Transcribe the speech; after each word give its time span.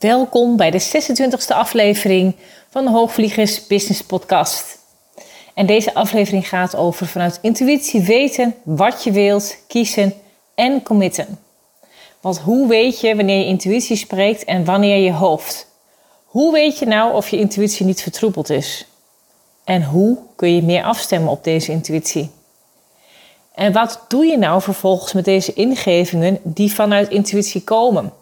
Welkom 0.00 0.56
bij 0.56 0.70
de 0.70 0.82
26e 0.82 1.54
aflevering 1.54 2.36
van 2.70 2.84
de 2.84 2.90
Hoogvliegers 2.90 3.66
Business 3.66 4.02
Podcast. 4.02 4.78
En 5.54 5.66
deze 5.66 5.94
aflevering 5.94 6.48
gaat 6.48 6.76
over 6.76 7.06
vanuit 7.06 7.38
intuïtie 7.42 8.00
weten 8.00 8.54
wat 8.62 9.04
je 9.04 9.12
wilt, 9.12 9.56
kiezen 9.66 10.14
en 10.54 10.82
committen. 10.82 11.38
Want 12.20 12.38
hoe 12.38 12.68
weet 12.68 13.00
je 13.00 13.16
wanneer 13.16 13.38
je 13.38 13.44
intuïtie 13.44 13.96
spreekt 13.96 14.44
en 14.44 14.64
wanneer 14.64 14.96
je 14.96 15.12
hoofd? 15.12 15.66
Hoe 16.24 16.52
weet 16.52 16.78
je 16.78 16.86
nou 16.86 17.14
of 17.14 17.28
je 17.28 17.38
intuïtie 17.38 17.86
niet 17.86 18.02
vertroebeld 18.02 18.50
is? 18.50 18.86
En 19.64 19.84
hoe 19.84 20.18
kun 20.36 20.54
je 20.54 20.62
meer 20.62 20.82
afstemmen 20.82 21.30
op 21.30 21.44
deze 21.44 21.72
intuïtie? 21.72 22.30
En 23.54 23.72
wat 23.72 24.04
doe 24.08 24.24
je 24.24 24.38
nou 24.38 24.62
vervolgens 24.62 25.12
met 25.12 25.24
deze 25.24 25.52
ingevingen 25.52 26.38
die 26.42 26.74
vanuit 26.74 27.08
intuïtie 27.08 27.64
komen? 27.64 28.12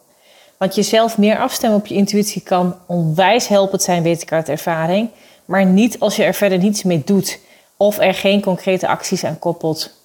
Want 0.58 0.74
jezelf 0.74 1.18
meer 1.18 1.38
afstemmen 1.38 1.78
op 1.78 1.86
je 1.86 1.94
intuïtie 1.94 2.42
kan 2.42 2.76
onwijs 2.86 3.48
helpend 3.48 3.82
zijn, 3.82 4.02
weet 4.02 4.22
ik 4.22 4.32
uit 4.32 4.48
ervaring. 4.48 5.10
Maar 5.44 5.66
niet 5.66 6.00
als 6.00 6.16
je 6.16 6.24
er 6.24 6.34
verder 6.34 6.58
niets 6.58 6.82
mee 6.82 7.02
doet 7.04 7.38
of 7.76 7.98
er 7.98 8.14
geen 8.14 8.42
concrete 8.42 8.88
acties 8.88 9.24
aan 9.24 9.38
koppelt. 9.38 9.96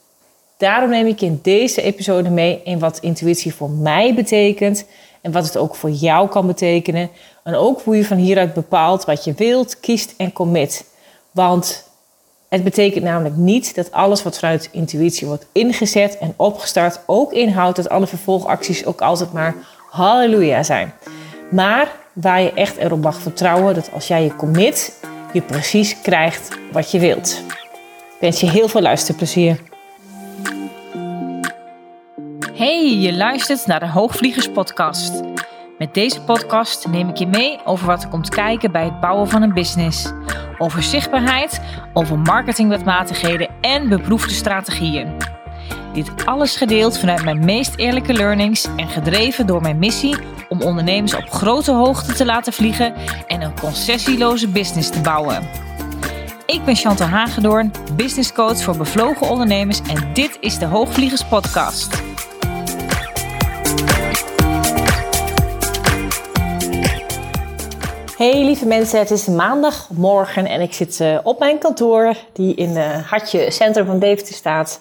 Daarom 0.57 0.89
neem 0.89 1.07
ik 1.07 1.21
in 1.21 1.39
deze 1.41 1.81
episode 1.81 2.29
mee 2.29 2.61
in 2.63 2.79
wat 2.79 2.99
intuïtie 2.99 3.53
voor 3.53 3.69
mij 3.69 4.13
betekent 4.13 4.85
en 5.21 5.31
wat 5.31 5.45
het 5.45 5.57
ook 5.57 5.75
voor 5.75 5.89
jou 5.89 6.29
kan 6.29 6.47
betekenen. 6.47 7.09
En 7.43 7.55
ook 7.55 7.81
hoe 7.81 7.95
je 7.95 8.05
van 8.05 8.17
hieruit 8.17 8.53
bepaalt 8.53 9.05
wat 9.05 9.23
je 9.23 9.33
wilt, 9.33 9.79
kiest 9.79 10.13
en 10.17 10.33
commit. 10.33 10.85
Want 11.31 11.89
het 12.47 12.63
betekent 12.63 13.03
namelijk 13.03 13.35
niet 13.35 13.75
dat 13.75 13.91
alles 13.91 14.23
wat 14.23 14.39
vanuit 14.39 14.69
intuïtie 14.71 15.27
wordt 15.27 15.45
ingezet 15.51 16.17
en 16.17 16.33
opgestart 16.35 16.99
ook 17.05 17.33
inhoudt 17.33 17.75
dat 17.75 17.89
alle 17.89 18.07
vervolgacties 18.07 18.85
ook 18.85 19.01
altijd 19.01 19.33
maar 19.33 19.55
halleluja 19.93 20.63
zijn. 20.63 20.93
Maar 21.51 21.87
waar 22.13 22.41
je 22.41 22.53
echt 22.53 22.77
erop 22.77 23.01
mag 23.01 23.15
vertrouwen 23.15 23.73
dat 23.73 23.91
als 23.93 24.07
jij 24.07 24.23
je 24.23 24.35
commit, 24.35 24.99
je 25.33 25.41
precies 25.41 26.01
krijgt 26.01 26.57
wat 26.71 26.91
je 26.91 26.99
wilt. 26.99 27.43
Ik 28.13 28.19
wens 28.19 28.39
je 28.39 28.49
heel 28.49 28.67
veel 28.67 28.81
luisterplezier. 28.81 29.59
Hey, 32.53 32.97
je 32.99 33.13
luistert 33.13 33.65
naar 33.65 33.79
de 33.79 33.87
Hoogvliegers 33.87 34.51
podcast. 34.51 35.21
Met 35.77 35.93
deze 35.93 36.21
podcast 36.21 36.87
neem 36.87 37.09
ik 37.09 37.17
je 37.17 37.27
mee 37.27 37.59
over 37.65 37.85
wat 37.87 38.03
er 38.03 38.09
komt 38.09 38.29
kijken 38.29 38.71
bij 38.71 38.83
het 38.83 38.99
bouwen 38.99 39.29
van 39.29 39.41
een 39.41 39.53
business. 39.53 40.11
Over 40.57 40.83
zichtbaarheid, 40.83 41.61
over 41.93 42.19
marketingwetmatigheden 42.19 43.49
en 43.61 43.89
beproefde 43.89 44.33
strategieën. 44.33 45.17
Dit 45.93 46.25
alles 46.25 46.55
gedeeld 46.55 46.99
vanuit 46.99 47.23
mijn 47.23 47.45
meest 47.45 47.75
eerlijke 47.75 48.13
learnings 48.13 48.67
en 48.75 48.87
gedreven 48.87 49.47
door 49.47 49.61
mijn 49.61 49.79
missie 49.79 50.15
om 50.49 50.61
ondernemers 50.61 51.15
op 51.15 51.29
grote 51.29 51.71
hoogte 51.71 52.13
te 52.13 52.25
laten 52.25 52.53
vliegen 52.53 52.93
en 53.27 53.41
een 53.41 53.59
concessieloze 53.59 54.47
business 54.47 54.89
te 54.89 55.01
bouwen. 55.01 55.49
Ik 56.45 56.65
ben 56.65 56.75
Chantal 56.75 57.07
Hagedoorn, 57.07 57.71
business 57.95 58.33
coach 58.33 58.61
voor 58.61 58.77
bevlogen 58.77 59.29
ondernemers 59.29 59.81
en 59.81 60.13
dit 60.13 60.37
is 60.39 60.57
de 60.57 60.65
Hoogvliegers 60.65 61.25
podcast. 61.25 62.12
Hey 68.23 68.43
lieve 68.43 68.65
mensen, 68.65 68.99
het 68.99 69.11
is 69.11 69.27
maandagmorgen 69.27 70.45
en 70.45 70.61
ik 70.61 70.73
zit 70.73 70.99
uh, 70.99 71.17
op 71.23 71.39
mijn 71.39 71.57
kantoor 71.57 72.15
die 72.33 72.55
in 72.55 72.69
het 72.69 73.01
uh, 73.01 73.09
hartje 73.09 73.51
centrum 73.51 73.85
van 73.85 73.99
Deventer 73.99 74.33
staat. 74.33 74.79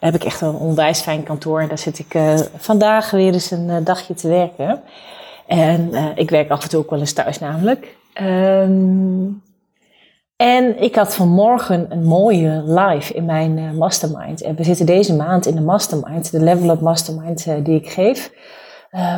Daar 0.00 0.12
heb 0.12 0.20
ik 0.20 0.26
echt 0.26 0.40
een 0.40 0.54
onwijs 0.54 1.00
fijn 1.00 1.22
kantoor 1.22 1.60
en 1.60 1.68
daar 1.68 1.78
zit 1.78 1.98
ik 1.98 2.14
uh, 2.14 2.34
vandaag 2.56 3.10
weer 3.10 3.32
eens 3.32 3.50
een 3.50 3.84
dagje 3.84 4.14
te 4.14 4.28
werken. 4.28 4.82
En 5.46 5.94
ik 6.14 6.30
werk 6.30 6.50
af 6.50 6.62
en 6.62 6.68
toe 6.68 6.80
ook 6.80 6.90
wel 6.90 6.98
eens 6.98 7.12
thuis 7.12 7.38
namelijk. 7.38 7.96
Um, 8.22 9.42
en 10.36 10.82
ik 10.82 10.94
had 10.94 11.14
vanmorgen 11.14 11.86
een 11.88 12.04
mooie 12.04 12.62
live 12.66 13.14
in 13.14 13.24
mijn 13.24 13.76
mastermind. 13.76 14.42
En 14.42 14.54
we 14.56 14.64
zitten 14.64 14.86
deze 14.86 15.16
maand 15.16 15.46
in 15.46 15.54
de 15.54 15.60
mastermind, 15.60 16.30
de 16.30 16.40
Level 16.40 16.70
Up 16.70 16.80
Mastermind 16.80 17.44
die 17.64 17.80
ik 17.80 17.90
geef. 17.90 18.32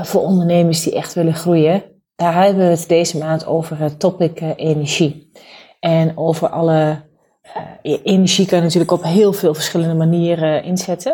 voor 0.02 0.22
ondernemers 0.22 0.82
die 0.82 0.94
echt 0.94 1.14
willen 1.14 1.34
groeien 1.34 1.82
daar 2.20 2.44
hebben 2.44 2.64
we 2.64 2.70
het 2.70 2.88
deze 2.88 3.18
maand 3.18 3.46
over 3.46 3.78
het 3.78 4.00
topic 4.00 4.40
uh, 4.40 4.50
energie. 4.56 5.30
En 5.80 6.18
over 6.18 6.48
alle 6.48 7.02
uh, 7.82 7.98
energie 8.02 8.46
kan 8.46 8.58
je 8.58 8.64
natuurlijk 8.64 8.90
op 8.90 9.02
heel 9.02 9.32
veel 9.32 9.54
verschillende 9.54 9.94
manieren 9.94 10.62
inzetten. 10.62 11.12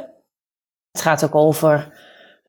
Het 0.93 1.01
gaat 1.01 1.25
ook 1.25 1.35
over 1.35 1.93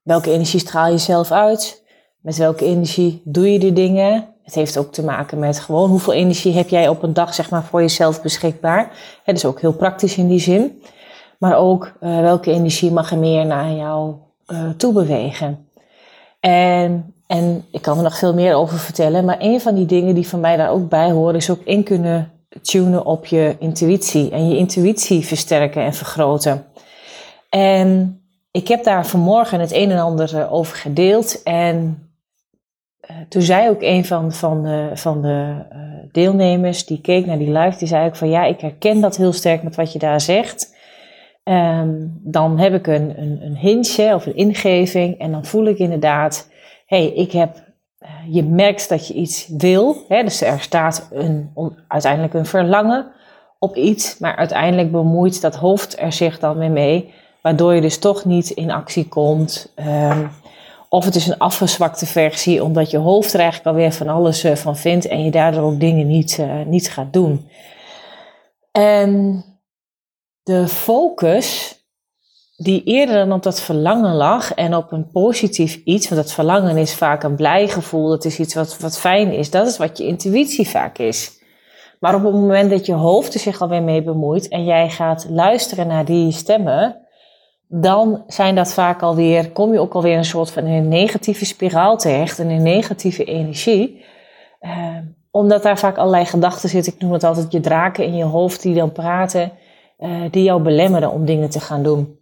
welke 0.04 0.32
energie 0.32 0.60
straal 0.60 0.92
je 0.92 0.98
zelf 0.98 1.32
uit. 1.32 1.86
Met 2.22 2.38
welke 2.38 2.66
energie 2.66 3.22
doe 3.26 3.52
je 3.52 3.60
die 3.60 3.74
dingen. 3.74 4.36
Het 4.44 4.56
heeft 4.56 4.78
ook 4.78 4.94
te 4.94 5.04
maken 5.04 5.40
met 5.40 5.60
gewoon 5.60 5.90
hoeveel 5.90 6.14
energie 6.14 6.54
heb 6.54 6.70
jij 6.70 6.88
op 6.88 7.04
een 7.04 7.14
dag 7.14 7.34
zeg 7.34 7.50
maar, 7.50 7.64
voor 7.64 7.82
jezelf 7.82 8.22
beschikbaar. 8.22 8.92
Dat 9.26 9.36
is 9.36 9.46
ook 9.46 9.62
heel 9.62 9.74
praktisch 9.74 10.18
in 10.18 10.28
die 10.28 10.40
zin. 10.40 10.84
Maar 11.40 11.58
ook 11.58 11.94
welke 12.00 12.52
energie 12.52 12.92
mag 12.92 13.12
er 13.12 13.18
meer 13.18 13.46
naar 13.46 13.72
jou 13.72 14.16
toe 14.78 14.94
bewegen. 14.94 15.70
En 16.40 17.17
en 17.28 17.66
ik 17.72 17.82
kan 17.82 17.98
er 17.98 18.04
nog 18.04 18.18
veel 18.18 18.34
meer 18.34 18.56
over 18.56 18.80
vertellen. 18.80 19.26
Maar 19.26 19.38
een 19.40 19.62
van 19.62 19.76
die 19.76 19.86
dingen 19.86 20.16
die 20.16 20.28
van 20.28 20.40
mij 20.40 20.58
daar 20.58 20.70
ook 20.70 20.90
bij 20.90 21.12
horen, 21.12 21.36
is 21.36 21.50
ook 21.50 21.62
in 21.64 21.84
kunnen 21.84 22.32
tunen 22.62 23.06
op 23.06 23.26
je 23.26 23.56
intuïtie. 23.60 24.32
En 24.32 24.50
je 24.50 24.58
intuïtie 24.58 25.26
versterken 25.26 25.82
en 25.84 25.94
vergroten. 25.94 26.66
En 27.50 28.22
ik 28.52 28.68
heb 28.68 28.84
daar 28.84 29.08
vanmorgen 29.08 29.60
het 29.60 29.72
een 29.72 29.92
en 29.92 30.00
ander 30.00 30.38
eh, 30.38 30.54
over 30.54 30.78
gedeeld. 30.78 31.44
En 31.44 32.10
uh, 33.12 33.18
toen 33.30 33.42
zei 33.42 33.70
ook 33.70 33.82
een 33.82 34.06
van, 34.06 34.32
van 34.34 34.64
de, 34.64 34.90
van 34.94 35.22
de 35.22 35.66
deelnemers 36.12 36.86
die 36.86 37.02
keek 37.02 37.26
naar 37.26 37.38
die 37.38 37.52
live, 37.52 37.78
die 37.78 37.88
zei 37.88 38.08
ook 38.08 38.16
van 38.16 38.30
ja, 38.30 38.44
ik 38.44 38.62
herken 38.62 39.02
dat 39.02 39.18
heel 39.18 39.34
sterk 39.34 39.64
met 39.64 39.76
wat 39.76 39.94
je 39.94 40.00
daar 40.00 40.22
zegt. 40.22 40.76
Um, 41.44 42.20
dan 42.24 42.60
heb 42.60 42.74
ik 42.74 42.88
een, 42.88 43.22
een, 43.22 43.40
een 43.42 43.56
hintje 43.56 44.14
of 44.14 44.26
een 44.26 44.36
ingeving 44.36 45.20
en 45.20 45.32
dan 45.32 45.46
voel 45.46 45.66
ik 45.66 45.78
inderdaad 45.78 46.50
hey, 46.88 47.08
ik 47.08 47.32
heb, 47.32 47.64
eh, 47.98 48.10
je 48.30 48.44
merkt 48.44 48.90
dat 48.90 49.08
je 49.08 49.14
iets 49.14 49.48
wil. 49.48 50.06
Hè, 50.08 50.24
dus 50.24 50.42
er 50.42 50.60
staat 50.60 51.08
een, 51.12 51.54
uiteindelijk 51.88 52.34
een 52.34 52.46
verlangen 52.46 53.12
op 53.60 53.76
iets, 53.76 54.18
maar 54.18 54.36
uiteindelijk 54.36 54.92
bemoeit 54.92 55.42
dat 55.42 55.56
hoofd 55.56 56.00
er 56.00 56.14
zich 56.14 56.40
dan 56.40 56.58
weer 56.58 56.72
mee, 56.72 57.14
waardoor 57.42 57.74
je 57.74 57.82
dus 57.82 58.00
toch 58.00 58.26
niet 58.26 58.50
in 58.50 58.72
actie 58.72 59.08
komt. 59.08 59.74
Um, 59.76 60.32
of 60.90 61.06
het 61.06 61.16
is 61.16 61.28
een 61.28 61.38
afgezwakte 61.38 62.06
versie, 62.06 62.64
omdat 62.64 62.92
je 62.92 62.98
hoofd 62.98 63.34
er 63.34 63.40
eigenlijk 63.40 63.70
alweer 63.70 63.92
van 63.92 64.08
alles 64.08 64.46
uh, 64.46 64.56
van 64.56 64.78
vindt 64.78 65.08
en 65.08 65.24
je 65.24 65.32
daardoor 65.32 65.64
ook 65.64 65.80
dingen 65.80 66.08
niet, 66.08 66.38
uh, 66.38 66.66
niet 66.66 66.90
gaat 66.90 67.14
doen. 67.14 67.50
En 68.72 69.44
de 70.44 70.68
focus 70.68 71.77
die 72.58 72.84
eerder 72.84 73.16
dan 73.16 73.32
op 73.32 73.44
dat 73.44 73.62
verlangen 73.62 74.16
lag 74.16 74.54
en 74.54 74.76
op 74.76 74.92
een 74.92 75.08
positief 75.08 75.82
iets, 75.84 76.10
want 76.10 76.22
dat 76.22 76.34
verlangen 76.34 76.78
is 76.78 76.96
vaak 76.96 77.24
een 77.24 77.36
blij 77.36 77.68
gevoel, 77.68 78.10
dat 78.10 78.26
is 78.26 78.40
iets 78.40 78.54
wat, 78.54 78.78
wat 78.80 79.00
fijn 79.00 79.32
is, 79.32 79.50
dat 79.50 79.68
is 79.68 79.78
wat 79.78 79.98
je 79.98 80.08
intuïtie 80.08 80.68
vaak 80.68 80.98
is. 80.98 81.36
Maar 82.00 82.16
op 82.16 82.24
het 82.24 82.34
moment 82.34 82.70
dat 82.70 82.86
je 82.86 82.94
hoofd 82.94 83.34
er 83.34 83.40
zich 83.40 83.62
alweer 83.62 83.84
mee 83.84 84.04
bemoeit 84.04 84.48
en 84.48 84.66
jij 84.66 84.90
gaat 84.90 85.28
luisteren 85.30 85.88
naar 85.88 86.06
die 86.06 86.32
stemmen, 86.32 87.08
dan 87.68 88.24
zijn 88.28 88.56
dat 88.56 88.74
vaak 88.74 89.02
alweer, 89.02 89.52
kom 89.52 89.74
je 89.74 89.80
ook 89.80 89.94
alweer 89.94 90.18
een 90.18 90.26
soort 90.26 90.52
van 90.52 90.66
een 90.66 90.88
negatieve 90.88 91.46
spiraal 91.46 91.98
terecht, 91.98 92.40
en 92.40 92.50
een 92.50 92.64
negatieve 92.64 93.24
energie. 93.24 94.06
Uh, 94.62 94.98
omdat 95.32 95.64
daar 95.64 95.78
vaak 95.78 95.98
allerlei 95.98 96.26
gedachten 96.26 96.70
zitten, 96.70 96.94
ik 96.94 97.02
noem 97.02 97.12
het 97.12 97.24
altijd 97.24 97.52
je 97.52 97.60
draken 97.60 98.06
in 98.06 98.16
je 98.16 98.24
hoofd 98.24 98.62
die 98.62 98.76
dan 98.76 98.92
praten, 98.92 99.52
uh, 100.00 100.22
die 100.32 100.44
jou 100.44 100.62
belemmeren 100.62 101.12
om 101.12 101.26
dingen 101.26 101.50
te 101.50 101.60
gaan 101.60 101.84
doen. 101.84 102.18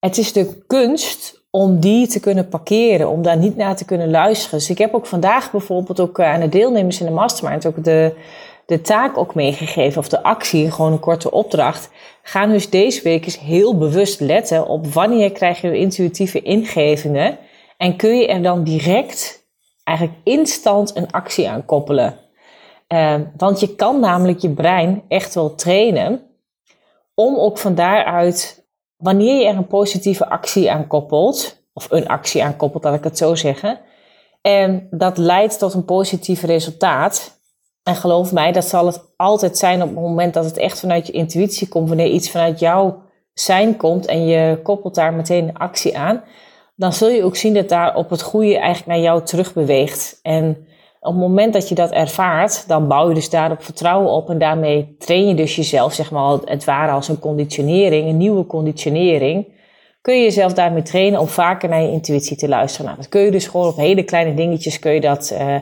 Het 0.00 0.18
is 0.18 0.32
de 0.32 0.62
kunst 0.66 1.42
om 1.50 1.80
die 1.80 2.06
te 2.06 2.20
kunnen 2.20 2.48
parkeren, 2.48 3.08
om 3.08 3.22
daar 3.22 3.36
niet 3.36 3.56
naar 3.56 3.76
te 3.76 3.84
kunnen 3.84 4.10
luisteren. 4.10 4.58
Dus 4.58 4.70
ik 4.70 4.78
heb 4.78 4.94
ook 4.94 5.06
vandaag 5.06 5.50
bijvoorbeeld 5.50 6.00
ook 6.00 6.18
eh, 6.18 6.32
aan 6.32 6.40
de 6.40 6.48
deelnemers 6.48 7.00
in 7.00 7.06
de 7.06 7.12
mastermind 7.12 7.66
ook 7.66 7.84
de, 7.84 8.14
de 8.66 8.80
taak 8.80 9.18
ook 9.18 9.34
meegegeven, 9.34 9.98
of 9.98 10.08
de 10.08 10.22
actie, 10.22 10.70
gewoon 10.70 10.92
een 10.92 11.00
korte 11.00 11.30
opdracht. 11.30 11.90
Ga 12.22 12.46
dus 12.46 12.70
deze 12.70 13.02
week 13.02 13.24
eens 13.24 13.38
heel 13.38 13.78
bewust 13.78 14.20
letten 14.20 14.66
op 14.66 14.86
wanneer 14.86 15.32
krijg 15.32 15.60
je 15.60 15.78
intuïtieve 15.78 16.42
ingevingen 16.42 17.38
en 17.76 17.96
kun 17.96 18.18
je 18.18 18.26
er 18.26 18.42
dan 18.42 18.64
direct, 18.64 19.46
eigenlijk 19.84 20.18
instant 20.24 20.96
een 20.96 21.10
actie 21.10 21.48
aan 21.48 21.64
koppelen. 21.64 22.18
Uh, 22.88 23.14
want 23.36 23.60
je 23.60 23.74
kan 23.74 24.00
namelijk 24.00 24.38
je 24.38 24.50
brein 24.50 25.02
echt 25.08 25.34
wel 25.34 25.54
trainen 25.54 26.22
om 27.14 27.36
ook 27.36 27.58
van 27.58 27.74
daaruit 27.74 28.59
wanneer 29.00 29.40
je 29.40 29.46
er 29.46 29.56
een 29.56 29.66
positieve 29.66 30.28
actie 30.28 30.70
aan 30.70 30.86
koppelt, 30.86 31.62
of 31.72 31.86
een 31.90 32.08
actie 32.08 32.44
aan 32.44 32.56
koppelt, 32.56 32.84
laat 32.84 32.94
ik 32.94 33.04
het 33.04 33.18
zo 33.18 33.34
zeggen, 33.34 33.80
en 34.40 34.86
dat 34.90 35.18
leidt 35.18 35.58
tot 35.58 35.74
een 35.74 35.84
positief 35.84 36.42
resultaat. 36.42 37.38
En 37.82 37.96
geloof 37.96 38.32
mij, 38.32 38.52
dat 38.52 38.64
zal 38.64 38.86
het 38.86 39.12
altijd 39.16 39.58
zijn 39.58 39.82
op 39.82 39.88
het 39.88 39.98
moment 39.98 40.34
dat 40.34 40.44
het 40.44 40.56
echt 40.56 40.80
vanuit 40.80 41.06
je 41.06 41.12
intuïtie 41.12 41.68
komt, 41.68 41.88
wanneer 41.88 42.10
iets 42.10 42.30
vanuit 42.30 42.58
jouw 42.58 43.02
zijn 43.32 43.76
komt 43.76 44.06
en 44.06 44.26
je 44.26 44.60
koppelt 44.62 44.94
daar 44.94 45.14
meteen 45.14 45.48
een 45.48 45.58
actie 45.58 45.98
aan, 45.98 46.22
dan 46.76 46.92
zul 46.92 47.08
je 47.08 47.24
ook 47.24 47.36
zien 47.36 47.54
dat 47.54 47.68
daar 47.68 47.96
op 47.96 48.10
het 48.10 48.22
goede 48.22 48.58
eigenlijk 48.58 48.86
naar 48.86 48.98
jou 48.98 49.24
terugbeweegt. 49.24 50.18
En 50.22 50.66
op 51.00 51.12
het 51.12 51.20
moment 51.20 51.52
dat 51.52 51.68
je 51.68 51.74
dat 51.74 51.90
ervaart, 51.90 52.64
dan 52.68 52.88
bouw 52.88 53.08
je 53.08 53.14
dus 53.14 53.30
daarop 53.30 53.62
vertrouwen 53.62 54.10
op 54.10 54.30
en 54.30 54.38
daarmee 54.38 54.96
train 54.98 55.28
je 55.28 55.34
dus 55.34 55.56
jezelf, 55.56 55.92
zeg 55.92 56.10
maar, 56.10 56.38
het 56.44 56.64
ware 56.64 56.92
als 56.92 57.08
een 57.08 57.18
conditionering, 57.18 58.08
een 58.08 58.16
nieuwe 58.16 58.46
conditionering. 58.46 59.46
Kun 60.00 60.16
je 60.16 60.22
jezelf 60.22 60.52
daarmee 60.52 60.82
trainen 60.82 61.20
om 61.20 61.28
vaker 61.28 61.68
naar 61.68 61.82
je 61.82 61.90
intuïtie 61.90 62.36
te 62.36 62.48
luisteren. 62.48 62.86
Nou, 62.86 62.98
dat 62.98 63.08
kun 63.08 63.20
je 63.20 63.30
dus 63.30 63.46
gewoon 63.46 63.66
op 63.66 63.76
hele 63.76 64.02
kleine 64.02 64.34
dingetjes 64.34 64.78
kun 64.78 64.92
je 64.92 65.00
dat 65.00 65.30
uh, 65.32 65.54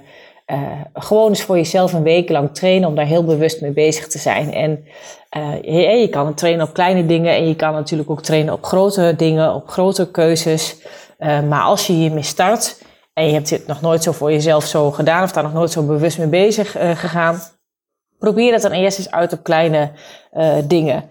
uh, 0.46 0.58
gewoon 0.94 1.28
eens 1.28 1.42
voor 1.42 1.56
jezelf 1.56 1.92
een 1.92 2.02
week 2.02 2.28
lang 2.28 2.54
trainen 2.54 2.88
om 2.88 2.94
daar 2.94 3.06
heel 3.06 3.24
bewust 3.24 3.60
mee 3.60 3.72
bezig 3.72 4.06
te 4.08 4.18
zijn. 4.18 4.52
En 4.52 4.84
uh, 5.36 5.62
je, 5.62 5.96
je, 5.96 6.08
kan 6.08 6.26
het 6.26 6.36
trainen 6.36 6.66
op 6.66 6.74
kleine 6.74 7.06
dingen 7.06 7.34
en 7.34 7.48
je 7.48 7.56
kan 7.56 7.72
natuurlijk 7.72 8.10
ook 8.10 8.22
trainen 8.22 8.54
op 8.54 8.64
grote 8.64 9.14
dingen, 9.16 9.54
op 9.54 9.68
grote 9.68 10.10
keuzes. 10.10 10.76
maar 11.18 11.62
als 11.62 11.86
je 11.86 11.92
hiermee 11.92 12.22
start, 12.22 12.86
en 13.18 13.26
je 13.26 13.32
hebt 13.32 13.48
dit 13.48 13.66
nog 13.66 13.80
nooit 13.80 14.02
zo 14.02 14.12
voor 14.12 14.32
jezelf 14.32 14.64
zo 14.64 14.90
gedaan 14.90 15.22
of 15.22 15.32
daar 15.32 15.42
nog 15.42 15.52
nooit 15.52 15.70
zo 15.70 15.82
bewust 15.82 16.18
mee 16.18 16.26
bezig 16.26 16.76
uh, 16.76 16.90
gegaan, 16.90 17.40
probeer 18.18 18.52
het 18.52 18.62
dan 18.62 18.72
eerst 18.72 18.98
eens 18.98 19.10
uit 19.10 19.32
op 19.32 19.42
kleine 19.42 19.90
uh, 20.32 20.54
dingen. 20.64 21.04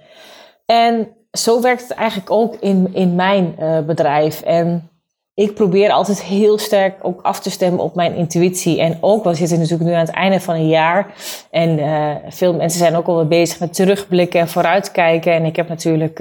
En 0.65 1.07
zo 1.31 1.61
werkt 1.61 1.81
het 1.81 1.91
eigenlijk 1.91 2.31
ook 2.31 2.55
in, 2.55 2.89
in 2.93 3.15
mijn 3.15 3.55
uh, 3.59 3.79
bedrijf. 3.79 4.41
En 4.41 4.89
ik 5.33 5.53
probeer 5.53 5.91
altijd 5.91 6.21
heel 6.21 6.57
sterk 6.57 6.95
ook 7.01 7.21
af 7.21 7.39
te 7.39 7.49
stemmen 7.49 7.83
op 7.83 7.95
mijn 7.95 8.15
intuïtie. 8.15 8.81
En 8.81 8.97
ook, 9.01 9.23
we 9.23 9.33
zitten 9.33 9.59
natuurlijk 9.59 9.89
nu 9.89 9.95
aan 9.95 10.05
het 10.05 10.15
einde 10.15 10.39
van 10.39 10.55
een 10.55 10.67
jaar. 10.67 11.13
En 11.51 11.79
veel 12.27 12.53
mensen 12.53 12.79
zijn 12.79 12.95
ook 12.95 13.07
alweer 13.07 13.27
bezig 13.27 13.59
met 13.59 13.73
terugblikken 13.73 14.39
en 14.39 14.47
vooruitkijken. 14.47 15.33
En 15.33 15.45
ik 15.45 15.55
heb 15.55 15.67
natuurlijk, 15.67 16.17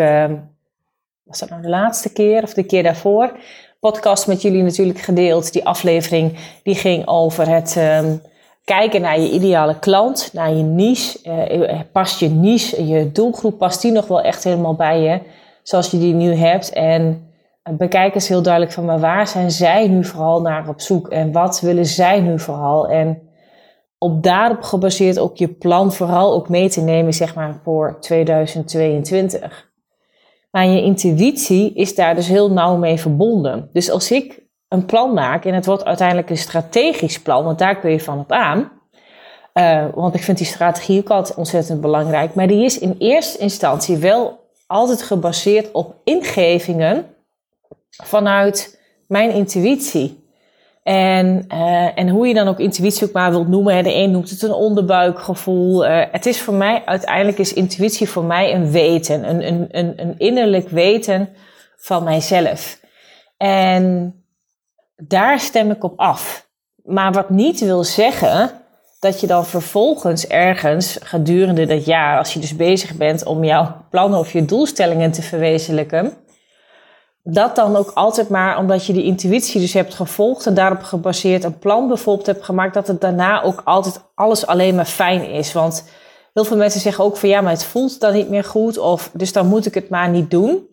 was 1.24 1.38
dat 1.38 1.48
nou 1.50 1.62
de 1.62 1.68
laatste 1.68 2.12
keer 2.12 2.42
of 2.42 2.54
de 2.54 2.62
keer 2.62 2.82
daarvoor? 2.82 3.32
Podcast 3.90 4.26
met 4.26 4.42
jullie 4.42 4.62
natuurlijk 4.62 4.98
gedeeld. 4.98 5.52
Die 5.52 5.64
aflevering 5.64 6.38
die 6.62 6.74
ging 6.74 7.06
over 7.06 7.48
het 7.48 7.76
um, 7.76 8.22
kijken 8.64 9.00
naar 9.00 9.20
je 9.20 9.30
ideale 9.30 9.78
klant, 9.78 10.30
naar 10.32 10.50
je 10.50 10.62
niche. 10.62 11.18
Uh, 11.24 11.80
past 11.92 12.20
je 12.20 12.28
niche, 12.28 12.86
je 12.86 13.12
doelgroep, 13.12 13.58
past 13.58 13.82
die 13.82 13.92
nog 13.92 14.06
wel 14.06 14.20
echt 14.20 14.44
helemaal 14.44 14.74
bij 14.74 15.00
je, 15.00 15.20
zoals 15.62 15.90
je 15.90 15.98
die 15.98 16.14
nu 16.14 16.34
hebt? 16.34 16.72
En 16.72 17.30
bekijk 17.76 18.14
eens 18.14 18.28
heel 18.28 18.42
duidelijk 18.42 18.72
van, 18.72 18.84
maar 18.84 19.00
waar 19.00 19.28
zijn 19.28 19.50
zij 19.50 19.88
nu 19.88 20.04
vooral 20.04 20.40
naar 20.40 20.68
op 20.68 20.80
zoek? 20.80 21.08
En 21.08 21.32
wat 21.32 21.60
willen 21.60 21.86
zij 21.86 22.20
nu 22.20 22.38
vooral? 22.38 22.88
En 22.88 23.22
op 23.98 24.22
daarop 24.22 24.62
gebaseerd 24.62 25.18
ook 25.18 25.36
je 25.36 25.48
plan 25.48 25.92
vooral 25.92 26.32
ook 26.32 26.48
mee 26.48 26.68
te 26.68 26.80
nemen, 26.80 27.12
zeg 27.12 27.34
maar, 27.34 27.60
voor 27.64 27.96
2022. 28.00 29.65
Maar 30.56 30.66
je 30.66 30.82
intuïtie 30.82 31.74
is 31.74 31.94
daar 31.94 32.14
dus 32.14 32.28
heel 32.28 32.50
nauw 32.50 32.76
mee 32.76 33.00
verbonden. 33.00 33.68
Dus 33.72 33.90
als 33.90 34.10
ik 34.10 34.42
een 34.68 34.86
plan 34.86 35.14
maak 35.14 35.44
en 35.44 35.54
het 35.54 35.66
wordt 35.66 35.84
uiteindelijk 35.84 36.30
een 36.30 36.38
strategisch 36.38 37.22
plan, 37.22 37.44
want 37.44 37.58
daar 37.58 37.78
kun 37.78 37.90
je 37.90 38.00
van 38.00 38.18
op 38.18 38.32
aan. 38.32 38.72
Uh, 39.54 39.86
want 39.94 40.14
ik 40.14 40.22
vind 40.22 40.38
die 40.38 40.46
strategie 40.46 41.00
ook 41.00 41.08
altijd 41.08 41.38
ontzettend 41.38 41.80
belangrijk. 41.80 42.34
Maar 42.34 42.46
die 42.46 42.64
is 42.64 42.78
in 42.78 42.94
eerste 42.98 43.38
instantie 43.38 43.96
wel 43.96 44.50
altijd 44.66 45.02
gebaseerd 45.02 45.72
op 45.72 45.94
ingevingen 46.04 47.06
vanuit 47.90 48.80
mijn 49.08 49.30
intuïtie. 49.30 50.25
En, 50.86 51.44
uh, 51.52 51.98
en 51.98 52.08
hoe 52.08 52.28
je 52.28 52.34
dan 52.34 52.48
ook 52.48 52.58
intuïtie 52.58 53.06
ook 53.06 53.12
maar 53.12 53.30
wilt 53.30 53.48
noemen. 53.48 53.84
De 53.84 53.94
een 53.94 54.10
noemt 54.10 54.30
het 54.30 54.42
een 54.42 54.52
onderbuikgevoel. 54.52 55.86
Uh, 55.86 56.02
het 56.12 56.26
is 56.26 56.40
voor 56.40 56.54
mij, 56.54 56.82
uiteindelijk 56.84 57.38
is 57.38 57.52
intuïtie 57.52 58.08
voor 58.08 58.24
mij 58.24 58.54
een 58.54 58.70
weten. 58.70 59.28
Een, 59.28 59.46
een, 59.46 59.68
een, 59.70 59.92
een 59.96 60.14
innerlijk 60.18 60.68
weten 60.68 61.28
van 61.76 62.04
mijzelf. 62.04 62.80
En 63.36 64.14
daar 64.96 65.40
stem 65.40 65.70
ik 65.70 65.84
op 65.84 65.98
af. 65.98 66.48
Maar 66.84 67.12
wat 67.12 67.30
niet 67.30 67.60
wil 67.60 67.84
zeggen 67.84 68.50
dat 69.00 69.20
je 69.20 69.26
dan 69.26 69.46
vervolgens 69.46 70.26
ergens 70.26 70.98
gedurende 71.02 71.66
dat 71.66 71.84
jaar, 71.84 72.18
als 72.18 72.32
je 72.32 72.40
dus 72.40 72.56
bezig 72.56 72.94
bent 72.94 73.24
om 73.24 73.44
jouw 73.44 73.76
plannen 73.90 74.18
of 74.18 74.32
je 74.32 74.44
doelstellingen 74.44 75.12
te 75.12 75.22
verwezenlijken, 75.22 76.12
dat 77.28 77.56
dan 77.56 77.76
ook 77.76 77.90
altijd 77.94 78.28
maar 78.28 78.58
omdat 78.58 78.86
je 78.86 78.92
die 78.92 79.04
intuïtie 79.04 79.60
dus 79.60 79.72
hebt 79.72 79.94
gevolgd 79.94 80.46
en 80.46 80.54
daarop 80.54 80.82
gebaseerd 80.82 81.44
een 81.44 81.58
plan 81.58 81.88
bijvoorbeeld 81.88 82.26
hebt 82.26 82.44
gemaakt, 82.44 82.74
dat 82.74 82.86
het 82.86 83.00
daarna 83.00 83.42
ook 83.42 83.60
altijd 83.64 84.00
alles 84.14 84.46
alleen 84.46 84.74
maar 84.74 84.84
fijn 84.84 85.30
is. 85.30 85.52
Want 85.52 85.88
heel 86.32 86.44
veel 86.44 86.56
mensen 86.56 86.80
zeggen 86.80 87.04
ook 87.04 87.16
van 87.16 87.28
ja, 87.28 87.40
maar 87.40 87.52
het 87.52 87.64
voelt 87.64 88.00
dan 88.00 88.12
niet 88.12 88.28
meer 88.28 88.44
goed, 88.44 88.78
of 88.78 89.10
dus 89.12 89.32
dan 89.32 89.46
moet 89.46 89.66
ik 89.66 89.74
het 89.74 89.88
maar 89.88 90.08
niet 90.08 90.30
doen. 90.30 90.68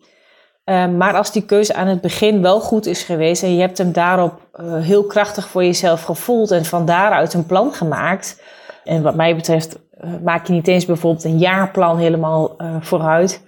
Uh, 0.64 0.86
maar 0.86 1.14
als 1.14 1.32
die 1.32 1.44
keuze 1.44 1.74
aan 1.74 1.86
het 1.86 2.00
begin 2.00 2.42
wel 2.42 2.60
goed 2.60 2.86
is 2.86 3.02
geweest 3.02 3.42
en 3.42 3.54
je 3.54 3.60
hebt 3.60 3.78
hem 3.78 3.92
daarop 3.92 4.40
uh, 4.60 4.82
heel 4.82 5.04
krachtig 5.04 5.48
voor 5.48 5.64
jezelf 5.64 6.02
gevoeld 6.02 6.50
en 6.50 6.64
van 6.64 6.86
daaruit 6.86 7.34
een 7.34 7.46
plan 7.46 7.72
gemaakt. 7.72 8.42
En 8.84 9.02
wat 9.02 9.14
mij 9.14 9.36
betreft 9.36 9.78
uh, 10.04 10.10
maak 10.22 10.46
je 10.46 10.52
niet 10.52 10.68
eens 10.68 10.86
bijvoorbeeld 10.86 11.24
een 11.24 11.38
jaarplan 11.38 11.98
helemaal 11.98 12.56
vooruit. 12.80 13.42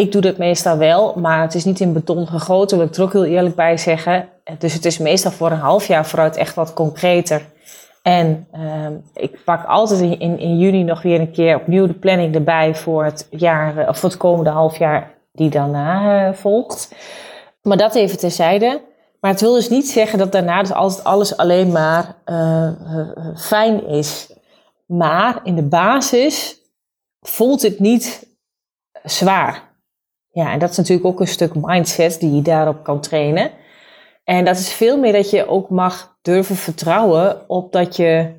Ik 0.00 0.12
doe 0.12 0.20
dat 0.20 0.36
meestal 0.36 0.76
wel, 0.76 1.14
maar 1.16 1.42
het 1.42 1.54
is 1.54 1.64
niet 1.64 1.80
in 1.80 1.92
beton 1.92 2.26
gegoten, 2.26 2.78
wil 2.78 2.86
ik 2.86 2.94
er 2.94 3.02
ook 3.02 3.12
heel 3.12 3.24
eerlijk 3.24 3.54
bij 3.54 3.76
zeggen. 3.76 4.28
Dus 4.58 4.74
het 4.74 4.84
is 4.84 4.98
meestal 4.98 5.30
voor 5.30 5.50
een 5.50 5.58
half 5.58 5.86
jaar 5.86 6.06
vooruit 6.06 6.36
echt 6.36 6.54
wat 6.54 6.72
concreter. 6.72 7.42
En 8.02 8.46
uh, 8.54 8.86
ik 9.14 9.44
pak 9.44 9.66
altijd 9.66 10.00
in, 10.00 10.38
in, 10.38 10.58
juni 10.58 10.82
nog 10.82 11.02
weer 11.02 11.20
een 11.20 11.32
keer 11.32 11.56
opnieuw 11.56 11.86
de 11.86 11.94
planning 11.94 12.34
erbij 12.34 12.74
voor 12.74 13.04
het 13.04 13.26
jaar, 13.30 13.78
eh, 13.78 13.88
of 13.88 13.98
voor 13.98 14.08
het 14.08 14.18
komende 14.18 14.50
half 14.50 14.78
jaar 14.78 15.14
die 15.32 15.50
daarna 15.50 16.28
uh, 16.28 16.34
volgt. 16.34 16.94
Maar 17.62 17.76
dat 17.76 17.94
even 17.94 18.18
terzijde. 18.18 18.82
Maar 19.20 19.30
het 19.30 19.40
wil 19.40 19.54
dus 19.54 19.68
niet 19.68 19.90
zeggen 19.90 20.18
dat 20.18 20.32
daarna 20.32 20.60
dus 20.60 20.72
altijd 20.72 21.04
alles 21.04 21.36
alleen 21.36 21.72
maar 21.72 22.16
uh, 22.26 22.70
fijn 23.36 23.86
is. 23.86 24.32
Maar 24.86 25.40
in 25.42 25.56
de 25.56 25.68
basis 25.68 26.60
voelt 27.20 27.62
het 27.62 27.78
niet 27.78 28.26
zwaar. 29.04 29.69
Ja, 30.32 30.52
en 30.52 30.58
dat 30.58 30.70
is 30.70 30.76
natuurlijk 30.76 31.06
ook 31.06 31.20
een 31.20 31.28
stuk 31.28 31.54
mindset 31.54 32.20
die 32.20 32.34
je 32.34 32.42
daarop 32.42 32.82
kan 32.82 33.00
trainen. 33.00 33.50
En 34.24 34.44
dat 34.44 34.56
is 34.56 34.72
veel 34.72 34.98
meer 34.98 35.12
dat 35.12 35.30
je 35.30 35.48
ook 35.48 35.70
mag 35.70 36.18
durven 36.22 36.56
vertrouwen 36.56 37.48
op 37.48 37.72
dat 37.72 37.96
je, 37.96 38.32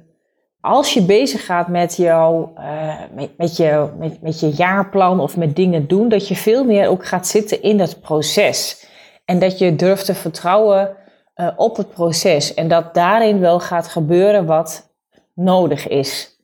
als 0.59 0.93
je 0.93 1.01
bezig 1.01 1.45
gaat 1.45 1.67
met, 1.67 1.95
jouw, 1.95 2.53
uh, 2.57 2.95
met, 3.37 3.57
je, 3.57 3.89
met, 3.97 4.21
met 4.21 4.39
je 4.39 4.49
jaarplan 4.49 5.19
of 5.19 5.37
met 5.37 5.55
dingen 5.55 5.87
doen, 5.87 6.09
dat 6.09 6.27
je 6.27 6.35
veel 6.35 6.63
meer 6.63 6.87
ook 6.87 7.05
gaat 7.05 7.27
zitten 7.27 7.61
in 7.61 7.77
dat 7.77 7.99
proces. 7.99 8.87
En 9.25 9.39
dat 9.39 9.57
je 9.57 9.75
durft 9.75 10.05
te 10.05 10.13
vertrouwen 10.13 10.95
uh, 11.35 11.47
op 11.55 11.77
het 11.77 11.89
proces. 11.89 12.53
En 12.53 12.67
dat 12.67 12.93
daarin 12.93 13.39
wel 13.39 13.59
gaat 13.59 13.87
gebeuren 13.87 14.45
wat 14.45 14.93
nodig 15.33 15.87
is. 15.87 16.39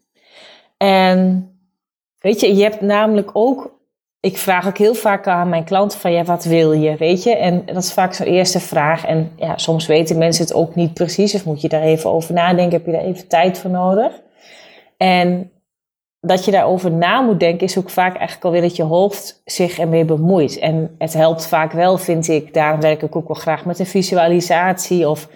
En 0.78 1.50
weet 2.20 2.40
je, 2.40 2.56
je 2.56 2.64
hebt 2.64 2.82
namelijk 2.82 3.30
ook 3.34 3.77
ik 4.28 4.38
vraag 4.38 4.68
ook 4.68 4.78
heel 4.78 4.96
vaak 4.96 5.28
aan 5.28 5.50
mijn 5.50 5.64
klanten 5.64 6.00
van 6.00 6.12
ja, 6.12 6.24
wat 6.24 6.44
wil 6.44 6.72
je, 6.72 6.96
weet 6.96 7.24
je? 7.24 7.36
En 7.36 7.66
dat 7.66 7.84
is 7.84 7.94
vaak 7.94 8.14
zo'n 8.14 8.26
eerste 8.26 8.60
vraag. 8.60 9.06
En 9.06 9.32
ja, 9.36 9.58
soms 9.58 9.86
weten 9.86 10.18
mensen 10.18 10.44
het 10.46 10.54
ook 10.54 10.76
niet 10.76 10.94
precies. 10.94 11.36
Of 11.36 11.46
moet 11.46 11.62
je 11.62 11.70
daar 11.70 11.82
even 11.82 12.10
over 12.10 12.34
nadenken, 12.34 12.78
heb 12.78 12.86
je 12.86 12.92
daar 12.92 13.02
even 13.02 13.28
tijd 13.28 13.58
voor 13.58 13.70
nodig. 13.70 14.12
En 14.98 15.52
dat 16.20 16.46
je 16.46 16.52
daarover 16.52 16.92
na 16.92 17.22
moet 17.22 17.40
denken 17.40 17.68
is 17.68 17.78
ook 17.78 17.90
vaak 17.90 18.16
eigenlijk 18.16 18.46
alweer 18.46 18.62
dat 18.62 18.76
je 18.76 18.84
hoofd 18.84 19.42
zich 19.46 19.80
ermee 19.80 20.06
bemoeit. 20.06 20.60
En 20.60 20.96
het 20.98 21.14
helpt 21.14 21.48
vaak 21.48 21.72
wel, 21.72 21.98
vind 21.98 22.28
ik. 22.28 22.54
Daarom 22.54 22.82
werk 22.82 23.02
ik 23.02 23.16
ook 23.16 23.28
wel 23.28 23.38
graag 23.38 23.66
met 23.66 23.80
een 23.80 23.86
visualisatie 23.86 25.10
of 25.10 25.30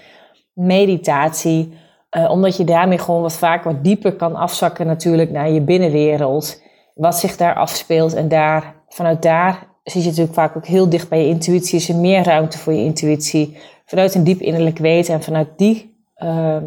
meditatie. 0.53 1.73
Uh, 2.17 2.29
omdat 2.29 2.57
je 2.57 2.63
daarmee 2.63 2.97
gewoon 2.97 3.21
wat 3.21 3.37
vaak 3.37 3.63
wat 3.63 3.83
dieper 3.83 4.15
kan 4.15 4.35
afzakken 4.35 4.87
natuurlijk 4.87 5.31
naar 5.31 5.49
je 5.49 5.61
binnenwereld 5.61 6.61
wat 7.01 7.19
zich 7.19 7.37
daar 7.37 7.55
afspeelt. 7.55 8.13
En 8.13 8.27
daar, 8.27 8.75
vanuit 8.87 9.21
daar 9.21 9.67
zit 9.83 10.01
je 10.01 10.09
natuurlijk 10.09 10.35
vaak 10.35 10.57
ook 10.57 10.65
heel 10.65 10.89
dicht 10.89 11.09
bij 11.09 11.21
je 11.21 11.27
intuïtie. 11.27 11.79
Is 11.79 11.89
er 11.89 11.95
meer 11.95 12.23
ruimte 12.23 12.57
voor 12.57 12.73
je 12.73 12.83
intuïtie. 12.83 13.57
Vanuit 13.85 14.15
een 14.15 14.23
diep 14.23 14.39
innerlijk 14.39 14.77
weten 14.77 15.13
en 15.13 15.23
vanuit 15.23 15.57
die 15.57 16.05
uh, 16.17 16.57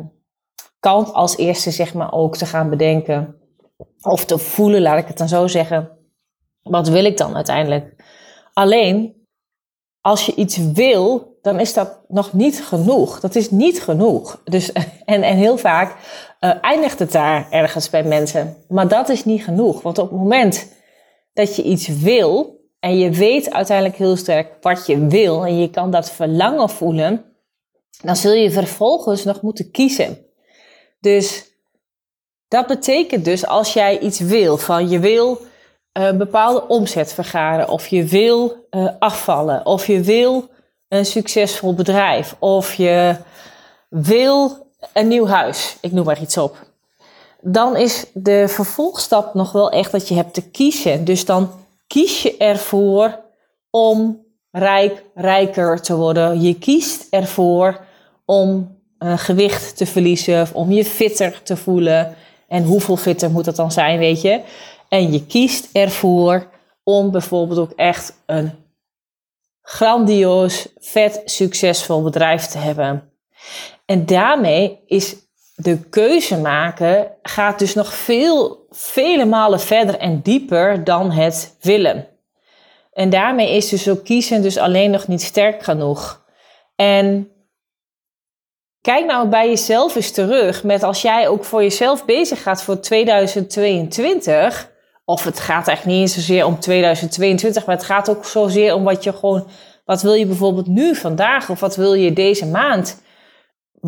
kant 0.80 1.12
als 1.12 1.36
eerste 1.36 1.70
zeg 1.70 1.94
maar 1.94 2.12
ook 2.12 2.36
te 2.36 2.46
gaan 2.46 2.70
bedenken. 2.70 3.36
Of 4.02 4.24
te 4.24 4.38
voelen, 4.38 4.82
laat 4.82 4.98
ik 4.98 5.06
het 5.06 5.18
dan 5.18 5.28
zo 5.28 5.46
zeggen. 5.46 5.90
Wat 6.62 6.88
wil 6.88 7.04
ik 7.04 7.16
dan 7.16 7.34
uiteindelijk? 7.34 8.04
Alleen, 8.52 9.14
als 10.00 10.26
je 10.26 10.34
iets 10.34 10.56
wil, 10.56 11.38
dan 11.42 11.60
is 11.60 11.74
dat 11.74 12.00
nog 12.08 12.32
niet 12.32 12.64
genoeg. 12.64 13.20
Dat 13.20 13.34
is 13.34 13.50
niet 13.50 13.82
genoeg. 13.82 14.40
Dus, 14.44 14.72
en, 15.04 15.22
en 15.22 15.36
heel 15.36 15.56
vaak 15.56 15.96
uh, 16.44 16.54
eindigt 16.60 16.98
het 16.98 17.12
daar 17.12 17.46
ergens 17.50 17.90
bij 17.90 18.02
mensen. 18.02 18.56
Maar 18.68 18.88
dat 18.88 19.08
is 19.08 19.24
niet 19.24 19.44
genoeg. 19.44 19.82
Want 19.82 19.98
op 19.98 20.10
het 20.10 20.18
moment 20.18 20.72
dat 21.32 21.56
je 21.56 21.62
iets 21.62 21.88
wil 21.88 22.60
en 22.80 22.98
je 22.98 23.10
weet 23.10 23.52
uiteindelijk 23.52 23.96
heel 23.96 24.16
sterk 24.16 24.56
wat 24.60 24.86
je 24.86 25.06
wil 25.06 25.46
en 25.46 25.58
je 25.60 25.70
kan 25.70 25.90
dat 25.90 26.10
verlangen 26.10 26.70
voelen, 26.70 27.24
dan 28.02 28.16
zul 28.16 28.32
je 28.32 28.50
vervolgens 28.50 29.24
nog 29.24 29.42
moeten 29.42 29.70
kiezen. 29.70 30.18
Dus 31.00 31.52
dat 32.48 32.66
betekent 32.66 33.24
dus 33.24 33.46
als 33.46 33.72
jij 33.72 33.98
iets 33.98 34.20
wil, 34.20 34.56
van 34.56 34.88
je 34.88 34.98
wil 34.98 35.40
een 35.92 36.18
bepaalde 36.18 36.68
omzet 36.68 37.12
vergaren, 37.12 37.68
of 37.68 37.86
je 37.86 38.04
wil 38.04 38.66
uh, 38.70 38.88
afvallen, 38.98 39.66
of 39.66 39.86
je 39.86 40.00
wil 40.00 40.48
een 40.88 41.06
succesvol 41.06 41.74
bedrijf. 41.74 42.36
Of 42.38 42.74
je 42.74 43.16
wil 43.88 44.72
een 44.92 45.08
nieuw 45.08 45.26
huis. 45.26 45.76
Ik 45.80 45.92
noem 45.92 46.04
maar 46.04 46.20
iets 46.20 46.36
op. 46.36 46.56
Dan 47.40 47.76
is 47.76 48.06
de 48.12 48.44
vervolgstap 48.48 49.34
nog 49.34 49.52
wel 49.52 49.70
echt 49.70 49.92
dat 49.92 50.08
je 50.08 50.14
hebt 50.14 50.34
te 50.34 50.50
kiezen. 50.50 51.04
Dus 51.04 51.24
dan 51.24 51.50
kies 51.86 52.22
je 52.22 52.36
ervoor 52.36 53.20
om 53.70 54.24
rijk, 54.50 55.04
rijker 55.14 55.80
te 55.80 55.96
worden. 55.96 56.40
Je 56.40 56.58
kiest 56.58 57.06
ervoor 57.10 57.80
om 58.24 58.78
uh, 58.98 59.18
gewicht 59.18 59.76
te 59.76 59.86
verliezen, 59.86 60.40
of 60.40 60.52
om 60.52 60.72
je 60.72 60.84
fitter 60.84 61.42
te 61.42 61.56
voelen. 61.56 62.14
En 62.48 62.64
hoeveel 62.64 62.96
fitter 62.96 63.30
moet 63.30 63.44
dat 63.44 63.56
dan 63.56 63.72
zijn, 63.72 63.98
weet 63.98 64.20
je? 64.20 64.40
En 64.88 65.12
je 65.12 65.26
kiest 65.26 65.68
ervoor 65.72 66.46
om 66.82 67.10
bijvoorbeeld 67.10 67.58
ook 67.58 67.72
echt 67.76 68.12
een 68.26 68.52
grandioos, 69.62 70.68
vet, 70.78 71.22
succesvol 71.24 72.02
bedrijf 72.02 72.46
te 72.46 72.58
hebben. 72.58 73.12
En 73.86 74.06
daarmee 74.06 74.82
is 74.86 75.16
de 75.54 75.88
keuze 75.88 76.38
maken 76.38 77.10
gaat 77.22 77.58
dus 77.58 77.74
nog 77.74 77.94
veel, 77.94 78.66
vele 78.70 79.24
malen 79.24 79.60
verder 79.60 79.98
en 79.98 80.20
dieper 80.20 80.84
dan 80.84 81.10
het 81.10 81.56
willen. 81.60 82.08
En 82.92 83.10
daarmee 83.10 83.56
is 83.56 83.68
dus 83.68 83.88
ook 83.88 84.04
kiezen 84.04 84.42
dus 84.42 84.58
alleen 84.58 84.90
nog 84.90 85.08
niet 85.08 85.22
sterk 85.22 85.62
genoeg. 85.62 86.24
En 86.76 87.30
kijk 88.80 89.06
nou 89.06 89.28
bij 89.28 89.48
jezelf 89.48 89.94
eens 89.94 90.10
terug 90.10 90.64
met 90.64 90.82
als 90.82 91.02
jij 91.02 91.28
ook 91.28 91.44
voor 91.44 91.62
jezelf 91.62 92.04
bezig 92.04 92.42
gaat 92.42 92.62
voor 92.62 92.80
2022. 92.80 94.72
Of 95.04 95.24
het 95.24 95.40
gaat 95.40 95.68
eigenlijk 95.68 95.98
niet 95.98 96.08
eens 96.08 96.14
zozeer 96.14 96.46
om 96.46 96.60
2022, 96.60 97.66
maar 97.66 97.76
het 97.76 97.84
gaat 97.84 98.08
ook 98.08 98.24
zozeer 98.24 98.74
om 98.74 98.84
wat 98.84 99.04
je 99.04 99.12
gewoon, 99.12 99.46
wat 99.84 100.02
wil 100.02 100.14
je 100.14 100.26
bijvoorbeeld 100.26 100.66
nu, 100.66 100.94
vandaag, 100.94 101.50
of 101.50 101.60
wat 101.60 101.76
wil 101.76 101.94
je 101.94 102.12
deze 102.12 102.46
maand? 102.46 103.02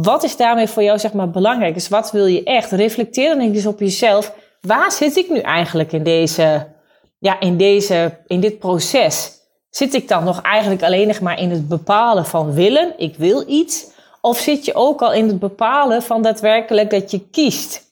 Wat 0.03 0.23
is 0.23 0.37
daarmee 0.37 0.67
voor 0.67 0.83
jou 0.83 0.99
zeg 0.99 1.13
maar 1.13 1.31
belangrijk? 1.31 1.75
Dus 1.75 1.89
wat 1.89 2.11
wil 2.11 2.27
je 2.27 2.43
echt? 2.43 2.71
Reflecteer 2.71 3.37
dan 3.37 3.55
eens 3.55 3.67
op 3.67 3.81
jezelf. 3.81 4.35
Waar 4.61 4.93
zit 4.93 5.17
ik 5.17 5.31
nu 5.31 5.39
eigenlijk 5.39 5.93
in 5.93 6.03
deze 6.03 6.75
ja, 7.19 7.41
in, 7.41 7.57
deze, 7.57 8.19
in 8.27 8.41
dit 8.41 8.59
proces 8.59 9.33
zit 9.71 9.95
ik 9.95 10.09
dan 10.09 10.25
nog 10.25 10.43
eigenlijk 10.43 10.83
alleen 10.83 11.07
nog 11.07 11.21
maar 11.21 11.41
in 11.41 11.51
het 11.51 11.69
bepalen 11.69 12.25
van 12.25 12.53
willen, 12.53 12.95
ik 12.97 13.17
wil 13.17 13.49
iets, 13.49 13.87
of 14.21 14.39
zit 14.39 14.65
je 14.65 14.75
ook 14.75 15.03
al 15.03 15.13
in 15.13 15.27
het 15.29 15.39
bepalen 15.39 16.03
van 16.03 16.23
daadwerkelijk 16.23 16.91
dat 16.91 17.11
je 17.11 17.29
kiest? 17.29 17.85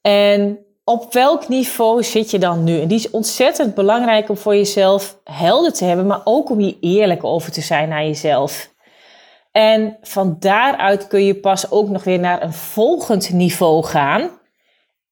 En 0.00 0.58
op 0.84 1.12
welk 1.12 1.48
niveau 1.48 2.02
zit 2.04 2.30
je 2.30 2.38
dan 2.38 2.64
nu? 2.64 2.80
En 2.80 2.88
die 2.88 2.98
is 2.98 3.10
ontzettend 3.10 3.74
belangrijk 3.74 4.28
om 4.28 4.36
voor 4.36 4.56
jezelf 4.56 5.18
helder 5.24 5.72
te 5.72 5.84
hebben, 5.84 6.06
maar 6.06 6.20
ook 6.24 6.50
om 6.50 6.60
je 6.60 6.76
eerlijk 6.80 7.24
over 7.24 7.52
te 7.52 7.60
zijn 7.60 7.88
naar 7.88 8.04
jezelf. 8.04 8.76
En 9.52 9.96
van 10.00 10.36
daaruit 10.38 11.06
kun 11.06 11.24
je 11.24 11.34
pas 11.34 11.70
ook 11.70 11.88
nog 11.88 12.04
weer 12.04 12.18
naar 12.18 12.42
een 12.42 12.52
volgend 12.52 13.32
niveau 13.32 13.84
gaan. 13.84 14.30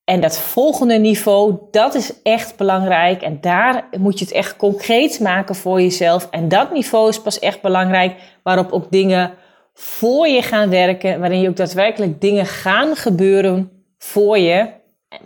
En 0.05 0.21
dat 0.21 0.38
volgende 0.38 0.99
niveau, 0.99 1.59
dat 1.71 1.95
is 1.95 2.23
echt 2.23 2.57
belangrijk. 2.57 3.23
En 3.23 3.40
daar 3.40 3.88
moet 3.99 4.19
je 4.19 4.25
het 4.25 4.35
echt 4.35 4.57
concreet 4.57 5.21
maken 5.21 5.55
voor 5.55 5.81
jezelf. 5.81 6.28
En 6.31 6.49
dat 6.49 6.73
niveau 6.73 7.09
is 7.09 7.21
pas 7.21 7.38
echt 7.38 7.62
belangrijk 7.62 8.14
waarop 8.43 8.73
ook 8.73 8.90
dingen 8.90 9.33
voor 9.75 10.28
je 10.28 10.43
gaan 10.43 10.71
werken. 10.71 11.21
Waarin 11.21 11.40
je 11.40 11.49
ook 11.49 11.57
daadwerkelijk 11.57 12.21
dingen 12.21 12.47
gaan 12.47 12.97
gebeuren 12.97 13.71
voor 13.99 14.38
je. 14.38 14.69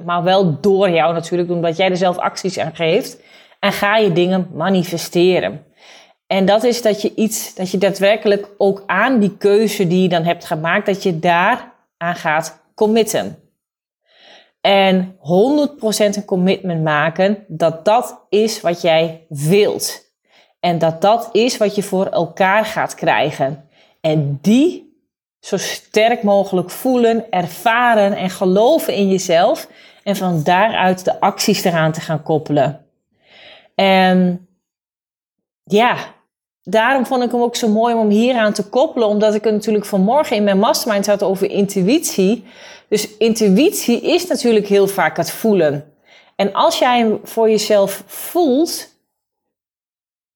Maar 0.05 0.23
wel 0.23 0.61
door 0.61 0.90
jou 0.90 1.12
natuurlijk, 1.12 1.50
omdat 1.50 1.76
jij 1.76 1.90
er 1.90 1.97
zelf 1.97 2.19
acties 2.19 2.59
aan 2.59 2.75
geeft. 2.75 3.23
En 3.59 3.73
ga 3.73 3.97
je 3.97 4.12
dingen 4.12 4.49
manifesteren. 4.52 5.64
En 6.31 6.45
dat 6.45 6.65
is 6.65 6.83
dat 6.83 7.03
je 7.03 7.15
iets, 7.15 7.55
dat 7.55 7.71
je 7.71 7.79
daadwerkelijk 7.79 8.49
ook 8.57 8.83
aan 8.87 9.19
die 9.19 9.37
keuze 9.37 9.87
die 9.87 10.03
je 10.03 10.09
dan 10.09 10.23
hebt 10.23 10.45
gemaakt, 10.45 10.87
dat 10.87 11.03
je 11.03 11.19
daar 11.19 11.73
aan 11.97 12.15
gaat 12.15 12.63
committen. 12.75 13.39
En 14.61 15.17
100% 15.17 15.19
een 15.89 16.25
commitment 16.25 16.83
maken 16.83 17.45
dat 17.49 17.85
dat 17.85 18.27
is 18.29 18.61
wat 18.61 18.81
jij 18.81 19.27
wilt. 19.29 20.13
En 20.61 20.79
dat 20.79 21.01
dat 21.01 21.29
is 21.33 21.57
wat 21.57 21.75
je 21.75 21.83
voor 21.83 22.07
elkaar 22.07 22.65
gaat 22.65 22.95
krijgen. 22.95 23.69
En 24.01 24.39
die 24.41 24.99
zo 25.41 25.57
sterk 25.57 26.23
mogelijk 26.23 26.71
voelen, 26.71 27.31
ervaren 27.31 28.17
en 28.17 28.31
geloven 28.31 28.95
in 28.95 29.09
jezelf. 29.09 29.69
En 30.03 30.17
van 30.17 30.43
daaruit 30.43 31.05
de 31.05 31.21
acties 31.21 31.65
eraan 31.65 31.93
te 31.93 32.01
gaan 32.01 32.23
koppelen. 32.23 32.87
En 33.75 34.49
ja, 35.65 36.19
daarom 36.71 37.07
vond 37.07 37.23
ik 37.23 37.31
hem 37.31 37.41
ook 37.41 37.57
zo 37.57 37.69
mooi 37.69 37.95
om 37.95 38.09
hier 38.09 38.35
aan 38.35 38.53
te 38.53 38.69
koppelen. 38.69 39.09
Omdat 39.09 39.35
ik 39.35 39.45
het 39.45 39.53
natuurlijk 39.53 39.85
vanmorgen 39.85 40.37
in 40.37 40.45
mijn 40.45 40.59
mastermind 40.59 41.07
had 41.07 41.23
over 41.23 41.50
intuïtie. 41.50 42.45
Dus 42.89 43.17
intuïtie 43.17 44.00
is 44.00 44.27
natuurlijk 44.27 44.67
heel 44.67 44.89
vaak 44.89 45.17
het 45.17 45.31
voelen. 45.31 45.95
En 46.37 46.53
als 46.53 46.79
jij 46.79 46.99
hem 46.99 47.21
voor 47.23 47.50
jezelf 47.50 48.03
voelt, 48.07 48.89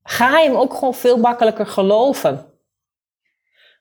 ga 0.03 0.39
je 0.39 0.49
hem 0.49 0.57
ook 0.57 0.75
gewoon 0.75 0.95
veel 0.95 1.17
makkelijker 1.17 1.67
geloven. 1.67 2.47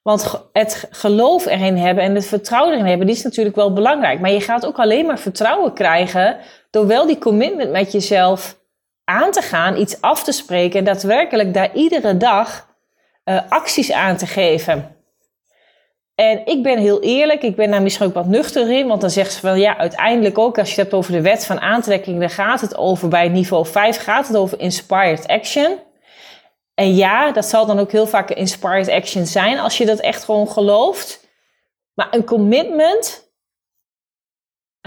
Want 0.01 0.47
het 0.53 0.87
geloof 0.91 1.45
erin 1.45 1.77
hebben 1.77 2.03
en 2.03 2.15
het 2.15 2.25
vertrouwen 2.25 2.73
erin 2.73 2.85
hebben, 2.85 3.07
die 3.07 3.15
is 3.15 3.23
natuurlijk 3.23 3.55
wel 3.55 3.73
belangrijk. 3.73 4.19
Maar 4.19 4.31
je 4.31 4.41
gaat 4.41 4.65
ook 4.65 4.79
alleen 4.79 5.05
maar 5.05 5.19
vertrouwen 5.19 5.73
krijgen 5.73 6.37
door 6.69 6.87
wel 6.87 7.05
die 7.05 7.17
commitment 7.17 7.71
met 7.71 7.91
jezelf 7.91 8.61
aan 9.05 9.31
te 9.31 9.41
gaan, 9.41 9.77
iets 9.77 10.01
af 10.01 10.23
te 10.23 10.31
spreken 10.31 10.79
en 10.79 10.85
daadwerkelijk 10.85 11.53
daar 11.53 11.73
iedere 11.73 12.17
dag 12.17 12.67
uh, 13.25 13.39
acties 13.49 13.91
aan 13.91 14.17
te 14.17 14.25
geven. 14.25 14.95
En 16.15 16.45
ik 16.45 16.63
ben 16.63 16.77
heel 16.77 17.01
eerlijk, 17.01 17.41
ik 17.41 17.55
ben 17.55 17.71
daar 17.71 17.81
misschien 17.81 18.05
ook 18.05 18.13
wat 18.13 18.25
nuchter 18.25 18.71
in, 18.71 18.87
want 18.87 19.01
dan 19.01 19.09
zegt 19.09 19.33
ze 19.33 19.39
van 19.39 19.59
ja, 19.59 19.77
uiteindelijk 19.77 20.37
ook 20.37 20.57
als 20.57 20.67
je 20.67 20.73
het 20.73 20.83
hebt 20.83 20.93
over 20.93 21.11
de 21.11 21.21
wet 21.21 21.45
van 21.45 21.59
aantrekking, 21.59 22.19
dan 22.19 22.29
gaat 22.29 22.61
het 22.61 22.77
over 22.77 23.07
bij 23.07 23.29
niveau 23.29 23.65
5, 23.65 23.97
gaat 23.97 24.27
het 24.27 24.35
over 24.35 24.59
inspired 24.59 25.27
action. 25.27 25.79
En 26.73 26.95
ja, 26.95 27.31
dat 27.31 27.45
zal 27.45 27.65
dan 27.65 27.79
ook 27.79 27.91
heel 27.91 28.07
vaak 28.07 28.29
een 28.29 28.35
inspired 28.35 28.89
action 28.89 29.25
zijn 29.25 29.59
als 29.59 29.77
je 29.77 29.85
dat 29.85 29.99
echt 29.99 30.23
gewoon 30.23 30.47
gelooft. 30.47 31.27
Maar 31.93 32.07
een 32.11 32.25
commitment 32.25 33.22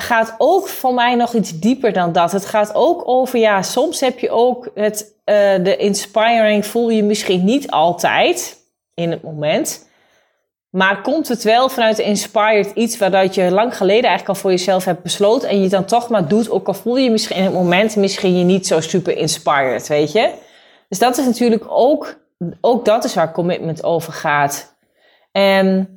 gaat 0.01 0.35
ook 0.39 0.69
voor 0.69 0.95
mij 0.95 1.15
nog 1.15 1.35
iets 1.35 1.59
dieper 1.59 1.93
dan 1.93 2.13
dat. 2.13 2.33
Het 2.33 2.47
gaat 2.47 2.75
ook 2.75 3.09
over, 3.09 3.39
ja, 3.39 3.63
soms 3.63 4.01
heb 4.01 4.19
je 4.19 4.31
ook 4.31 4.71
het, 4.75 5.15
uh, 5.25 5.35
de 5.65 5.77
inspiring, 5.77 6.67
voel 6.67 6.91
je 6.91 7.03
misschien 7.03 7.45
niet 7.45 7.71
altijd 7.71 8.57
in 8.95 9.11
het 9.11 9.23
moment. 9.23 9.89
Maar 10.71 11.03
komt 11.03 11.29
het 11.29 11.43
wel 11.43 11.69
vanuit 11.69 11.99
inspired 11.99 12.71
iets 12.75 12.99
waaruit 12.99 13.35
je 13.35 13.51
lang 13.51 13.77
geleden 13.77 14.05
eigenlijk 14.05 14.29
al 14.29 14.35
voor 14.35 14.51
jezelf 14.51 14.85
hebt 14.85 15.03
besloten 15.03 15.49
en 15.49 15.63
je 15.63 15.69
dan 15.69 15.85
toch 15.85 16.09
maar 16.09 16.29
doet, 16.29 16.51
ook 16.51 16.67
al 16.67 16.75
voel 16.75 16.97
je 16.97 17.11
misschien 17.11 17.37
in 17.37 17.45
het 17.45 17.53
moment 17.53 17.97
misschien 17.97 18.39
je 18.39 18.45
niet 18.45 18.67
zo 18.67 18.81
super 18.81 19.17
inspired, 19.17 19.87
weet 19.87 20.13
je? 20.13 20.33
Dus 20.89 20.99
dat 20.99 21.19
is 21.19 21.25
natuurlijk 21.25 21.65
ook, 21.69 22.19
ook 22.61 22.85
dat 22.85 23.05
is 23.05 23.15
waar 23.15 23.33
commitment 23.33 23.85
over 23.85 24.13
gaat. 24.13 24.77
En, 25.33 25.89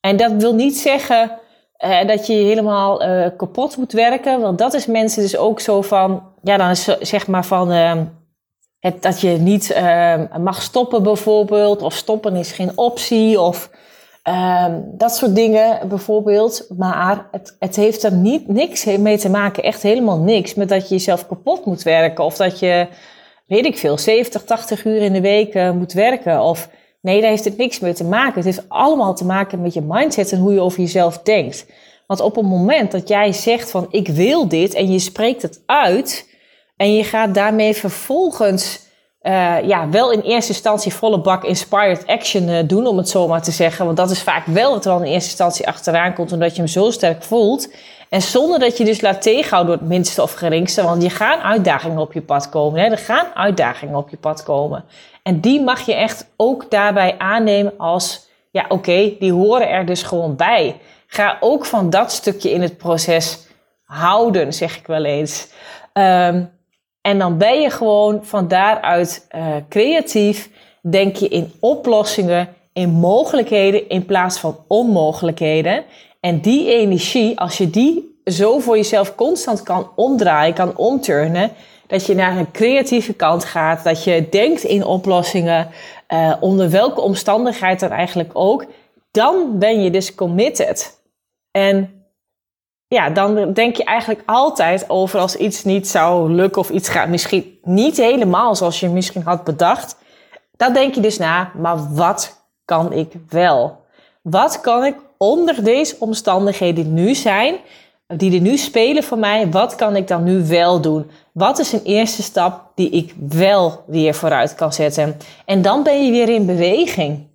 en 0.00 0.16
dat 0.16 0.32
wil 0.32 0.54
niet 0.54 0.78
zeggen 0.78 1.38
dat 2.06 2.26
je 2.26 2.32
helemaal 2.32 3.04
uh, 3.04 3.26
kapot 3.36 3.76
moet 3.76 3.92
werken, 3.92 4.40
want 4.40 4.58
dat 4.58 4.74
is 4.74 4.86
mensen 4.86 5.22
dus 5.22 5.36
ook 5.36 5.60
zo 5.60 5.82
van, 5.82 6.22
ja 6.42 6.56
dan 6.56 6.70
is 6.70 6.84
zeg 6.84 7.26
maar 7.26 7.44
van... 7.44 7.72
Uh, 7.72 8.00
het, 8.78 9.02
dat 9.02 9.20
je 9.20 9.28
niet 9.28 9.80
mag 10.40 10.62
stoppen 10.62 11.02
bijvoorbeeld, 11.02 11.82
of 11.82 11.94
stoppen 11.94 12.36
is 12.36 12.52
geen 12.52 12.72
optie, 12.78 13.40
of 13.40 13.70
Um, 14.28 14.84
dat 14.96 15.16
soort 15.16 15.34
dingen 15.34 15.88
bijvoorbeeld. 15.88 16.66
Maar 16.76 17.28
het, 17.30 17.56
het 17.58 17.76
heeft 17.76 18.02
er 18.02 18.12
niet, 18.12 18.48
niks 18.48 18.84
mee 18.84 19.18
te 19.18 19.28
maken, 19.28 19.62
echt 19.62 19.82
helemaal 19.82 20.18
niks, 20.18 20.54
met 20.54 20.68
dat 20.68 20.88
je 20.88 20.94
jezelf 20.94 21.26
kapot 21.26 21.64
moet 21.64 21.82
werken. 21.82 22.24
Of 22.24 22.36
dat 22.36 22.58
je, 22.58 22.88
weet 23.46 23.64
ik 23.64 23.78
veel, 23.78 23.98
70, 23.98 24.44
80 24.44 24.84
uur 24.84 25.02
in 25.02 25.12
de 25.12 25.20
week 25.20 25.54
uh, 25.54 25.70
moet 25.70 25.92
werken. 25.92 26.40
Of 26.40 26.68
nee, 27.04 27.20
daar 27.20 27.30
heeft 27.30 27.44
het 27.44 27.56
niks 27.56 27.80
mee 27.80 27.92
te 27.92 28.04
maken. 28.04 28.34
Het 28.34 28.44
heeft 28.44 28.68
allemaal 28.68 29.14
te 29.14 29.24
maken 29.24 29.60
met 29.62 29.74
je 29.74 29.80
mindset 29.80 30.32
en 30.32 30.38
hoe 30.38 30.52
je 30.52 30.60
over 30.60 30.80
jezelf 30.80 31.18
denkt. 31.18 31.66
Want 32.06 32.20
op 32.20 32.34
het 32.34 32.44
moment 32.44 32.92
dat 32.92 33.08
jij 33.08 33.32
zegt 33.32 33.70
van 33.70 33.86
ik 33.90 34.08
wil 34.08 34.48
dit 34.48 34.74
en 34.74 34.92
je 34.92 34.98
spreekt 34.98 35.42
het 35.42 35.62
uit 35.66 36.28
en 36.76 36.94
je 36.94 37.04
gaat 37.04 37.34
daarmee 37.34 37.74
vervolgens 37.74 38.82
uh, 39.22 39.56
ja, 39.62 39.88
wel 39.88 40.12
in 40.12 40.20
eerste 40.20 40.52
instantie 40.52 40.94
volle 40.94 41.20
bak 41.20 41.44
inspired 41.44 42.06
action 42.06 42.48
uh, 42.48 42.58
doen, 42.66 42.86
om 42.86 42.96
het 42.96 43.08
zo 43.08 43.28
maar 43.28 43.42
te 43.42 43.50
zeggen. 43.50 43.84
Want 43.84 43.96
dat 43.96 44.10
is 44.10 44.22
vaak 44.22 44.46
wel 44.46 44.70
wat 44.70 44.84
er 44.84 44.92
al 44.92 44.98
in 44.98 45.12
eerste 45.12 45.28
instantie 45.28 45.68
achteraan 45.68 46.14
komt, 46.14 46.32
omdat 46.32 46.50
je 46.50 46.62
hem 46.62 46.70
zo 46.70 46.90
sterk 46.90 47.22
voelt. 47.22 47.68
En 48.14 48.22
zonder 48.22 48.58
dat 48.58 48.76
je 48.76 48.84
dus 48.84 49.00
laat 49.00 49.22
tegenhouden 49.22 49.72
door 49.72 49.80
het 49.80 49.92
minste 49.94 50.22
of 50.22 50.32
geringste. 50.32 50.82
Want 50.82 51.02
je 51.02 51.10
gaan 51.10 51.40
uitdagingen 51.40 51.98
op 51.98 52.12
je 52.12 52.20
pad 52.20 52.48
komen. 52.48 52.80
Hè? 52.80 52.86
Er 52.86 52.98
gaan 52.98 53.26
uitdagingen 53.34 53.96
op 53.96 54.10
je 54.10 54.16
pad 54.16 54.42
komen. 54.42 54.84
En 55.22 55.40
die 55.40 55.62
mag 55.62 55.86
je 55.86 55.94
echt 55.94 56.26
ook 56.36 56.70
daarbij 56.70 57.18
aannemen 57.18 57.72
als, 57.78 58.28
ja 58.50 58.64
oké, 58.68 59.12
die 59.18 59.32
horen 59.32 59.68
er 59.68 59.86
dus 59.86 60.02
gewoon 60.02 60.36
bij. 60.36 60.80
Ga 61.06 61.36
ook 61.40 61.64
van 61.64 61.90
dat 61.90 62.12
stukje 62.12 62.50
in 62.50 62.62
het 62.62 62.76
proces 62.76 63.46
houden, 63.84 64.52
zeg 64.52 64.76
ik 64.76 64.86
wel 64.86 65.04
eens. 65.04 65.48
Um, 65.92 66.50
en 67.00 67.18
dan 67.18 67.38
ben 67.38 67.60
je 67.60 67.70
gewoon 67.70 68.24
van 68.24 68.48
daaruit 68.48 69.26
uh, 69.36 69.46
creatief 69.68 70.50
denk 70.82 71.16
je 71.16 71.28
in 71.28 71.52
oplossingen, 71.60 72.48
in 72.72 72.90
mogelijkheden 72.90 73.88
in 73.88 74.04
plaats 74.04 74.38
van 74.38 74.58
onmogelijkheden. 74.68 75.84
En 76.24 76.40
die 76.40 76.72
energie, 76.72 77.38
als 77.40 77.58
je 77.58 77.70
die 77.70 78.20
zo 78.24 78.58
voor 78.58 78.76
jezelf 78.76 79.14
constant 79.14 79.62
kan 79.62 79.90
omdraaien, 79.94 80.54
kan 80.54 80.76
omturnen, 80.76 81.50
dat 81.86 82.06
je 82.06 82.14
naar 82.14 82.36
een 82.36 82.50
creatieve 82.50 83.12
kant 83.12 83.44
gaat, 83.44 83.84
dat 83.84 84.04
je 84.04 84.28
denkt 84.30 84.62
in 84.62 84.84
oplossingen, 84.84 85.68
uh, 86.08 86.34
onder 86.40 86.70
welke 86.70 87.00
omstandigheid 87.00 87.80
dan 87.80 87.90
eigenlijk 87.90 88.30
ook, 88.32 88.64
dan 89.10 89.58
ben 89.58 89.82
je 89.82 89.90
dus 89.90 90.14
committed. 90.14 91.00
En 91.50 92.04
ja, 92.86 93.10
dan 93.10 93.52
denk 93.52 93.76
je 93.76 93.84
eigenlijk 93.84 94.22
altijd 94.26 94.90
over 94.90 95.20
als 95.20 95.36
iets 95.36 95.64
niet 95.64 95.88
zou 95.88 96.30
lukken 96.32 96.60
of 96.60 96.70
iets 96.70 96.88
gaat 96.88 97.08
misschien 97.08 97.58
niet 97.62 97.96
helemaal 97.96 98.54
zoals 98.54 98.80
je 98.80 98.88
misschien 98.88 99.22
had 99.22 99.44
bedacht. 99.44 99.96
Dan 100.56 100.72
denk 100.72 100.94
je 100.94 101.00
dus 101.00 101.18
na, 101.18 101.50
maar 101.58 101.94
wat 101.94 102.46
kan 102.64 102.92
ik 102.92 103.12
wel? 103.28 103.82
Wat 104.22 104.60
kan 104.60 104.84
ik 104.84 104.94
onder 105.18 105.64
deze 105.64 105.96
omstandigheden 105.98 106.94
nu 106.94 107.14
zijn, 107.14 107.56
die 108.06 108.34
er 108.34 108.40
nu 108.40 108.56
spelen 108.56 109.02
voor 109.02 109.18
mij, 109.18 109.50
wat 109.50 109.74
kan 109.74 109.96
ik 109.96 110.08
dan 110.08 110.24
nu 110.24 110.46
wel 110.46 110.80
doen? 110.80 111.10
Wat 111.32 111.58
is 111.58 111.72
een 111.72 111.82
eerste 111.84 112.22
stap 112.22 112.70
die 112.74 112.90
ik 112.90 113.14
wel 113.28 113.84
weer 113.86 114.14
vooruit 114.14 114.54
kan 114.54 114.72
zetten? 114.72 115.16
En 115.44 115.62
dan 115.62 115.82
ben 115.82 116.04
je 116.04 116.10
weer 116.10 116.28
in 116.28 116.46
beweging. 116.46 117.26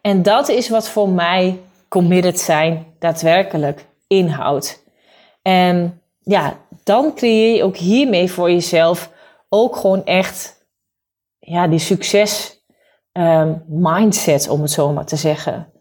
En 0.00 0.22
dat 0.22 0.48
is 0.48 0.68
wat 0.68 0.88
voor 0.88 1.08
mij 1.08 1.58
committed 1.88 2.40
zijn 2.40 2.86
daadwerkelijk 2.98 3.86
inhoudt. 4.06 4.82
En 5.42 6.00
ja, 6.22 6.58
dan 6.84 7.14
creëer 7.14 7.56
je 7.56 7.62
ook 7.62 7.76
hiermee 7.76 8.32
voor 8.32 8.50
jezelf 8.50 9.10
ook 9.48 9.76
gewoon 9.76 10.04
echt 10.04 10.66
ja, 11.38 11.66
die 11.66 11.78
succes 11.78 12.60
um, 13.12 13.62
mindset, 13.66 14.48
om 14.48 14.62
het 14.62 14.70
zo 14.70 14.92
maar 14.92 15.04
te 15.04 15.16
zeggen. 15.16 15.72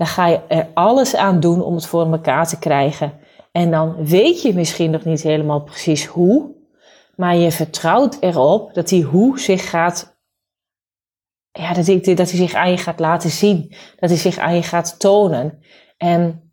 Dan 0.00 0.08
ga 0.08 0.26
je 0.26 0.40
er 0.48 0.68
alles 0.74 1.16
aan 1.16 1.40
doen 1.40 1.62
om 1.62 1.74
het 1.74 1.86
voor 1.86 2.12
elkaar 2.12 2.48
te 2.48 2.58
krijgen. 2.58 3.12
En 3.52 3.70
dan 3.70 4.04
weet 4.04 4.42
je 4.42 4.54
misschien 4.54 4.90
nog 4.90 5.04
niet 5.04 5.22
helemaal 5.22 5.62
precies 5.62 6.06
hoe, 6.06 6.54
maar 7.16 7.36
je 7.36 7.50
vertrouwt 7.50 8.16
erop 8.20 8.74
dat 8.74 8.88
die 8.88 9.04
hoe 9.04 9.40
zich 9.40 9.70
gaat, 9.70 10.18
ja, 11.50 11.72
dat 11.72 11.86
hij, 11.86 12.00
dat 12.00 12.30
hij 12.30 12.38
zich 12.38 12.54
aan 12.54 12.70
je 12.70 12.76
gaat 12.76 13.00
laten 13.00 13.30
zien, 13.30 13.74
dat 13.96 14.10
hij 14.10 14.18
zich 14.18 14.38
aan 14.38 14.54
je 14.54 14.62
gaat 14.62 15.00
tonen. 15.00 15.62
En 15.96 16.52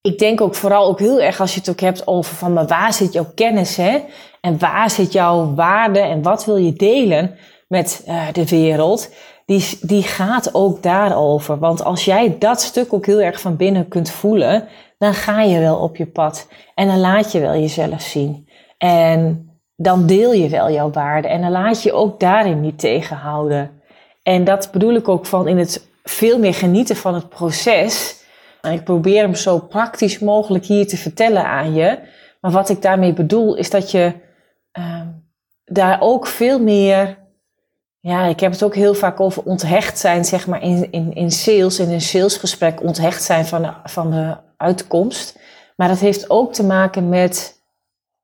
ik 0.00 0.18
denk 0.18 0.40
ook 0.40 0.54
vooral 0.54 0.86
ook 0.86 0.98
heel 0.98 1.20
erg 1.20 1.40
als 1.40 1.54
je 1.54 1.60
het 1.60 1.70
ook 1.70 1.80
hebt 1.80 2.06
over 2.06 2.34
van, 2.34 2.52
maar 2.52 2.66
waar 2.66 2.92
zit 2.92 3.12
jouw 3.12 3.32
kennis, 3.34 3.76
hè? 3.76 4.04
En 4.40 4.58
waar 4.58 4.90
zit 4.90 5.12
jouw 5.12 5.54
waarde 5.54 6.00
en 6.00 6.22
wat 6.22 6.44
wil 6.44 6.56
je 6.56 6.72
delen 6.72 7.38
met 7.68 8.04
uh, 8.08 8.32
de 8.32 8.48
wereld? 8.48 9.10
Die, 9.46 9.78
die 9.80 10.02
gaat 10.02 10.54
ook 10.54 10.82
daarover. 10.82 11.58
Want 11.58 11.84
als 11.84 12.04
jij 12.04 12.36
dat 12.38 12.60
stuk 12.60 12.92
ook 12.92 13.06
heel 13.06 13.20
erg 13.20 13.40
van 13.40 13.56
binnen 13.56 13.88
kunt 13.88 14.10
voelen, 14.10 14.68
dan 14.98 15.14
ga 15.14 15.42
je 15.42 15.58
wel 15.58 15.76
op 15.76 15.96
je 15.96 16.06
pad. 16.06 16.48
En 16.74 16.86
dan 16.86 17.00
laat 17.00 17.32
je 17.32 17.40
wel 17.40 17.52
jezelf 17.54 18.00
zien. 18.00 18.48
En 18.78 19.46
dan 19.76 20.06
deel 20.06 20.32
je 20.32 20.48
wel 20.48 20.70
jouw 20.70 20.90
waarde. 20.90 21.28
En 21.28 21.40
dan 21.40 21.50
laat 21.50 21.82
je 21.82 21.92
ook 21.92 22.20
daarin 22.20 22.60
niet 22.60 22.78
tegenhouden. 22.78 23.70
En 24.22 24.44
dat 24.44 24.68
bedoel 24.72 24.94
ik 24.94 25.08
ook 25.08 25.26
van 25.26 25.48
in 25.48 25.58
het 25.58 25.88
veel 26.04 26.38
meer 26.38 26.54
genieten 26.54 26.96
van 26.96 27.14
het 27.14 27.28
proces. 27.28 28.24
En 28.60 28.72
ik 28.72 28.84
probeer 28.84 29.22
hem 29.22 29.34
zo 29.34 29.58
praktisch 29.58 30.18
mogelijk 30.18 30.64
hier 30.64 30.86
te 30.86 30.96
vertellen 30.96 31.44
aan 31.44 31.74
je. 31.74 31.98
Maar 32.40 32.50
wat 32.50 32.68
ik 32.68 32.82
daarmee 32.82 33.12
bedoel 33.12 33.56
is 33.56 33.70
dat 33.70 33.90
je 33.90 34.12
uh, 34.78 35.00
daar 35.64 36.00
ook 36.00 36.26
veel 36.26 36.58
meer. 36.58 37.20
Ja, 38.04 38.24
ik 38.24 38.40
heb 38.40 38.52
het 38.52 38.62
ook 38.62 38.74
heel 38.74 38.94
vaak 38.94 39.20
over 39.20 39.42
onthecht 39.42 39.98
zijn, 39.98 40.24
zeg 40.24 40.46
maar, 40.46 40.62
in, 40.62 40.92
in, 40.92 41.14
in 41.14 41.30
sales, 41.30 41.78
in 41.78 41.90
een 41.90 42.00
salesgesprek, 42.00 42.82
onthecht 42.82 43.22
zijn 43.22 43.46
van 43.46 43.62
de, 43.62 43.72
van 43.84 44.10
de 44.10 44.36
uitkomst. 44.56 45.38
Maar 45.76 45.88
dat 45.88 45.98
heeft 45.98 46.30
ook 46.30 46.52
te 46.52 46.64
maken 46.64 47.08
met, 47.08 47.62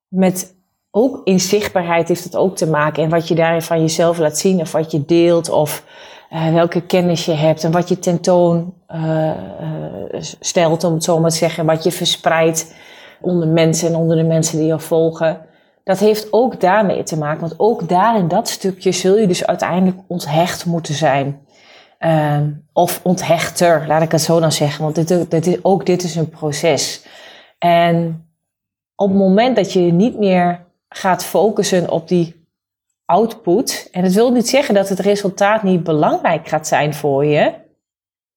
met 0.08 0.54
ook 0.90 1.20
in 1.24 1.40
zichtbaarheid 1.40 2.08
heeft 2.08 2.24
het 2.24 2.36
ook 2.36 2.56
te 2.56 2.66
maken. 2.66 3.02
En 3.02 3.10
wat 3.10 3.28
je 3.28 3.34
daarin 3.34 3.62
van 3.62 3.80
jezelf 3.80 4.18
laat 4.18 4.38
zien 4.38 4.60
of 4.60 4.72
wat 4.72 4.90
je 4.90 5.04
deelt 5.04 5.48
of 5.48 5.84
uh, 6.32 6.52
welke 6.52 6.80
kennis 6.80 7.24
je 7.24 7.32
hebt 7.32 7.64
en 7.64 7.72
wat 7.72 7.88
je 7.88 7.98
tentoon 7.98 8.74
uh, 8.88 9.30
stelt, 10.40 10.84
om 10.84 10.94
het 10.94 11.04
zo 11.04 11.20
maar 11.20 11.30
te 11.30 11.36
zeggen. 11.36 11.66
Wat 11.66 11.84
je 11.84 11.92
verspreidt 11.92 12.74
onder 13.20 13.48
mensen 13.48 13.88
en 13.88 13.96
onder 13.96 14.16
de 14.16 14.22
mensen 14.22 14.58
die 14.58 14.66
je 14.66 14.78
volgen. 14.78 15.46
Dat 15.88 15.98
heeft 15.98 16.32
ook 16.32 16.60
daarmee 16.60 17.02
te 17.02 17.18
maken. 17.18 17.40
Want 17.40 17.54
ook 17.56 17.88
daar 17.88 18.18
in 18.18 18.28
dat 18.28 18.48
stukje 18.48 18.92
zul 18.92 19.16
je 19.16 19.26
dus 19.26 19.46
uiteindelijk 19.46 19.98
onthecht 20.06 20.66
moeten 20.66 20.94
zijn. 20.94 21.40
Uh, 22.00 22.40
of 22.72 23.00
onthechter, 23.02 23.84
laat 23.86 24.02
ik 24.02 24.12
het 24.12 24.20
zo 24.20 24.40
dan 24.40 24.52
zeggen. 24.52 24.84
Want 24.84 25.46
is, 25.46 25.64
ook 25.64 25.86
dit 25.86 26.02
is 26.02 26.16
een 26.16 26.28
proces. 26.28 27.06
En 27.58 28.26
op 28.94 29.08
het 29.08 29.18
moment 29.18 29.56
dat 29.56 29.72
je 29.72 29.80
niet 29.80 30.18
meer 30.18 30.66
gaat 30.88 31.24
focussen 31.24 31.90
op 31.90 32.08
die 32.08 32.46
output. 33.04 33.88
En 33.92 34.02
dat 34.02 34.12
wil 34.12 34.32
niet 34.32 34.48
zeggen 34.48 34.74
dat 34.74 34.88
het 34.88 34.98
resultaat 34.98 35.62
niet 35.62 35.82
belangrijk 35.82 36.48
gaat 36.48 36.66
zijn 36.66 36.94
voor 36.94 37.24
je. 37.24 37.52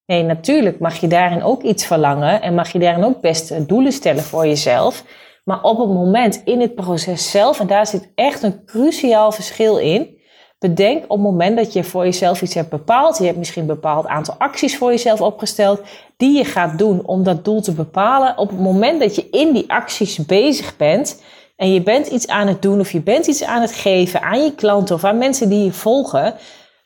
Nee, 0.06 0.22
natuurlijk 0.22 0.78
mag 0.78 0.96
je 0.96 1.06
daarin 1.06 1.42
ook 1.42 1.62
iets 1.62 1.86
verlangen 1.86 2.42
en 2.42 2.54
mag 2.54 2.72
je 2.72 2.78
daarin 2.78 3.04
ook 3.04 3.20
best 3.20 3.68
doelen 3.68 3.92
stellen 3.92 4.22
voor 4.22 4.46
jezelf. 4.46 5.04
Maar 5.44 5.62
op 5.62 5.78
het 5.78 5.88
moment 5.88 6.42
in 6.44 6.60
het 6.60 6.74
proces 6.74 7.30
zelf, 7.30 7.60
en 7.60 7.66
daar 7.66 7.86
zit 7.86 8.12
echt 8.14 8.42
een 8.42 8.64
cruciaal 8.64 9.32
verschil 9.32 9.78
in. 9.78 10.20
Bedenk 10.58 11.02
op 11.02 11.08
het 11.08 11.20
moment 11.20 11.56
dat 11.56 11.72
je 11.72 11.84
voor 11.84 12.04
jezelf 12.04 12.42
iets 12.42 12.54
hebt 12.54 12.70
bepaald, 12.70 13.18
je 13.18 13.24
hebt 13.24 13.38
misschien 13.38 13.62
een 13.62 13.68
bepaald 13.68 14.06
aantal 14.06 14.34
acties 14.38 14.76
voor 14.76 14.90
jezelf 14.90 15.20
opgesteld, 15.20 15.80
die 16.16 16.36
je 16.36 16.44
gaat 16.44 16.78
doen 16.78 17.06
om 17.06 17.22
dat 17.22 17.44
doel 17.44 17.60
te 17.60 17.72
bepalen. 17.72 18.38
Op 18.38 18.48
het 18.48 18.60
moment 18.60 19.00
dat 19.00 19.14
je 19.14 19.28
in 19.30 19.52
die 19.52 19.70
acties 19.70 20.26
bezig 20.26 20.76
bent, 20.76 21.22
en 21.56 21.72
je 21.72 21.82
bent 21.82 22.06
iets 22.06 22.26
aan 22.26 22.46
het 22.46 22.62
doen 22.62 22.80
of 22.80 22.92
je 22.92 23.00
bent 23.00 23.26
iets 23.26 23.44
aan 23.44 23.60
het 23.60 23.72
geven 23.72 24.22
aan 24.22 24.44
je 24.44 24.54
klanten 24.54 24.94
of 24.94 25.04
aan 25.04 25.18
mensen 25.18 25.48
die 25.48 25.64
je 25.64 25.72
volgen, 25.72 26.34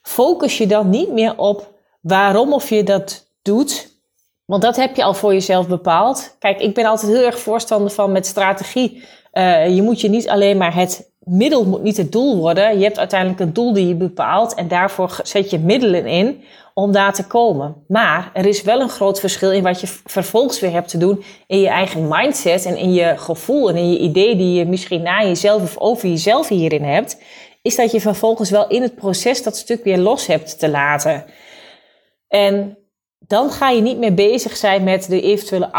focus 0.02 0.58
je 0.58 0.66
dan 0.66 0.90
niet 0.90 1.12
meer 1.12 1.38
op 1.38 1.74
waarom 2.00 2.52
of 2.52 2.68
je 2.68 2.82
dat 2.82 3.32
doet. 3.42 3.95
Want 4.46 4.62
dat 4.62 4.76
heb 4.76 4.96
je 4.96 5.04
al 5.04 5.14
voor 5.14 5.32
jezelf 5.32 5.68
bepaald. 5.68 6.36
Kijk, 6.38 6.60
ik 6.60 6.74
ben 6.74 6.84
altijd 6.84 7.12
heel 7.12 7.24
erg 7.24 7.38
voorstander 7.38 7.90
van 7.90 8.12
met 8.12 8.26
strategie. 8.26 9.04
Uh, 9.32 9.74
je 9.74 9.82
moet 9.82 10.00
je 10.00 10.08
niet 10.08 10.28
alleen 10.28 10.56
maar 10.56 10.74
het 10.74 11.14
middel 11.26 11.64
moet 11.64 11.82
niet 11.82 11.96
het 11.96 12.12
doel 12.12 12.36
worden. 12.36 12.78
Je 12.78 12.84
hebt 12.84 12.98
uiteindelijk 12.98 13.40
een 13.40 13.52
doel 13.52 13.72
die 13.72 13.88
je 13.88 13.94
bepaalt 13.94 14.54
en 14.54 14.68
daarvoor 14.68 15.20
zet 15.22 15.50
je 15.50 15.58
middelen 15.58 16.06
in 16.06 16.42
om 16.74 16.92
daar 16.92 17.12
te 17.12 17.26
komen. 17.26 17.84
Maar 17.88 18.30
er 18.34 18.46
is 18.46 18.62
wel 18.62 18.80
een 18.80 18.88
groot 18.88 19.20
verschil 19.20 19.52
in 19.52 19.62
wat 19.62 19.80
je 19.80 19.86
vervolgens 20.04 20.60
weer 20.60 20.72
hebt 20.72 20.88
te 20.88 20.98
doen 20.98 21.24
in 21.46 21.60
je 21.60 21.68
eigen 21.68 22.08
mindset 22.08 22.64
en 22.64 22.76
in 22.76 22.92
je 22.92 23.14
gevoel 23.16 23.68
en 23.68 23.76
in 23.76 23.90
je 23.90 23.98
idee 23.98 24.36
die 24.36 24.58
je 24.58 24.66
misschien 24.66 25.02
na 25.02 25.22
jezelf 25.22 25.62
of 25.62 25.78
over 25.78 26.08
jezelf 26.08 26.48
hierin 26.48 26.84
hebt, 26.84 27.22
is 27.62 27.76
dat 27.76 27.92
je 27.92 28.00
vervolgens 28.00 28.50
wel 28.50 28.68
in 28.68 28.82
het 28.82 28.94
proces 28.94 29.42
dat 29.42 29.56
stuk 29.56 29.84
weer 29.84 29.98
los 29.98 30.26
hebt 30.26 30.58
te 30.58 30.68
laten. 30.68 31.24
En 32.28 32.78
dan 33.18 33.50
ga 33.50 33.70
je 33.70 33.80
niet 33.80 33.98
meer 33.98 34.14
bezig 34.14 34.56
zijn 34.56 34.84
met 34.84 35.08
de 35.08 35.20
eventuele 35.20 35.72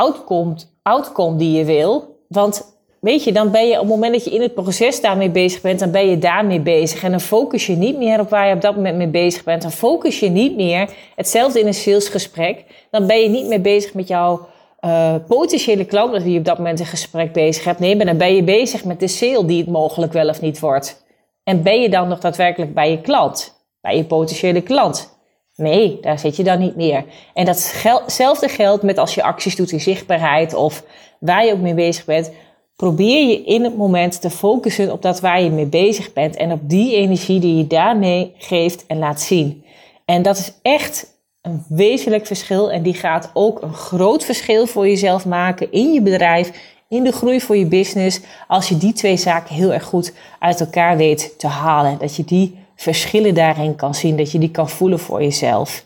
outcome, 0.84 1.36
die 1.38 1.58
je 1.58 1.66
wil, 1.66 2.18
want 2.28 2.78
weet 3.00 3.24
je, 3.24 3.32
dan 3.32 3.52
ben 3.52 3.68
je 3.68 3.74
op 3.74 3.80
het 3.80 3.90
moment 3.90 4.14
dat 4.14 4.24
je 4.24 4.32
in 4.32 4.42
het 4.42 4.54
proces 4.54 5.02
daarmee 5.02 5.30
bezig 5.30 5.62
bent, 5.62 5.80
dan 5.80 5.92
ben 5.92 6.10
je 6.10 6.18
daarmee 6.18 6.60
bezig. 6.60 7.04
En 7.04 7.12
dan 7.12 7.22
focus 7.22 7.66
je 7.66 7.76
niet 7.76 7.98
meer 7.98 8.20
op 8.20 8.30
waar 8.30 8.48
je 8.48 8.54
op 8.54 8.62
dat 8.62 8.76
moment 8.76 8.98
mee 8.98 9.08
bezig 9.08 9.44
bent. 9.44 9.62
Dan 9.62 9.72
focus 9.72 10.20
je 10.20 10.30
niet 10.30 10.56
meer, 10.56 10.90
hetzelfde 11.16 11.60
in 11.60 11.68
een 11.68 11.74
salesgesprek, 11.74 12.64
dan 12.92 13.08
ben 13.08 13.20
je 13.22 13.30
niet 13.30 13.48
meer 13.48 13.62
bezig 13.62 13.94
met 13.94 14.08
jouw 14.08 14.48
uh, 14.82 15.16
potentiële 15.28 15.86
klant 15.86 16.12
met 16.12 16.24
wie 16.24 16.34
je 16.34 16.40
op 16.40 16.46
dat 16.46 16.58
moment 16.58 16.80
een 16.80 16.86
gesprek 16.86 17.34
bezig 17.34 17.64
hebt. 17.64 17.80
Nee, 17.80 17.96
maar 17.96 18.06
dan 18.06 18.18
ben 18.18 18.36
je 18.36 18.44
bezig 18.44 18.86
met 18.86 19.00
de 19.00 19.08
sale 19.08 19.46
die 19.46 19.60
het 19.60 19.70
mogelijk 19.70 20.14
wel 20.14 20.30
of 20.30 20.42
niet 20.42 20.60
wordt. 20.60 21.06
En 21.44 21.64
ben 21.64 21.82
je 21.82 21.90
dan 21.90 22.08
nog 22.08 22.20
daadwerkelijk 22.20 22.74
bij 22.74 22.92
je 22.92 23.02
klant, 23.02 23.66
bij 23.82 23.98
je 23.98 24.04
potentiële 24.04 24.62
klant? 24.62 25.17
Nee, 25.58 25.98
daar 26.02 26.20
zit 26.20 26.36
je 26.36 26.44
dan 26.44 26.60
niet 26.60 26.76
meer. 26.76 27.06
En 27.34 27.46
datzelfde 27.46 28.50
geldt 28.50 28.84
met 28.84 28.98
als 28.98 29.16
je 29.16 29.24
acties 29.24 29.56
doet 29.56 29.72
in 29.72 29.80
zichtbaarheid 29.80 30.54
of 30.54 30.84
waar 31.20 31.46
je 31.46 31.54
ook 31.54 31.60
mee 31.60 31.74
bezig 31.74 32.06
bent 32.06 32.32
probeer 32.76 33.28
je 33.28 33.44
in 33.44 33.64
het 33.64 33.78
moment 33.78 34.22
te 34.22 34.30
focussen 34.30 34.92
op 34.92 35.02
dat 35.02 35.20
waar 35.20 35.42
je 35.42 35.50
mee 35.50 35.66
bezig 35.66 36.14
bent 36.14 36.36
en 36.36 36.52
op 36.52 36.60
die 36.64 36.96
energie 36.96 37.40
die 37.40 37.56
je 37.56 37.68
daarmee 37.68 38.34
geeft 38.38 38.86
en 38.86 38.98
laat 38.98 39.22
zien. 39.22 39.64
En 40.06 40.22
dat 40.22 40.38
is 40.38 40.54
echt 40.62 41.16
een 41.42 41.66
wezenlijk 41.70 42.26
verschil 42.26 42.72
en 42.72 42.84
die 42.84 42.94
gaat 42.94 43.32
ook 43.34 43.62
een 43.62 43.74
groot 43.74 44.26
verschil 44.26 44.68
voor 44.68 44.88
jezelf 44.88 45.26
maken 45.26 45.72
in 45.72 45.94
je 45.94 46.02
bedrijf, 46.02 46.52
in 46.90 47.04
de 47.04 47.12
groei 47.12 47.42
voor 47.42 47.58
je 47.58 47.66
business, 47.66 48.20
als 48.48 48.70
je 48.70 48.78
die 48.78 48.94
twee 48.94 49.18
zaken 49.18 49.56
heel 49.56 49.74
erg 49.74 49.84
goed 49.84 50.14
uit 50.40 50.60
elkaar 50.60 50.98
weet 50.98 51.40
te 51.40 51.48
halen. 51.48 51.98
Dat 51.98 52.16
je 52.16 52.24
die 52.24 52.57
verschillen 52.78 53.34
daarin 53.34 53.76
kan 53.76 53.96
zien, 53.96 54.18
dat 54.18 54.32
je 54.32 54.40
die 54.40 54.52
kan 54.52 54.70
voelen 54.70 55.00
voor 55.00 55.22
jezelf. 55.22 55.86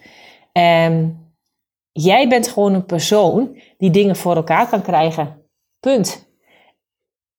En 0.51 1.19
jij 1.91 2.27
bent 2.27 2.47
gewoon 2.47 2.73
een 2.73 2.85
persoon 2.85 3.57
die 3.77 3.89
dingen 3.89 4.15
voor 4.15 4.35
elkaar 4.35 4.69
kan 4.69 4.81
krijgen. 4.81 5.35
Punt. 5.79 6.29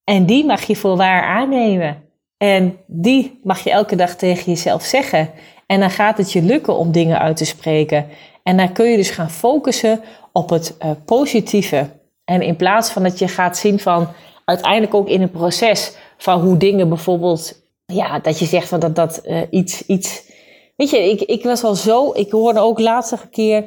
En 0.04 0.26
die 0.26 0.44
mag 0.44 0.62
je 0.62 0.76
voor 0.76 0.96
waar 0.96 1.22
aannemen. 1.22 2.02
En 2.36 2.78
die 2.86 3.40
mag 3.42 3.64
je 3.64 3.70
elke 3.70 3.96
dag 3.96 4.16
tegen 4.16 4.52
jezelf 4.52 4.82
zeggen. 4.82 5.30
En 5.66 5.80
dan 5.80 5.90
gaat 5.90 6.18
het 6.18 6.32
je 6.32 6.42
lukken 6.42 6.76
om 6.76 6.92
dingen 6.92 7.18
uit 7.18 7.36
te 7.36 7.44
spreken. 7.44 8.08
En 8.42 8.56
dan 8.56 8.72
kun 8.72 8.90
je 8.90 8.96
dus 8.96 9.10
gaan 9.10 9.30
focussen 9.30 10.00
op 10.32 10.50
het 10.50 10.76
uh, 10.84 10.90
positieve. 11.04 11.90
En 12.24 12.42
in 12.42 12.56
plaats 12.56 12.90
van 12.90 13.02
dat 13.02 13.18
je 13.18 13.28
gaat 13.28 13.56
zien 13.56 13.80
van 13.80 14.08
uiteindelijk 14.44 14.94
ook 14.94 15.08
in 15.08 15.22
een 15.22 15.30
proces 15.30 15.96
van 16.16 16.40
hoe 16.40 16.56
dingen 16.56 16.88
bijvoorbeeld, 16.88 17.62
ja, 17.94 18.18
dat 18.18 18.38
je 18.38 18.44
zegt 18.44 18.68
van 18.68 18.81
dat 18.81 18.96
dat 18.96 19.20
uh, 19.24 19.42
iets, 19.50 19.87
iets. 19.87 20.31
Weet 20.76 20.90
je, 20.90 21.11
ik, 21.11 21.20
ik 21.20 21.44
was 21.44 21.64
al 21.64 21.74
zo, 21.74 22.12
ik 22.14 22.31
hoorde 22.31 22.61
ook 22.61 22.78
laatste 22.78 23.18
keer 23.31 23.64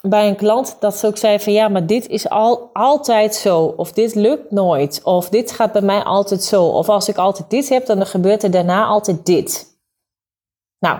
bij 0.00 0.28
een 0.28 0.36
klant 0.36 0.76
dat 0.80 0.96
ze 0.96 1.06
ook 1.06 1.16
zei 1.16 1.40
van 1.40 1.52
ja, 1.52 1.68
maar 1.68 1.86
dit 1.86 2.08
is 2.08 2.28
al, 2.28 2.70
altijd 2.72 3.34
zo. 3.34 3.74
Of 3.76 3.92
dit 3.92 4.14
lukt 4.14 4.50
nooit. 4.50 5.00
Of 5.04 5.28
dit 5.28 5.52
gaat 5.52 5.72
bij 5.72 5.82
mij 5.82 6.02
altijd 6.02 6.42
zo. 6.42 6.64
Of 6.64 6.88
als 6.88 7.08
ik 7.08 7.16
altijd 7.16 7.50
dit 7.50 7.68
heb, 7.68 7.86
dan 7.86 8.06
gebeurt 8.06 8.42
er 8.42 8.50
daarna 8.50 8.84
altijd 8.84 9.26
dit. 9.26 9.80
Nou, 10.78 10.98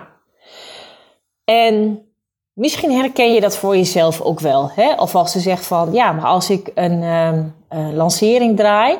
en 1.43 2.05
misschien 2.53 2.91
herken 2.91 3.33
je 3.33 3.41
dat 3.41 3.57
voor 3.57 3.75
jezelf 3.75 4.21
ook 4.21 4.39
wel. 4.39 4.69
Hè? 4.71 4.93
Of 4.93 5.15
als 5.15 5.31
ze 5.31 5.39
zegt 5.39 5.65
van 5.65 5.93
ja, 5.93 6.11
maar 6.11 6.25
als 6.25 6.49
ik 6.49 6.71
een 6.75 7.01
uh, 7.01 7.93
lancering 7.93 8.57
draai, 8.57 8.97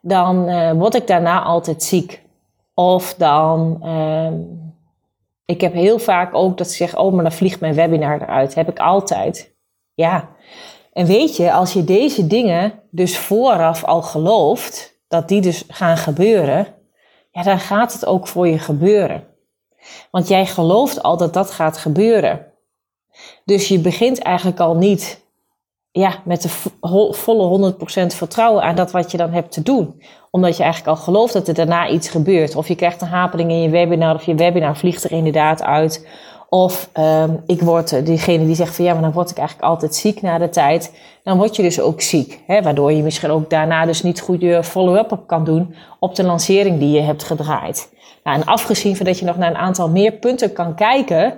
dan 0.00 0.48
uh, 0.48 0.72
word 0.72 0.94
ik 0.94 1.06
daarna 1.06 1.42
altijd 1.42 1.82
ziek. 1.82 2.22
Of 2.78 3.14
dan 3.14 3.80
uh, 3.82 4.32
ik 5.44 5.60
heb 5.60 5.72
heel 5.72 5.98
vaak 5.98 6.34
ook 6.34 6.58
dat 6.58 6.68
ze 6.70 6.76
zeggen, 6.76 6.98
oh, 6.98 7.12
maar 7.12 7.22
dan 7.22 7.32
vliegt 7.32 7.60
mijn 7.60 7.74
webinar 7.74 8.22
eruit. 8.22 8.54
Heb 8.54 8.68
ik 8.68 8.78
altijd. 8.78 9.54
Ja. 9.94 10.28
En 10.92 11.06
weet 11.06 11.36
je, 11.36 11.52
als 11.52 11.72
je 11.72 11.84
deze 11.84 12.26
dingen 12.26 12.82
dus 12.90 13.18
vooraf 13.18 13.84
al 13.84 14.02
gelooft, 14.02 15.00
dat 15.08 15.28
die 15.28 15.40
dus 15.40 15.64
gaan 15.68 15.96
gebeuren, 15.96 16.66
ja, 17.30 17.42
dan 17.42 17.58
gaat 17.58 17.92
het 17.92 18.06
ook 18.06 18.28
voor 18.28 18.48
je 18.48 18.58
gebeuren. 18.58 19.26
Want 20.10 20.28
jij 20.28 20.46
gelooft 20.46 21.02
al 21.02 21.16
dat 21.16 21.34
dat 21.34 21.50
gaat 21.50 21.78
gebeuren. 21.78 22.46
Dus 23.44 23.68
je 23.68 23.78
begint 23.78 24.18
eigenlijk 24.18 24.60
al 24.60 24.76
niet 24.76 25.24
ja, 25.90 26.22
met 26.24 26.42
de 26.42 26.48
volle 27.10 27.74
100% 27.74 27.76
vertrouwen 28.06 28.62
aan 28.62 28.76
dat 28.76 28.90
wat 28.90 29.10
je 29.10 29.16
dan 29.16 29.32
hebt 29.32 29.52
te 29.52 29.62
doen. 29.62 30.02
Omdat 30.36 30.56
je 30.56 30.62
eigenlijk 30.62 30.96
al 30.96 31.04
gelooft 31.04 31.32
dat 31.32 31.48
er 31.48 31.54
daarna 31.54 31.88
iets 31.88 32.08
gebeurt. 32.08 32.56
Of 32.56 32.68
je 32.68 32.74
krijgt 32.74 33.02
een 33.02 33.08
hapering 33.08 33.50
in 33.50 33.62
je 33.62 33.68
webinar, 33.68 34.14
of 34.14 34.24
je 34.24 34.34
webinar 34.34 34.76
vliegt 34.76 35.04
er 35.04 35.12
inderdaad 35.12 35.62
uit. 35.62 36.08
Of 36.48 36.90
um, 36.98 37.42
ik 37.46 37.60
word 37.60 38.06
diegene 38.06 38.46
die 38.46 38.54
zegt 38.54 38.76
van 38.76 38.84
ja, 38.84 38.92
maar 38.92 39.02
dan 39.02 39.12
word 39.12 39.30
ik 39.30 39.38
eigenlijk 39.38 39.68
altijd 39.68 39.94
ziek 39.94 40.22
na 40.22 40.38
de 40.38 40.48
tijd. 40.48 40.94
Dan 41.22 41.36
word 41.36 41.56
je 41.56 41.62
dus 41.62 41.80
ook 41.80 42.00
ziek. 42.00 42.40
Hè, 42.46 42.62
waardoor 42.62 42.92
je 42.92 43.02
misschien 43.02 43.30
ook 43.30 43.50
daarna 43.50 43.86
dus 43.86 44.02
niet 44.02 44.20
goed 44.20 44.40
je 44.40 44.64
follow-up 44.64 45.12
op 45.12 45.26
kan 45.26 45.44
doen 45.44 45.74
op 45.98 46.14
de 46.14 46.24
lancering 46.24 46.78
die 46.78 46.90
je 46.90 47.00
hebt 47.00 47.24
gedraaid. 47.24 47.92
Nou, 48.24 48.36
en 48.36 48.44
afgezien 48.44 48.96
van 48.96 49.06
dat 49.06 49.18
je 49.18 49.24
nog 49.24 49.36
naar 49.36 49.50
een 49.50 49.56
aantal 49.56 49.88
meer 49.88 50.12
punten 50.12 50.52
kan 50.52 50.74
kijken, 50.74 51.34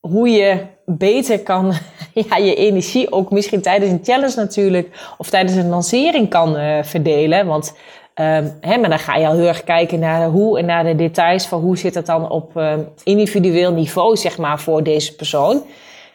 hoe 0.00 0.28
je 0.28 0.66
beter 0.84 1.40
kan 1.40 1.72
ja, 2.28 2.36
je 2.36 2.54
energie 2.54 3.12
ook 3.12 3.30
misschien 3.30 3.62
tijdens 3.62 3.90
een 3.90 4.00
challenge 4.02 4.36
natuurlijk 4.36 5.14
of 5.18 5.30
tijdens 5.30 5.56
een 5.56 5.68
lancering 5.68 6.28
kan 6.28 6.56
uh, 6.56 6.82
verdelen. 6.82 7.46
Want 7.46 7.74
um, 8.20 8.56
hè, 8.60 8.78
maar 8.78 8.88
dan 8.88 8.98
ga 8.98 9.16
je 9.16 9.26
al 9.26 9.34
heel 9.34 9.46
erg 9.46 9.64
kijken 9.64 9.98
naar 9.98 10.26
hoe 10.26 10.58
en 10.58 10.66
naar 10.66 10.84
de 10.84 10.96
details 10.96 11.46
van 11.46 11.60
hoe 11.60 11.78
zit 11.78 11.94
het 11.94 12.06
dan 12.06 12.30
op 12.30 12.56
um, 12.56 12.88
individueel 13.04 13.72
niveau 13.72 14.16
zeg 14.16 14.38
maar 14.38 14.60
voor 14.60 14.82
deze 14.82 15.14
persoon. 15.14 15.62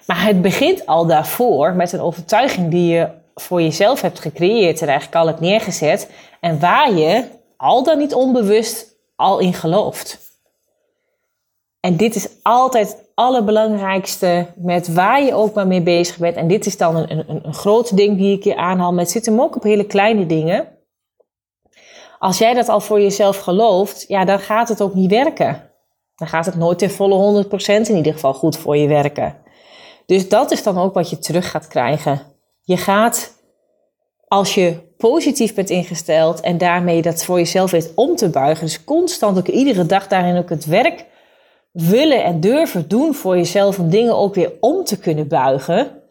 Maar 0.05 0.25
het 0.25 0.41
begint 0.41 0.85
al 0.85 1.05
daarvoor 1.05 1.73
met 1.73 1.91
een 1.91 2.01
overtuiging 2.01 2.69
die 2.71 2.93
je 2.93 3.07
voor 3.35 3.61
jezelf 3.61 4.01
hebt 4.01 4.19
gecreëerd 4.19 4.81
en 4.81 4.87
eigenlijk 4.87 5.17
al 5.21 5.27
hebt 5.27 5.39
neergezet 5.39 6.09
en 6.39 6.59
waar 6.59 6.93
je 6.93 7.23
al 7.57 7.83
dan 7.83 7.97
niet 7.97 8.13
onbewust 8.13 8.95
al 9.15 9.39
in 9.39 9.53
gelooft. 9.53 10.19
En 11.79 11.97
dit 11.97 12.15
is 12.15 12.29
altijd 12.41 12.87
het 12.87 13.03
allerbelangrijkste 13.13 14.45
met 14.55 14.93
waar 14.93 15.23
je 15.23 15.33
ook 15.33 15.53
maar 15.53 15.67
mee 15.67 15.81
bezig 15.81 16.17
bent. 16.17 16.35
En 16.35 16.47
dit 16.47 16.65
is 16.65 16.77
dan 16.77 16.95
een, 16.95 17.11
een, 17.11 17.41
een 17.43 17.53
groot 17.53 17.97
ding 17.97 18.17
die 18.17 18.37
ik 18.37 18.43
je 18.43 18.55
aanhaal. 18.55 18.91
Maar 18.91 19.03
het 19.03 19.11
zit 19.11 19.25
hem 19.25 19.41
ook 19.41 19.55
op 19.55 19.63
hele 19.63 19.85
kleine 19.85 20.25
dingen. 20.25 20.67
Als 22.21 22.37
jij 22.37 22.53
dat 22.53 22.69
al 22.69 22.79
voor 22.79 23.01
jezelf 23.01 23.37
gelooft, 23.37 24.05
ja, 24.07 24.25
dan 24.25 24.39
gaat 24.39 24.69
het 24.69 24.81
ook 24.81 24.93
niet 24.93 25.09
werken. 25.09 25.69
Dan 26.15 26.27
gaat 26.27 26.45
het 26.45 26.55
nooit 26.55 26.81
in 26.81 26.89
volle 26.89 27.45
100% 27.45 27.47
in 27.65 27.95
ieder 27.95 28.13
geval 28.13 28.33
goed 28.33 28.57
voor 28.57 28.77
je 28.77 28.87
werken. 28.87 29.35
Dus 30.05 30.29
dat 30.29 30.51
is 30.51 30.63
dan 30.63 30.77
ook 30.77 30.93
wat 30.93 31.09
je 31.09 31.19
terug 31.19 31.51
gaat 31.51 31.67
krijgen. 31.67 32.21
Je 32.61 32.77
gaat, 32.77 33.33
als 34.27 34.55
je 34.55 34.93
positief 34.97 35.53
bent 35.53 35.69
ingesteld 35.69 36.39
en 36.39 36.57
daarmee 36.57 37.01
dat 37.01 37.23
voor 37.23 37.37
jezelf 37.37 37.71
weet 37.71 37.91
om 37.95 38.15
te 38.15 38.29
buigen, 38.29 38.65
dus 38.65 38.83
constant 38.83 39.37
ook 39.37 39.47
iedere 39.47 39.85
dag 39.85 40.07
daarin 40.07 40.37
ook 40.37 40.49
het 40.49 40.65
werk 40.65 41.05
willen 41.71 42.23
en 42.23 42.39
durven 42.39 42.87
doen 42.87 43.13
voor 43.13 43.37
jezelf 43.37 43.79
om 43.79 43.89
dingen 43.89 44.17
ook 44.17 44.35
weer 44.35 44.51
om 44.59 44.83
te 44.83 44.99
kunnen 44.99 45.27
buigen. 45.27 46.01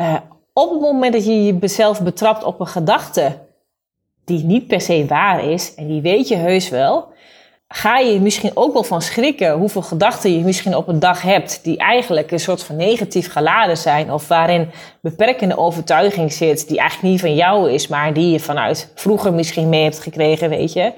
Uh, 0.00 0.16
op 0.52 0.70
het 0.70 0.80
moment 0.80 1.12
dat 1.12 1.24
je 1.24 1.56
jezelf 1.56 2.02
betrapt 2.02 2.44
op 2.44 2.60
een 2.60 2.66
gedachte 2.66 3.50
die 4.24 4.44
niet 4.44 4.66
per 4.66 4.80
se 4.80 5.06
waar 5.06 5.44
is, 5.44 5.74
en 5.74 5.86
die 5.86 6.00
weet 6.00 6.28
je 6.28 6.36
heus 6.36 6.68
wel, 6.68 7.10
ga 7.68 7.98
je 7.98 8.20
misschien 8.20 8.50
ook 8.54 8.72
wel 8.72 8.82
van 8.82 9.02
schrikken 9.02 9.52
hoeveel 9.52 9.82
gedachten 9.82 10.38
je 10.38 10.44
misschien 10.44 10.76
op 10.76 10.88
een 10.88 10.98
dag 10.98 11.22
hebt, 11.22 11.60
die 11.64 11.76
eigenlijk 11.76 12.30
een 12.30 12.40
soort 12.40 12.62
van 12.62 12.76
negatief 12.76 13.32
geladen 13.32 13.76
zijn, 13.76 14.12
of 14.12 14.28
waarin 14.28 14.70
beperkende 15.00 15.58
overtuiging 15.58 16.32
zit, 16.32 16.68
die 16.68 16.78
eigenlijk 16.78 17.12
niet 17.12 17.20
van 17.20 17.34
jou 17.34 17.70
is, 17.70 17.88
maar 17.88 18.12
die 18.12 18.30
je 18.30 18.40
vanuit 18.40 18.92
vroeger 18.94 19.32
misschien 19.32 19.68
mee 19.68 19.82
hebt 19.82 20.00
gekregen, 20.00 20.48
weet 20.48 20.72
je 20.72 20.92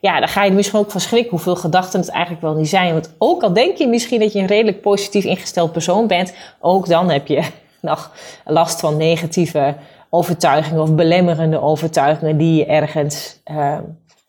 ja, 0.00 0.18
dan 0.18 0.28
ga 0.28 0.44
je 0.44 0.50
misschien 0.50 0.78
ook 0.78 0.90
van 0.90 1.00
schrikken 1.00 1.30
hoeveel 1.30 1.56
gedachten 1.56 2.00
het 2.00 2.08
eigenlijk 2.08 2.42
wel 2.42 2.54
niet 2.54 2.68
zijn. 2.68 2.92
Want 2.92 3.14
ook 3.18 3.42
al 3.42 3.52
denk 3.52 3.76
je 3.76 3.88
misschien 3.88 4.20
dat 4.20 4.32
je 4.32 4.38
een 4.38 4.46
redelijk 4.46 4.80
positief 4.80 5.24
ingesteld 5.24 5.72
persoon 5.72 6.06
bent, 6.06 6.34
ook 6.60 6.88
dan 6.88 7.10
heb 7.10 7.26
je 7.26 7.42
nog 7.80 8.10
last 8.44 8.80
van 8.80 8.96
negatieve 8.96 9.76
overtuigingen 10.16 10.82
of 10.82 10.94
belemmerende 10.94 11.60
overtuigingen 11.60 12.36
die 12.36 12.54
je 12.54 12.66
ergens 12.66 13.40
uh, 13.50 13.78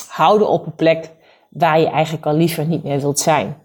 houden 0.08 0.50
op 0.50 0.66
een 0.66 0.76
plek 0.76 1.10
waar 1.50 1.80
je 1.80 1.88
eigenlijk 1.88 2.26
al 2.26 2.34
liever 2.34 2.66
niet 2.66 2.84
meer 2.84 3.00
wilt 3.00 3.20
zijn. 3.20 3.58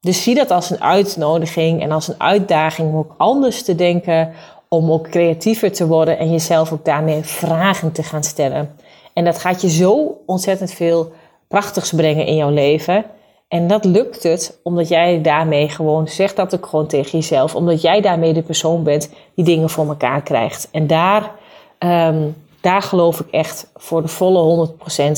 Dus 0.00 0.22
zie 0.22 0.34
dat 0.34 0.50
als 0.50 0.70
een 0.70 0.82
uitnodiging 0.82 1.82
en 1.82 1.92
als 1.92 2.08
een 2.08 2.20
uitdaging 2.20 2.88
om 2.88 2.98
ook 2.98 3.14
anders 3.16 3.62
te 3.62 3.74
denken, 3.74 4.32
om 4.68 4.90
ook 4.90 5.10
creatiever 5.10 5.72
te 5.72 5.86
worden 5.86 6.18
en 6.18 6.30
jezelf 6.30 6.72
ook 6.72 6.84
daarmee 6.84 7.22
vragen 7.22 7.92
te 7.92 8.02
gaan 8.02 8.24
stellen. 8.24 8.76
En 9.12 9.24
dat 9.24 9.38
gaat 9.38 9.60
je 9.60 9.70
zo 9.70 10.20
ontzettend 10.26 10.72
veel 10.72 11.12
prachtigs 11.48 11.92
brengen 11.92 12.26
in 12.26 12.36
jouw 12.36 12.50
leven. 12.50 13.04
En 13.48 13.66
dat 13.66 13.84
lukt 13.84 14.22
het 14.22 14.58
omdat 14.62 14.88
jij 14.88 15.22
daarmee 15.22 15.68
gewoon 15.68 16.08
zegt 16.08 16.36
dat 16.36 16.54
ook 16.54 16.66
gewoon 16.66 16.86
tegen 16.86 17.18
jezelf. 17.18 17.54
Omdat 17.54 17.82
jij 17.82 18.00
daarmee 18.00 18.32
de 18.32 18.42
persoon 18.42 18.82
bent 18.82 19.10
die 19.34 19.44
dingen 19.44 19.70
voor 19.70 19.88
elkaar 19.88 20.22
krijgt. 20.22 20.68
En 20.72 20.86
daar, 20.86 21.30
um, 21.78 22.36
daar 22.60 22.82
geloof 22.82 23.20
ik 23.20 23.30
echt 23.30 23.70
voor 23.74 24.02
de 24.02 24.08
volle 24.08 24.68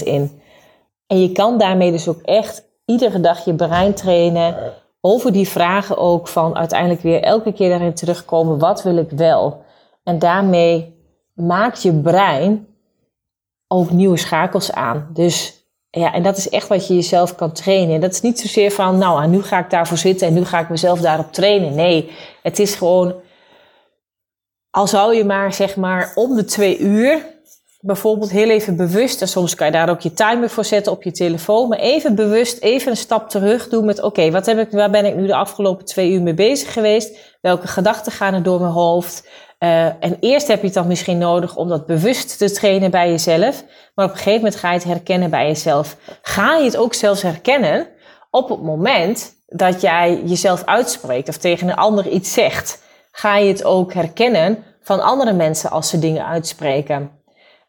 100% 0.01 0.03
in. 0.05 0.40
En 1.07 1.20
je 1.20 1.33
kan 1.33 1.59
daarmee 1.59 1.90
dus 1.90 2.09
ook 2.09 2.20
echt 2.23 2.64
iedere 2.85 3.20
dag 3.20 3.44
je 3.44 3.55
brein 3.55 3.94
trainen. 3.94 4.73
Over 5.01 5.33
die 5.33 5.49
vragen 5.49 5.96
ook 5.96 6.29
van 6.29 6.57
uiteindelijk 6.57 7.01
weer 7.01 7.23
elke 7.23 7.53
keer 7.53 7.68
daarin 7.68 7.94
terugkomen. 7.94 8.59
Wat 8.59 8.83
wil 8.83 8.96
ik 8.96 9.11
wel? 9.11 9.62
En 10.05 10.18
daarmee 10.18 10.99
maakt 11.35 11.83
je 11.83 11.92
brein 11.92 12.66
ook 13.68 13.90
nieuwe 13.90 14.16
schakels 14.16 14.73
aan. 14.73 15.11
Dus 15.12 15.64
ja, 15.90 16.12
en 16.12 16.23
dat 16.23 16.37
is 16.37 16.49
echt 16.49 16.68
wat 16.68 16.87
je 16.87 16.94
jezelf 16.94 17.35
kan 17.35 17.53
trainen. 17.53 18.01
Dat 18.01 18.12
is 18.12 18.20
niet 18.20 18.40
zozeer 18.40 18.70
van, 18.70 18.99
nou, 18.99 19.27
nu 19.27 19.42
ga 19.42 19.59
ik 19.59 19.70
daarvoor 19.70 19.99
zitten 19.99 20.27
en 20.27 20.35
nu 20.35 20.44
ga 20.44 20.61
ik 20.61 20.68
mezelf 20.68 21.01
daarop 21.01 21.33
trainen. 21.33 21.75
Nee, 21.75 22.11
het 22.42 22.59
is 22.59 22.75
gewoon, 22.75 23.14
al 24.70 24.87
zou 24.87 25.14
je 25.14 25.24
maar 25.24 25.52
zeg 25.52 25.76
maar 25.76 26.12
om 26.14 26.37
de 26.37 26.44
twee 26.44 26.78
uur, 26.78 27.26
bijvoorbeeld 27.80 28.30
heel 28.30 28.48
even 28.48 28.76
bewust, 28.76 29.20
en 29.20 29.28
soms 29.28 29.54
kan 29.54 29.66
je 29.66 29.72
daar 29.72 29.90
ook 29.90 30.00
je 30.00 30.12
timer 30.12 30.50
voor 30.50 30.64
zetten 30.64 30.92
op 30.92 31.02
je 31.02 31.11
telefoon, 31.11 31.68
maar 31.68 31.78
even 31.78 32.14
bewust, 32.14 32.62
even 32.62 32.90
een 32.90 32.96
stap 32.96 33.28
terug 33.28 33.68
doen 33.68 33.85
met, 33.85 34.02
oké, 34.02 34.30
wat 34.30 34.46
heb 34.46 34.59
ik, 34.59 34.70
waar 34.70 34.90
ben 34.90 35.04
ik 35.04 35.16
nu 35.16 35.26
de 35.26 35.35
afgelopen 35.35 35.85
twee 35.85 36.12
uur 36.12 36.22
mee 36.22 36.35
bezig 36.35 36.72
geweest? 36.72 37.37
Welke 37.40 37.66
gedachten 37.66 38.12
gaan 38.12 38.35
er 38.35 38.42
door 38.42 38.61
mijn 38.61 38.72
hoofd? 38.72 39.28
Uh, 39.59 39.85
en 39.85 40.16
eerst 40.20 40.48
heb 40.48 40.61
je 40.61 40.66
het 40.66 40.74
dan 40.74 40.87
misschien 40.87 41.18
nodig 41.18 41.56
om 41.56 41.68
dat 41.68 41.87
bewust 41.87 42.38
te 42.38 42.50
trainen 42.50 42.90
bij 42.90 43.11
jezelf. 43.11 43.64
Maar 43.94 44.04
op 44.04 44.11
een 44.11 44.16
gegeven 44.16 44.38
moment 44.38 44.56
ga 44.56 44.68
je 44.68 44.74
het 44.78 44.85
herkennen 44.85 45.30
bij 45.30 45.46
jezelf. 45.46 45.96
Ga 46.22 46.56
je 46.56 46.64
het 46.64 46.76
ook 46.76 46.94
zelfs 46.94 47.22
herkennen 47.22 47.87
op 48.30 48.48
het 48.48 48.62
moment 48.62 49.35
dat 49.46 49.80
jij 49.80 50.22
jezelf 50.24 50.64
uitspreekt 50.64 51.28
of 51.28 51.37
tegen 51.37 51.68
een 51.68 51.74
ander 51.74 52.09
iets 52.09 52.33
zegt. 52.33 52.83
Ga 53.11 53.37
je 53.37 53.49
het 53.49 53.64
ook 53.64 53.94
herkennen 53.94 54.64
van 54.83 55.01
andere 55.01 55.33
mensen 55.33 55.70
als 55.70 55.88
ze 55.88 55.99
dingen 55.99 56.27
uitspreken. 56.27 57.11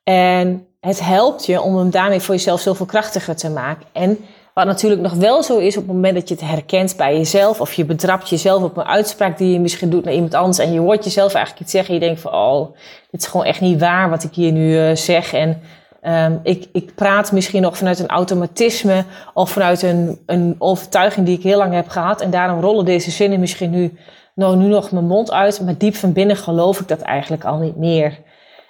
En 0.03 0.67
het 0.79 0.99
helpt 0.99 1.45
je 1.45 1.61
om 1.61 1.77
hem 1.77 1.89
daarmee 1.89 2.19
voor 2.19 2.35
jezelf 2.35 2.61
zoveel 2.61 2.85
krachtiger 2.85 3.35
te 3.35 3.49
maken. 3.49 3.85
En 3.91 4.17
wat 4.53 4.65
natuurlijk 4.65 5.01
nog 5.01 5.13
wel 5.13 5.43
zo 5.43 5.57
is 5.57 5.77
op 5.77 5.83
het 5.83 5.93
moment 5.93 6.15
dat 6.15 6.27
je 6.27 6.33
het 6.33 6.43
herkent 6.43 6.97
bij 6.97 7.17
jezelf, 7.17 7.61
of 7.61 7.73
je 7.73 7.85
betrapt 7.85 8.29
jezelf 8.29 8.63
op 8.63 8.77
een 8.77 8.83
uitspraak 8.83 9.37
die 9.37 9.53
je 9.53 9.59
misschien 9.59 9.89
doet 9.89 10.03
naar 10.03 10.13
iemand 10.13 10.33
anders 10.33 10.59
en 10.59 10.73
je 10.73 10.79
hoort 10.79 11.03
jezelf 11.03 11.33
eigenlijk 11.33 11.63
iets 11.63 11.71
zeggen 11.71 11.93
en 11.93 11.99
je 11.99 12.05
denkt 12.05 12.21
van, 12.21 12.33
oh, 12.33 12.75
dit 13.11 13.21
is 13.21 13.27
gewoon 13.27 13.45
echt 13.45 13.61
niet 13.61 13.79
waar 13.79 14.09
wat 14.09 14.23
ik 14.23 14.33
hier 14.33 14.51
nu 14.51 14.89
uh, 14.89 14.95
zeg. 14.95 15.33
En 15.33 15.61
Ehm, 16.01 16.37
ik, 16.43 16.67
ik 16.71 16.95
praat 16.95 17.31
misschien 17.31 17.61
nog 17.61 17.77
vanuit 17.77 17.99
een 17.99 18.07
automatisme 18.07 19.03
of 19.33 19.49
vanuit 19.51 19.81
een, 19.81 20.19
een 20.25 20.55
overtuiging 20.57 21.25
die 21.25 21.37
ik 21.37 21.43
heel 21.43 21.57
lang 21.57 21.73
heb 21.73 21.89
gehad. 21.89 22.21
En 22.21 22.29
daarom 22.29 22.59
rollen 22.59 22.85
deze 22.85 23.11
zinnen 23.11 23.39
misschien 23.39 23.69
nu, 23.69 23.97
nou, 24.35 24.55
nu 24.55 24.67
nog 24.67 24.91
mijn 24.91 25.07
mond 25.07 25.31
uit. 25.31 25.61
Maar 25.61 25.77
diep 25.77 25.95
van 25.95 26.13
binnen 26.13 26.35
geloof 26.35 26.79
ik 26.79 26.87
dat 26.87 27.01
eigenlijk 27.01 27.43
al 27.43 27.57
niet 27.57 27.75
meer. 27.75 28.19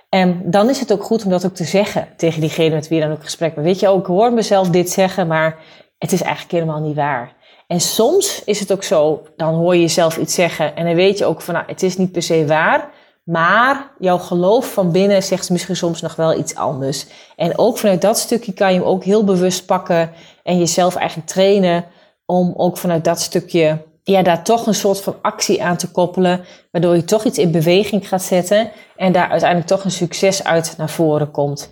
En 0.09 0.41
dan 0.45 0.69
is 0.69 0.79
het 0.79 0.91
ook 0.91 1.03
goed 1.03 1.23
om 1.23 1.29
dat 1.29 1.45
ook 1.45 1.55
te 1.55 1.63
zeggen 1.63 2.07
tegen 2.17 2.41
diegene 2.41 2.75
met 2.75 2.87
wie 2.87 2.99
je 2.99 3.03
dan 3.03 3.13
ook 3.13 3.23
gesprek 3.23 3.53
bent. 3.53 3.65
Weet 3.65 3.79
je, 3.79 3.87
ook 3.87 3.99
ik 3.99 4.05
hoor 4.05 4.33
mezelf 4.33 4.69
dit 4.69 4.89
zeggen, 4.89 5.27
maar 5.27 5.57
het 5.97 6.11
is 6.11 6.21
eigenlijk 6.21 6.51
helemaal 6.51 6.79
niet 6.81 6.95
waar. 6.95 7.33
En 7.67 7.79
soms 7.79 8.43
is 8.43 8.59
het 8.59 8.71
ook 8.71 8.83
zo, 8.83 9.21
dan 9.35 9.53
hoor 9.53 9.75
je 9.75 9.81
jezelf 9.81 10.17
iets 10.17 10.33
zeggen 10.33 10.75
en 10.75 10.85
dan 10.85 10.95
weet 10.95 11.17
je 11.17 11.25
ook 11.25 11.41
van, 11.41 11.53
nou, 11.53 11.65
het 11.67 11.83
is 11.83 11.97
niet 11.97 12.11
per 12.11 12.21
se 12.21 12.45
waar. 12.45 12.89
Maar 13.23 13.91
jouw 13.99 14.17
geloof 14.17 14.73
van 14.73 14.91
binnen 14.91 15.23
zegt 15.23 15.49
misschien 15.49 15.75
soms 15.75 16.01
nog 16.01 16.15
wel 16.15 16.37
iets 16.37 16.55
anders. 16.55 17.05
En 17.35 17.57
ook 17.57 17.77
vanuit 17.77 18.01
dat 18.01 18.17
stukje 18.17 18.53
kan 18.53 18.73
je 18.73 18.79
hem 18.79 18.87
ook 18.87 19.03
heel 19.03 19.23
bewust 19.23 19.65
pakken 19.65 20.11
en 20.43 20.57
jezelf 20.57 20.95
eigenlijk 20.95 21.29
trainen 21.29 21.85
om 22.25 22.53
ook 22.57 22.77
vanuit 22.77 23.03
dat 23.03 23.19
stukje 23.19 23.77
ja, 24.03 24.23
daar 24.23 24.43
toch 24.43 24.67
een 24.67 24.73
soort 24.73 25.01
van 25.01 25.15
actie 25.21 25.63
aan 25.63 25.77
te 25.77 25.91
koppelen, 25.91 26.45
waardoor 26.71 26.95
je 26.95 27.03
toch 27.03 27.23
iets 27.23 27.37
in 27.37 27.51
beweging 27.51 28.07
gaat 28.07 28.23
zetten 28.23 28.71
en 28.95 29.11
daar 29.11 29.29
uiteindelijk 29.29 29.69
toch 29.69 29.83
een 29.83 29.91
succes 29.91 30.43
uit 30.43 30.73
naar 30.77 30.89
voren 30.89 31.31
komt. 31.31 31.69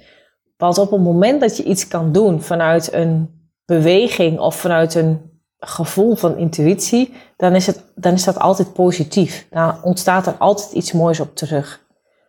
Want 0.57 0.77
op 0.77 0.91
het 0.91 1.01
moment 1.01 1.41
dat 1.41 1.57
je 1.57 1.63
iets 1.63 1.87
kan 1.87 2.11
doen 2.11 2.41
vanuit 2.41 2.93
een 2.93 3.37
beweging 3.65 4.39
of 4.39 4.55
vanuit 4.55 4.95
een 4.95 5.29
gevoel 5.59 6.15
van 6.15 6.37
intuïtie, 6.37 7.13
dan 7.37 7.55
is, 7.55 7.67
het, 7.67 7.83
dan 7.95 8.13
is 8.13 8.23
dat 8.23 8.39
altijd 8.39 8.73
positief. 8.73 9.47
Dan 9.49 9.83
ontstaat 9.83 10.27
er 10.27 10.35
altijd 10.37 10.71
iets 10.71 10.91
moois 10.91 11.19
op 11.19 11.35
terug. 11.35 11.85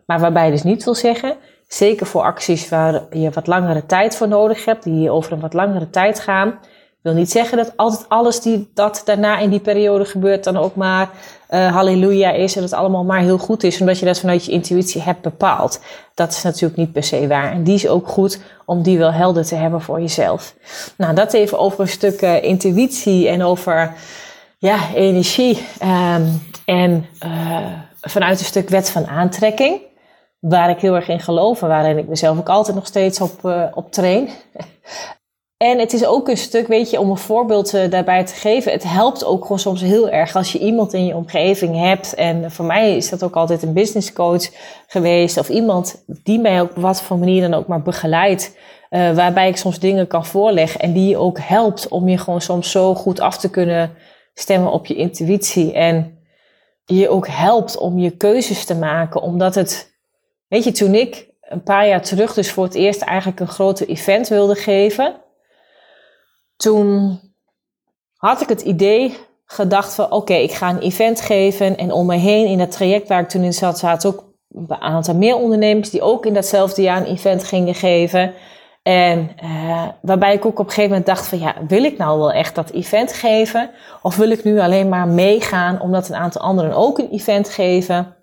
Maar 0.07 0.21
waarbij 0.21 0.45
je 0.45 0.51
dus 0.51 0.63
niet 0.63 0.85
wil 0.85 0.95
zeggen, 0.95 1.37
zeker 1.67 2.07
voor 2.07 2.23
acties 2.23 2.69
waar 2.69 3.03
je 3.11 3.31
wat 3.31 3.47
langere 3.47 3.87
tijd 3.87 4.17
voor 4.17 4.29
nodig 4.29 4.65
hebt, 4.65 4.83
die 4.85 5.11
over 5.11 5.33
een 5.33 5.41
wat 5.41 5.55
langere 5.55 5.91
tijd 5.91 6.21
gaan, 6.21 6.59
wil 7.03 7.13
niet 7.13 7.31
zeggen 7.31 7.57
dat 7.57 7.73
altijd 7.77 8.09
alles 8.09 8.41
die, 8.41 8.71
dat 8.75 9.03
daarna 9.05 9.39
in 9.39 9.51
die 9.51 9.61
periode 9.61 10.05
gebeurt 10.05 10.45
dan 10.45 10.57
ook 10.57 10.75
maar 10.75 11.11
uh, 11.51 11.75
halleluja 11.75 12.31
is 12.31 12.55
en 12.55 12.61
dat 12.61 12.71
het 12.71 12.79
allemaal 12.79 13.05
maar 13.05 13.21
heel 13.21 13.39
goed 13.39 13.63
is, 13.63 13.81
omdat 13.81 13.99
je 13.99 14.07
dat 14.07 14.21
vanuit 14.21 14.45
je 14.45 14.53
intuïtie 14.53 15.03
hebt 15.03 15.21
bepaald. 15.21 15.81
Dat 16.15 16.31
is 16.31 16.43
natuurlijk 16.43 16.77
niet 16.77 16.93
per 16.93 17.03
se 17.03 17.27
waar. 17.27 17.53
En 17.53 17.65
die 17.65 17.75
is 17.75 17.89
ook 17.89 18.09
goed 18.09 18.41
om 18.67 18.83
die 18.83 18.99
wel 18.99 19.13
helder 19.13 19.45
te 19.45 19.55
hebben 19.55 19.81
voor 19.81 20.01
jezelf. 20.01 20.55
Nou, 20.97 21.15
dat 21.15 21.33
even 21.33 21.59
over 21.59 21.81
een 21.81 21.89
stuk 21.89 22.23
uh, 22.23 22.43
intuïtie 22.43 23.29
en 23.29 23.43
over 23.43 23.95
ja, 24.59 24.79
energie. 24.95 25.67
Um, 25.83 26.43
en 26.65 27.07
uh, 27.25 27.67
vanuit 28.01 28.39
een 28.39 28.45
stuk 28.45 28.69
wet 28.69 28.91
van 28.91 29.07
aantrekking, 29.07 29.81
waar 30.39 30.71
ik 30.71 30.81
heel 30.81 30.95
erg 30.95 31.09
in 31.09 31.21
geloof 31.21 31.63
en 31.63 31.69
waarin 31.69 31.99
ik 31.99 32.09
mezelf 32.09 32.39
ook 32.39 32.49
altijd 32.49 32.77
nog 32.77 32.87
steeds 32.87 33.21
op, 33.21 33.45
op 33.75 33.93
train. 33.93 34.29
En 35.63 35.79
het 35.79 35.93
is 35.93 36.05
ook 36.05 36.29
een 36.29 36.37
stuk, 36.37 36.67
weet 36.67 36.91
je, 36.91 37.01
om 37.01 37.11
een 37.11 37.17
voorbeeld 37.17 37.75
uh, 37.75 37.91
daarbij 37.91 38.25
te 38.25 38.35
geven. 38.35 38.73
Het 38.73 38.83
helpt 38.83 39.25
ook 39.25 39.43
gewoon 39.43 39.59
soms 39.59 39.81
heel 39.81 40.09
erg 40.09 40.37
als 40.37 40.53
je 40.53 40.59
iemand 40.59 40.93
in 40.93 41.07
je 41.07 41.17
omgeving 41.17 41.77
hebt. 41.77 42.15
En 42.15 42.51
voor 42.51 42.65
mij 42.65 42.97
is 42.97 43.09
dat 43.09 43.23
ook 43.23 43.37
altijd 43.37 43.63
een 43.63 43.73
business 43.73 44.13
coach 44.13 44.51
geweest. 44.87 45.39
Of 45.39 45.49
iemand 45.49 46.05
die 46.07 46.39
mij 46.39 46.61
op 46.61 46.71
wat 46.75 47.03
voor 47.03 47.19
manier 47.19 47.41
dan 47.41 47.55
ook 47.55 47.67
maar 47.67 47.83
begeleidt. 47.83 48.57
Uh, 48.91 49.15
waarbij 49.15 49.49
ik 49.49 49.57
soms 49.57 49.79
dingen 49.79 50.07
kan 50.07 50.27
voorleggen. 50.27 50.81
En 50.81 50.93
die 50.93 51.09
je 51.09 51.17
ook 51.17 51.39
helpt 51.39 51.89
om 51.89 52.09
je 52.09 52.19
gewoon 52.19 52.41
soms 52.41 52.71
zo 52.71 52.95
goed 52.95 53.21
af 53.21 53.39
te 53.39 53.51
kunnen 53.51 53.93
stemmen 54.35 54.73
op 54.73 54.87
je 54.87 54.95
intuïtie. 54.95 55.73
En 55.73 56.19
je 56.85 57.09
ook 57.09 57.29
helpt 57.29 57.77
om 57.77 57.99
je 57.99 58.11
keuzes 58.11 58.65
te 58.65 58.75
maken. 58.75 59.23
Omdat 59.23 59.55
het, 59.55 59.99
weet 60.49 60.65
je, 60.65 60.73
toen 60.73 60.95
ik 60.95 61.29
een 61.41 61.63
paar 61.63 61.89
jaar 61.89 62.03
terug 62.03 62.35
dus 62.35 62.51
voor 62.51 62.65
het 62.65 62.75
eerst 62.75 63.03
eigenlijk 63.03 63.41
een 63.41 63.49
grote 63.49 63.87
event 63.87 64.29
wilde 64.29 64.55
geven 64.55 65.29
toen 66.61 67.21
had 68.17 68.41
ik 68.41 68.49
het 68.49 68.61
idee 68.61 69.17
gedacht 69.45 69.95
van 69.95 70.11
oké, 70.11 70.35
ik 70.35 70.53
ga 70.53 70.71
een 70.71 70.79
event 70.79 71.21
geven. 71.21 71.77
En 71.77 71.93
om 71.93 72.07
me 72.07 72.17
heen 72.17 72.47
in 72.47 72.59
dat 72.59 72.71
traject 72.71 73.09
waar 73.09 73.21
ik 73.21 73.29
toen 73.29 73.43
in 73.43 73.53
zat, 73.53 73.79
zaten 73.79 74.11
ook 74.11 74.25
een 74.49 74.81
aantal 74.81 75.15
meer 75.15 75.37
ondernemers 75.37 75.91
die 75.91 76.03
ook 76.03 76.27
in 76.27 76.35
datzelfde 76.35 76.83
jaar 76.83 76.97
een 76.97 77.13
event 77.13 77.45
gingen 77.45 77.75
geven. 77.75 78.35
En 78.83 79.31
uh, 79.45 79.89
waarbij 80.03 80.35
ik 80.35 80.45
ook 80.45 80.59
op 80.59 80.67
een 80.67 80.73
gegeven 80.73 80.89
moment 80.89 81.07
dacht 81.07 81.29
van 81.29 81.39
ja, 81.39 81.55
wil 81.69 81.85
ik 81.85 81.99
nou 81.99 82.19
wel 82.19 82.33
echt 82.33 82.55
dat 82.55 82.71
event 82.71 83.13
geven? 83.13 83.71
Of 84.03 84.17
wil 84.17 84.31
ik 84.31 84.45
nu 84.45 84.61
alleen 84.61 84.89
maar 84.89 85.09
meegaan 85.09 85.81
omdat 85.81 86.09
een 86.09 86.17
aantal 86.17 86.43
anderen 86.43 86.73
ook 86.73 86.99
een 86.99 87.11
event 87.11 87.49
geven? 87.49 88.17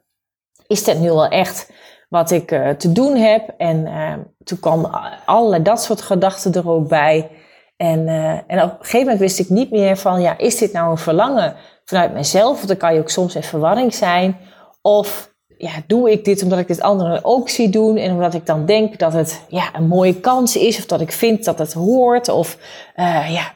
Is 0.67 0.83
dat 0.83 0.97
nu 0.97 1.09
wel 1.09 1.27
echt 1.27 1.71
wat 2.09 2.31
ik 2.31 2.51
uh, 2.51 2.69
te 2.69 2.91
doen 2.91 3.15
heb? 3.15 3.53
En 3.57 3.85
uh, 3.85 4.13
toen 4.43 4.59
kwam 4.59 4.89
allerlei 5.25 5.63
dat 5.63 5.81
soort 5.81 6.01
gedachten 6.01 6.53
er 6.53 6.69
ook 6.69 6.87
bij. 6.87 7.29
En, 7.77 7.99
uh, 8.07 8.31
en 8.31 8.63
op 8.63 8.69
een 8.69 8.77
gegeven 8.79 8.99
moment 8.99 9.19
wist 9.19 9.39
ik 9.39 9.49
niet 9.49 9.71
meer 9.71 9.97
van, 9.97 10.21
ja, 10.21 10.37
is 10.37 10.57
dit 10.57 10.71
nou 10.71 10.91
een 10.91 10.97
verlangen 10.97 11.55
vanuit 11.85 12.13
mezelf? 12.13 12.55
Want 12.55 12.67
dan 12.67 12.77
kan 12.77 12.93
je 12.93 12.99
ook 12.99 13.09
soms 13.09 13.35
in 13.35 13.43
verwarring 13.43 13.93
zijn. 13.93 14.37
Of 14.81 15.35
ja, 15.57 15.71
doe 15.87 16.11
ik 16.11 16.25
dit 16.25 16.43
omdat 16.43 16.59
ik 16.59 16.67
dit 16.67 16.81
anderen 16.81 17.25
ook 17.25 17.49
zie 17.49 17.69
doen 17.69 17.97
en 17.97 18.11
omdat 18.11 18.33
ik 18.33 18.45
dan 18.45 18.65
denk 18.65 18.99
dat 18.99 19.13
het 19.13 19.41
ja, 19.47 19.75
een 19.75 19.87
mooie 19.87 20.19
kans 20.19 20.55
is 20.55 20.77
of 20.77 20.85
dat 20.85 21.01
ik 21.01 21.11
vind 21.11 21.45
dat 21.45 21.59
het 21.59 21.73
hoort 21.73 22.29
of 22.29 22.57
uh, 22.95 23.33
ja, 23.33 23.53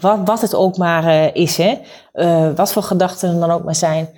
wat, 0.00 0.18
wat 0.24 0.40
het 0.40 0.54
ook 0.54 0.76
maar 0.76 1.04
uh, 1.04 1.34
is, 1.34 1.56
hè? 1.56 1.78
Wat 2.54 2.72
voor 2.72 2.82
gedachten 2.82 3.40
dan 3.40 3.50
ook 3.50 3.64
maar 3.64 3.74
zijn. 3.74 4.08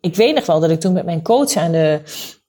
ik 0.00 0.16
weet 0.16 0.34
nog 0.34 0.46
wel 0.46 0.60
dat 0.60 0.70
ik 0.70 0.80
toen 0.80 0.92
met 0.92 1.04
mijn 1.04 1.22
coach 1.22 1.56
aan 1.56 1.72
de 1.72 2.00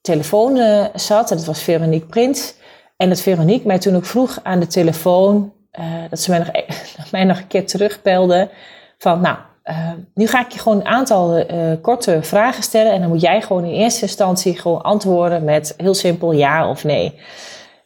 telefoon 0.01 0.57
zat 0.95 1.31
en 1.31 1.37
dat 1.37 1.45
was 1.45 1.63
Veronique 1.63 2.07
Prins. 2.07 2.55
En 2.97 3.09
dat 3.09 3.21
Veronique 3.21 3.67
mij 3.67 3.79
toen 3.79 3.95
ook 3.95 4.05
vroeg 4.05 4.39
aan 4.43 4.59
de 4.59 4.67
telefoon 4.67 5.53
uh, 5.79 5.85
dat 6.09 6.19
ze 6.19 6.29
mij 6.29 6.39
nog, 6.39 6.49
e- 6.51 6.65
mij 7.11 7.23
nog 7.23 7.37
een 7.37 7.47
keer 7.47 7.65
terugbelden 7.65 8.49
van, 8.97 9.21
nou, 9.21 9.37
uh, 9.65 9.91
nu 10.13 10.27
ga 10.27 10.45
ik 10.45 10.51
je 10.51 10.59
gewoon 10.59 10.79
een 10.79 10.85
aantal 10.85 11.37
uh, 11.37 11.45
korte 11.81 12.23
vragen 12.23 12.63
stellen 12.63 12.91
en 12.91 12.99
dan 12.99 13.09
moet 13.09 13.21
jij 13.21 13.41
gewoon 13.41 13.63
in 13.63 13.73
eerste 13.73 14.01
instantie 14.01 14.59
gewoon 14.59 14.81
antwoorden 14.81 15.43
met 15.43 15.73
heel 15.77 15.93
simpel 15.93 16.31
ja 16.31 16.69
of 16.69 16.83
nee. 16.83 17.19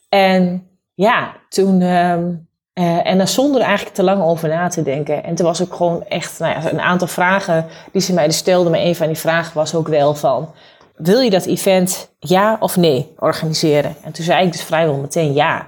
En 0.10 0.68
ja, 0.94 1.36
toen, 1.50 1.82
um, 1.82 2.48
en 2.74 3.18
dan 3.18 3.28
zonder 3.28 3.62
eigenlijk 3.62 3.96
te 3.96 4.04
lang 4.04 4.24
over 4.24 4.50
na 4.50 4.68
te 4.68 4.82
denken. 4.82 5.24
En 5.24 5.36
toen 5.36 5.46
was 5.46 5.62
ook 5.62 5.74
gewoon 5.74 6.06
echt 6.06 6.40
nou 6.40 6.54
ja, 6.54 6.72
een 6.72 6.80
aantal 6.80 7.08
vragen 7.08 7.66
die 7.92 8.02
ze 8.02 8.14
mij 8.14 8.26
dus 8.26 8.38
stelden, 8.38 8.72
maar 8.72 8.82
een 8.82 8.96
van 8.96 9.08
die 9.08 9.18
vragen 9.18 9.54
was 9.54 9.76
ook 9.76 9.88
wel 9.88 10.16
van, 10.16 10.54
wil 10.96 11.20
je 11.20 11.30
dat 11.30 11.46
event 11.46 12.16
ja 12.20 12.58
of 12.60 12.78
nee 12.78 13.14
organiseren? 13.18 13.96
En 14.04 14.12
toen 14.12 14.26
zei 14.26 14.46
ik 14.46 14.52
dus 14.52 14.64
vrijwel 14.64 14.98
meteen 14.98 15.34
ja. 15.34 15.68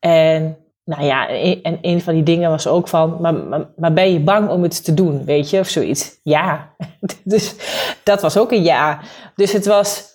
En 0.00 0.63
nou 0.84 1.04
ja, 1.04 1.28
en 1.62 1.78
een 1.82 2.00
van 2.00 2.14
die 2.14 2.22
dingen 2.22 2.50
was 2.50 2.66
ook 2.66 2.88
van, 2.88 3.16
maar, 3.20 3.34
maar, 3.34 3.66
maar, 3.76 3.92
ben 3.92 4.12
je 4.12 4.20
bang 4.20 4.48
om 4.48 4.62
het 4.62 4.84
te 4.84 4.94
doen, 4.94 5.24
weet 5.24 5.50
je, 5.50 5.58
of 5.58 5.68
zoiets? 5.68 6.20
Ja. 6.22 6.74
dus 7.24 7.54
dat 8.02 8.20
was 8.20 8.36
ook 8.36 8.52
een 8.52 8.62
ja. 8.62 9.00
Dus 9.34 9.52
het 9.52 9.66
was 9.66 10.12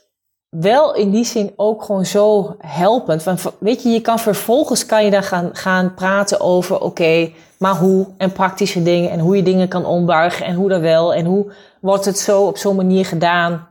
wel 0.49 0.95
in 0.95 1.11
die 1.11 1.23
zin 1.23 1.53
ook 1.55 1.83
gewoon 1.83 2.05
zo 2.05 2.55
helpend. 2.57 3.23
Want 3.23 3.43
weet 3.59 3.83
je, 3.83 3.89
je 3.89 4.01
kan 4.01 4.19
vervolgens 4.19 4.85
kan 4.85 5.05
je 5.05 5.11
dan 5.11 5.23
gaan, 5.23 5.49
gaan 5.53 5.93
praten 5.93 6.41
over, 6.41 6.79
oké, 6.79 7.31
maar 7.57 7.75
hoe 7.75 8.07
en 8.17 8.31
praktische 8.31 8.83
dingen 8.83 9.11
en 9.11 9.19
hoe 9.19 9.35
je 9.35 9.43
dingen 9.43 9.67
kan 9.67 9.85
ombuigen 9.85 10.45
en 10.45 10.55
hoe 10.55 10.69
dat 10.69 10.81
wel 10.81 11.13
en 11.13 11.25
hoe 11.25 11.53
wordt 11.81 12.05
het 12.05 12.17
zo 12.17 12.45
op 12.45 12.57
zo'n 12.57 12.75
manier 12.75 13.05
gedaan. 13.05 13.67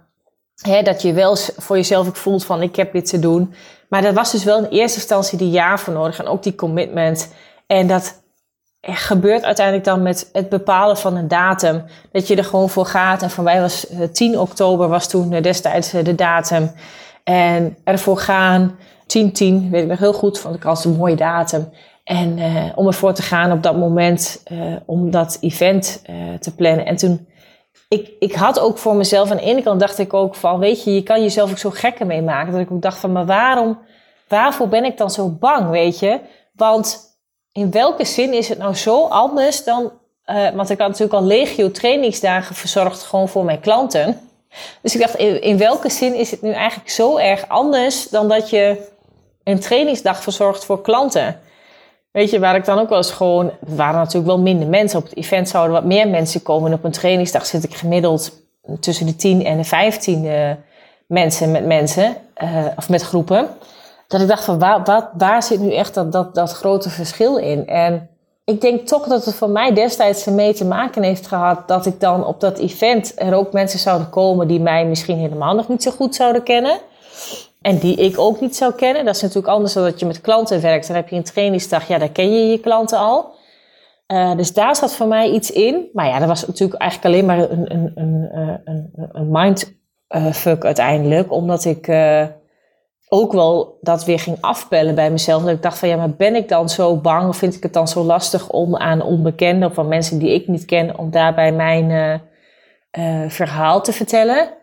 Dat 0.63 1.03
je 1.03 1.13
wel 1.13 1.37
voor 1.37 1.77
jezelf 1.77 2.09
ook 2.09 2.17
voelt 2.17 2.45
van, 2.45 2.63
ik 2.63 2.77
heb 2.77 2.93
dit 2.93 3.07
te 3.07 3.19
doen. 3.19 3.55
Maar 3.89 4.03
dat 4.03 4.15
was 4.15 4.33
dus 4.33 4.45
wel 4.45 4.59
in 4.59 4.71
eerste 4.71 4.99
instantie 4.99 5.39
die 5.39 5.51
jaar 5.51 5.81
voor 5.81 5.93
nodig 5.93 6.19
en 6.19 6.27
ook 6.27 6.43
die 6.43 6.55
commitment. 6.55 7.33
En 7.67 7.87
dat 7.87 8.21
gebeurt 8.81 9.43
uiteindelijk 9.43 9.87
dan 9.87 10.03
met 10.03 10.29
het 10.33 10.49
bepalen 10.49 10.97
van 10.97 11.17
een 11.17 11.29
datum. 11.29 11.85
Dat 12.13 12.29
je 12.29 12.37
er 12.37 12.45
gewoon 12.45 12.69
voor 12.69 12.87
gaat. 12.87 13.23
En 13.23 13.31
voor 13.31 13.45
mij 13.45 13.61
was 13.61 13.87
10 14.13 14.33
eh, 14.33 14.41
oktober 14.41 14.89
was 14.89 15.09
toen 15.09 15.33
eh, 15.33 15.43
destijds 15.43 15.93
eh, 15.93 16.05
de 16.05 16.15
datum. 16.15 16.71
En 17.25 17.77
ervoor 17.85 18.19
gaan, 18.19 18.77
10-10, 19.03 19.07
weet 19.71 19.83
ik 19.83 19.87
nog 19.87 19.99
heel 19.99 20.13
goed, 20.13 20.39
vond 20.39 20.55
ik 20.55 20.65
als 20.65 20.85
een 20.85 20.97
mooie 20.97 21.17
datum. 21.17 21.73
En 22.05 22.39
om 22.75 22.87
ervoor 22.87 23.13
te 23.13 23.23
gaan 23.23 23.53
op 23.53 23.63
dat 23.63 23.77
moment, 23.77 24.43
om 24.87 25.11
dat 25.11 25.39
event 25.41 26.03
te 26.41 26.55
plannen. 26.55 26.87
En 26.87 26.97
toen 26.97 27.28
ik, 27.89 28.13
ik 28.19 28.35
had 28.35 28.59
ook 28.61 28.79
voor 28.79 28.97
mezelf, 28.97 29.31
aan 29.31 29.37
de 29.37 29.43
ene 29.43 29.63
kant 29.63 29.81
dacht 29.81 29.99
ik 29.99 30.15
ook 30.15 30.35
van, 30.35 30.59
weet 30.59 30.85
je, 30.85 30.95
je 30.95 31.03
kan 31.03 31.23
jezelf 31.23 31.51
ook 31.51 31.59
zo 31.59 31.71
gekker 31.71 32.07
mee 32.07 32.23
maken. 32.23 32.53
Dat 32.53 32.61
ik 32.61 32.71
ook 32.71 32.83
dacht 32.83 32.99
van, 32.99 33.13
maar 33.13 33.27
waarom, 33.27 33.79
waarvoor 34.29 34.69
ben 34.69 34.85
ik 34.85 34.97
dan 34.97 35.11
zo 35.11 35.29
bang, 35.29 35.71
weet 35.71 35.99
je? 35.99 36.21
Want 36.53 37.17
in 37.53 37.71
welke 37.71 38.05
zin 38.05 38.33
is 38.33 38.49
het 38.49 38.59
nou 38.59 38.75
zo 38.75 39.07
anders 39.07 39.65
dan, 39.65 39.93
uh, 40.27 40.51
want 40.51 40.71
ik 40.71 40.79
had 40.79 40.89
natuurlijk 40.89 41.15
al 41.15 41.25
legio 41.25 41.71
trainingsdagen 41.71 42.55
verzorgd 42.55 43.03
gewoon 43.03 43.29
voor 43.29 43.45
mijn 43.45 43.61
klanten. 43.61 44.21
Dus 44.83 44.95
ik 44.95 45.01
dacht, 45.01 45.15
in 45.19 45.59
welke 45.59 45.91
zin 45.91 46.15
is 46.15 46.31
het 46.31 46.43
nu 46.43 46.53
eigenlijk 46.53 46.91
zo 46.91 47.17
erg 47.17 47.49
anders 47.49 48.09
dan 48.09 48.29
dat 48.29 48.51
je 48.51 48.89
een 49.45 49.61
trainingsdag 49.61 50.23
verzorgt 50.23 50.65
voor 50.65 50.83
klanten? 50.83 51.41
Weet 52.19 52.31
je, 52.31 52.39
waar 52.39 52.57
ik 52.57 52.65
dan 52.65 52.79
ook 52.79 52.89
wel 52.89 52.99
eens 52.99 53.11
gewoon... 53.11 53.47
Er 53.47 53.77
waren 53.77 53.99
natuurlijk 53.99 54.27
wel 54.27 54.39
minder 54.39 54.69
mensen. 54.69 54.99
Op 54.99 55.05
het 55.05 55.17
event 55.17 55.49
zouden 55.49 55.73
wat 55.73 55.85
meer 55.85 56.09
mensen 56.09 56.43
komen. 56.43 56.71
En 56.71 56.77
op 56.77 56.85
een 56.85 56.91
trainingsdag 56.91 57.47
zit 57.47 57.65
ik 57.65 57.75
gemiddeld 57.75 58.33
tussen 58.81 59.07
de 59.07 59.17
10 59.17 59.45
en 59.45 59.57
de 59.57 59.65
15 59.65 60.25
uh, 60.25 60.51
mensen 61.07 61.51
met 61.51 61.67
mensen. 61.67 62.17
Uh, 62.43 62.67
of 62.77 62.89
met 62.89 63.03
groepen. 63.03 63.49
dat 64.09 64.21
ik 64.21 64.29
dacht 64.29 64.45
van 64.45 64.59
waar 65.19 65.43
zit 65.43 65.61
nu 65.61 65.75
echt 65.75 65.95
dat, 65.95 66.13
dat, 66.13 66.35
dat 66.35 66.53
grote 66.53 66.91
verschil 66.91 67.37
in? 67.37 67.67
En 67.67 68.09
ik 68.45 68.61
denk 68.61 68.87
toch 68.87 69.07
dat 69.07 69.25
het 69.25 69.35
voor 69.35 69.51
mij 69.51 69.75
destijds 69.75 70.27
ermee 70.27 70.55
te 70.55 70.65
maken 70.65 71.03
heeft 71.03 71.27
gehad 71.27 71.69
dat 71.69 71.87
ik 71.87 72.01
dan 72.01 72.27
op 72.27 72.41
dat 72.41 72.59
event 72.59 73.13
er 73.17 73.35
ook 73.35 73.53
mensen 73.53 73.79
zouden 73.79 74.11
komen 74.11 74.49
die 74.49 74.61
mij 74.61 74.87
misschien 74.87 75.19
helemaal 75.19 75.55
nog 75.55 75.69
niet 75.69 75.83
zo 75.83 75.91
goed 75.91 76.15
zouden 76.15 76.43
kennen. 76.43 76.79
En 77.61 77.79
die 77.79 77.97
ik 77.97 78.19
ook 78.19 78.41
niet 78.41 78.57
zou 78.57 78.75
kennen. 78.75 79.05
Dat 79.05 79.15
is 79.15 79.23
natuurlijk 79.23 79.53
anders 79.53 79.73
dan 79.73 79.85
dat 79.85 80.01
je 80.01 80.07
met 80.07 80.21
klanten 80.21 80.61
werkt. 80.61 80.87
Dan 80.87 80.97
heb 80.97 81.09
je 81.09 81.17
een 81.17 81.23
trainingsdag, 81.23 81.89
ja, 81.89 81.99
daar 81.99 82.09
ken 82.09 82.33
je 82.33 82.51
je 82.51 82.61
klanten 82.61 82.99
al. 82.99 83.37
Uh, 84.13 84.37
dus 84.37 84.53
daar 84.53 84.77
zat 84.77 84.95
voor 84.95 85.07
mij 85.07 85.31
iets 85.31 85.51
in. 85.51 85.89
Maar 85.93 86.07
ja, 86.07 86.19
dat 86.19 86.29
was 86.29 86.47
natuurlijk 86.47 86.81
eigenlijk 86.81 87.15
alleen 87.15 87.27
maar 87.27 87.51
een, 87.51 87.73
een, 87.75 87.93
een, 87.95 88.29
eh, 88.33 88.75
een, 89.13 89.31
mindfuck 89.31 90.65
uiteindelijk. 90.65 91.33
Omdat 91.33 91.65
ik 91.65 91.91
ook 93.09 93.33
wel 93.33 93.79
dat 93.81 94.05
weer 94.05 94.19
ging 94.19 94.37
afbellen 94.41 94.95
bij 94.95 95.11
mezelf. 95.11 95.43
Dat 95.43 95.51
ik 95.51 95.63
dacht 95.63 95.79
van 95.79 95.89
ja, 95.89 95.97
maar 95.97 96.11
ben 96.11 96.35
ik 96.35 96.49
dan 96.49 96.69
zo 96.69 96.97
bang? 96.97 97.29
Of 97.29 97.37
vind 97.37 97.55
ik 97.55 97.63
het 97.63 97.73
dan 97.73 97.89
zo 97.89 98.03
lastig 98.03 98.49
om 98.49 98.77
aan 98.77 99.03
onbekenden 99.03 99.71
of 99.71 99.79
aan 99.79 99.89
mensen 99.89 100.19
die 100.19 100.35
ik 100.35 100.49
niet 100.49 100.65
ken, 100.65 100.99
om 100.99 101.11
daarbij 101.11 101.53
mijn 101.53 102.21
verhaal 103.29 103.83
te 103.83 103.93
vertellen? 103.93 104.58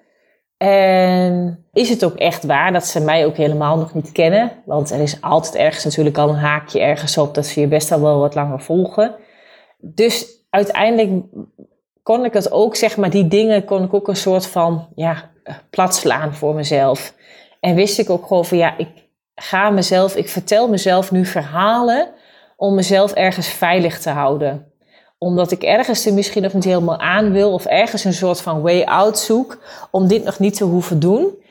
En 0.57 1.65
is 1.73 1.89
het 1.89 2.05
ook 2.05 2.15
echt 2.15 2.43
waar 2.43 2.71
dat 2.71 2.85
ze 2.85 2.99
mij 2.99 3.25
ook 3.25 3.35
helemaal 3.35 3.77
nog 3.77 3.93
niet 3.93 4.11
kennen? 4.11 4.51
Want 4.65 4.91
er 4.91 4.99
is 4.99 5.21
altijd 5.21 5.55
ergens 5.55 5.83
natuurlijk 5.83 6.17
al 6.17 6.29
een 6.29 6.35
haakje 6.35 6.79
ergens 6.79 7.17
op 7.17 7.35
dat 7.35 7.45
ze 7.45 7.59
je 7.59 7.67
best 7.67 7.91
al 7.91 8.01
wel 8.01 8.19
wat 8.19 8.35
langer 8.35 8.61
volgen. 8.61 9.15
Dus 9.77 10.27
uiteindelijk 10.49 11.23
kon 12.03 12.25
ik 12.25 12.33
het 12.33 12.51
ook, 12.51 12.75
zeg 12.75 12.97
maar, 12.97 13.09
die 13.09 13.27
dingen 13.27 13.65
kon 13.65 13.83
ik 13.83 13.93
ook 13.93 14.07
een 14.07 14.15
soort 14.15 14.47
van 14.47 14.87
ja, 14.95 15.31
plat 15.69 15.95
slaan 15.95 16.33
voor 16.33 16.55
mezelf. 16.55 17.13
En 17.59 17.75
wist 17.75 17.99
ik 17.99 18.09
ook 18.09 18.25
gewoon 18.25 18.45
van 18.45 18.57
ja, 18.57 18.77
ik 18.77 18.89
ga 19.35 19.69
mezelf, 19.69 20.15
ik 20.15 20.29
vertel 20.29 20.69
mezelf 20.69 21.11
nu 21.11 21.25
verhalen 21.25 22.09
om 22.57 22.75
mezelf 22.75 23.13
ergens 23.13 23.47
veilig 23.47 23.99
te 23.99 24.09
houden. 24.09 24.71
Omdat 25.17 25.51
ik 25.51 25.63
ergens 25.63 26.05
er 26.05 26.13
misschien 26.13 26.41
nog 26.41 26.53
niet 26.53 26.63
helemaal 26.63 26.99
aan 26.99 27.31
wil 27.31 27.53
of 27.53 27.65
ergens 27.65 28.03
een 28.03 28.13
soort 28.13 28.41
van 28.41 28.61
way 28.61 28.83
out 28.83 29.19
zoek 29.19 29.57
om 29.91 30.07
dit 30.07 30.23
nog 30.23 30.39
niet 30.39 30.55
te 30.55 30.63
hoeven 30.63 30.99
doen. 30.99 31.43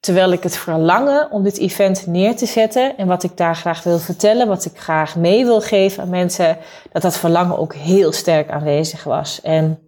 Terwijl 0.00 0.32
ik 0.32 0.42
het 0.42 0.56
verlangen 0.56 1.30
om 1.30 1.42
dit 1.42 1.58
event 1.58 2.06
neer 2.06 2.36
te 2.36 2.46
zetten 2.46 2.96
en 2.96 3.06
wat 3.06 3.22
ik 3.22 3.36
daar 3.36 3.56
graag 3.56 3.82
wil 3.82 3.98
vertellen, 3.98 4.48
wat 4.48 4.64
ik 4.64 4.78
graag 4.78 5.16
mee 5.16 5.44
wil 5.44 5.60
geven 5.60 6.02
aan 6.02 6.08
mensen, 6.08 6.58
dat 6.92 7.02
dat 7.02 7.16
verlangen 7.16 7.58
ook 7.58 7.74
heel 7.74 8.12
sterk 8.12 8.50
aanwezig 8.50 9.04
was. 9.04 9.40
En 9.40 9.78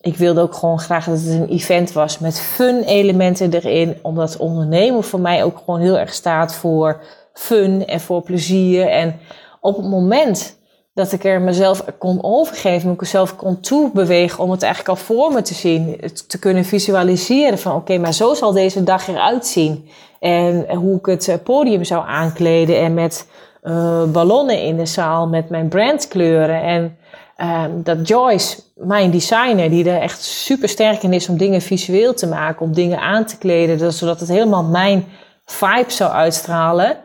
ik 0.00 0.16
wilde 0.16 0.40
ook 0.40 0.54
gewoon 0.54 0.80
graag 0.80 1.04
dat 1.04 1.20
het 1.20 1.28
een 1.28 1.48
event 1.48 1.92
was 1.92 2.18
met 2.18 2.40
fun 2.40 2.82
elementen 2.82 3.52
erin. 3.52 3.98
Omdat 4.02 4.36
ondernemen 4.36 5.04
voor 5.04 5.20
mij 5.20 5.44
ook 5.44 5.58
gewoon 5.58 5.80
heel 5.80 5.98
erg 5.98 6.14
staat 6.14 6.54
voor 6.54 7.02
fun 7.32 7.86
en 7.86 8.00
voor 8.00 8.22
plezier. 8.22 8.88
En 8.88 9.20
op 9.60 9.76
het 9.76 9.86
moment 9.86 10.58
dat 10.96 11.12
ik 11.12 11.24
er 11.24 11.40
mezelf 11.40 11.84
kon 11.98 12.18
overgeven, 12.22 12.92
ik 12.92 13.00
mezelf 13.00 13.36
kon 13.36 13.60
toebewegen 13.60 14.44
om 14.44 14.50
het 14.50 14.62
eigenlijk 14.62 14.98
al 14.98 15.04
voor 15.04 15.32
me 15.32 15.42
te 15.42 15.54
zien, 15.54 16.00
te 16.28 16.38
kunnen 16.38 16.64
visualiseren 16.64 17.58
van 17.58 17.74
oké, 17.74 17.98
maar 17.98 18.14
zo 18.14 18.34
zal 18.34 18.52
deze 18.52 18.82
dag 18.82 19.08
eruit 19.08 19.46
zien. 19.46 19.88
En 20.20 20.74
hoe 20.74 20.98
ik 20.98 21.06
het 21.06 21.40
podium 21.44 21.84
zou 21.84 22.06
aankleden 22.06 22.78
en 22.78 22.94
met 22.94 23.28
uh, 23.62 24.04
ballonnen 24.04 24.62
in 24.62 24.76
de 24.76 24.86
zaal, 24.86 25.28
met 25.28 25.48
mijn 25.48 25.68
brandkleuren 25.68 26.62
en 26.62 26.96
Um, 27.42 27.82
dat 27.82 28.08
Joyce, 28.08 28.60
mijn 28.74 29.10
designer, 29.10 29.70
die 29.70 29.90
er 29.90 30.00
echt 30.00 30.22
super 30.22 30.68
sterk 30.68 31.02
in 31.02 31.12
is 31.12 31.28
om 31.28 31.36
dingen 31.36 31.60
visueel 31.60 32.14
te 32.14 32.26
maken, 32.26 32.66
om 32.66 32.74
dingen 32.74 33.00
aan 33.00 33.24
te 33.24 33.38
kleden, 33.38 33.92
zodat 33.92 34.20
het 34.20 34.28
helemaal 34.28 34.64
mijn 34.64 35.04
vibe 35.44 35.90
zou 35.92 36.12
uitstralen. 36.12 36.96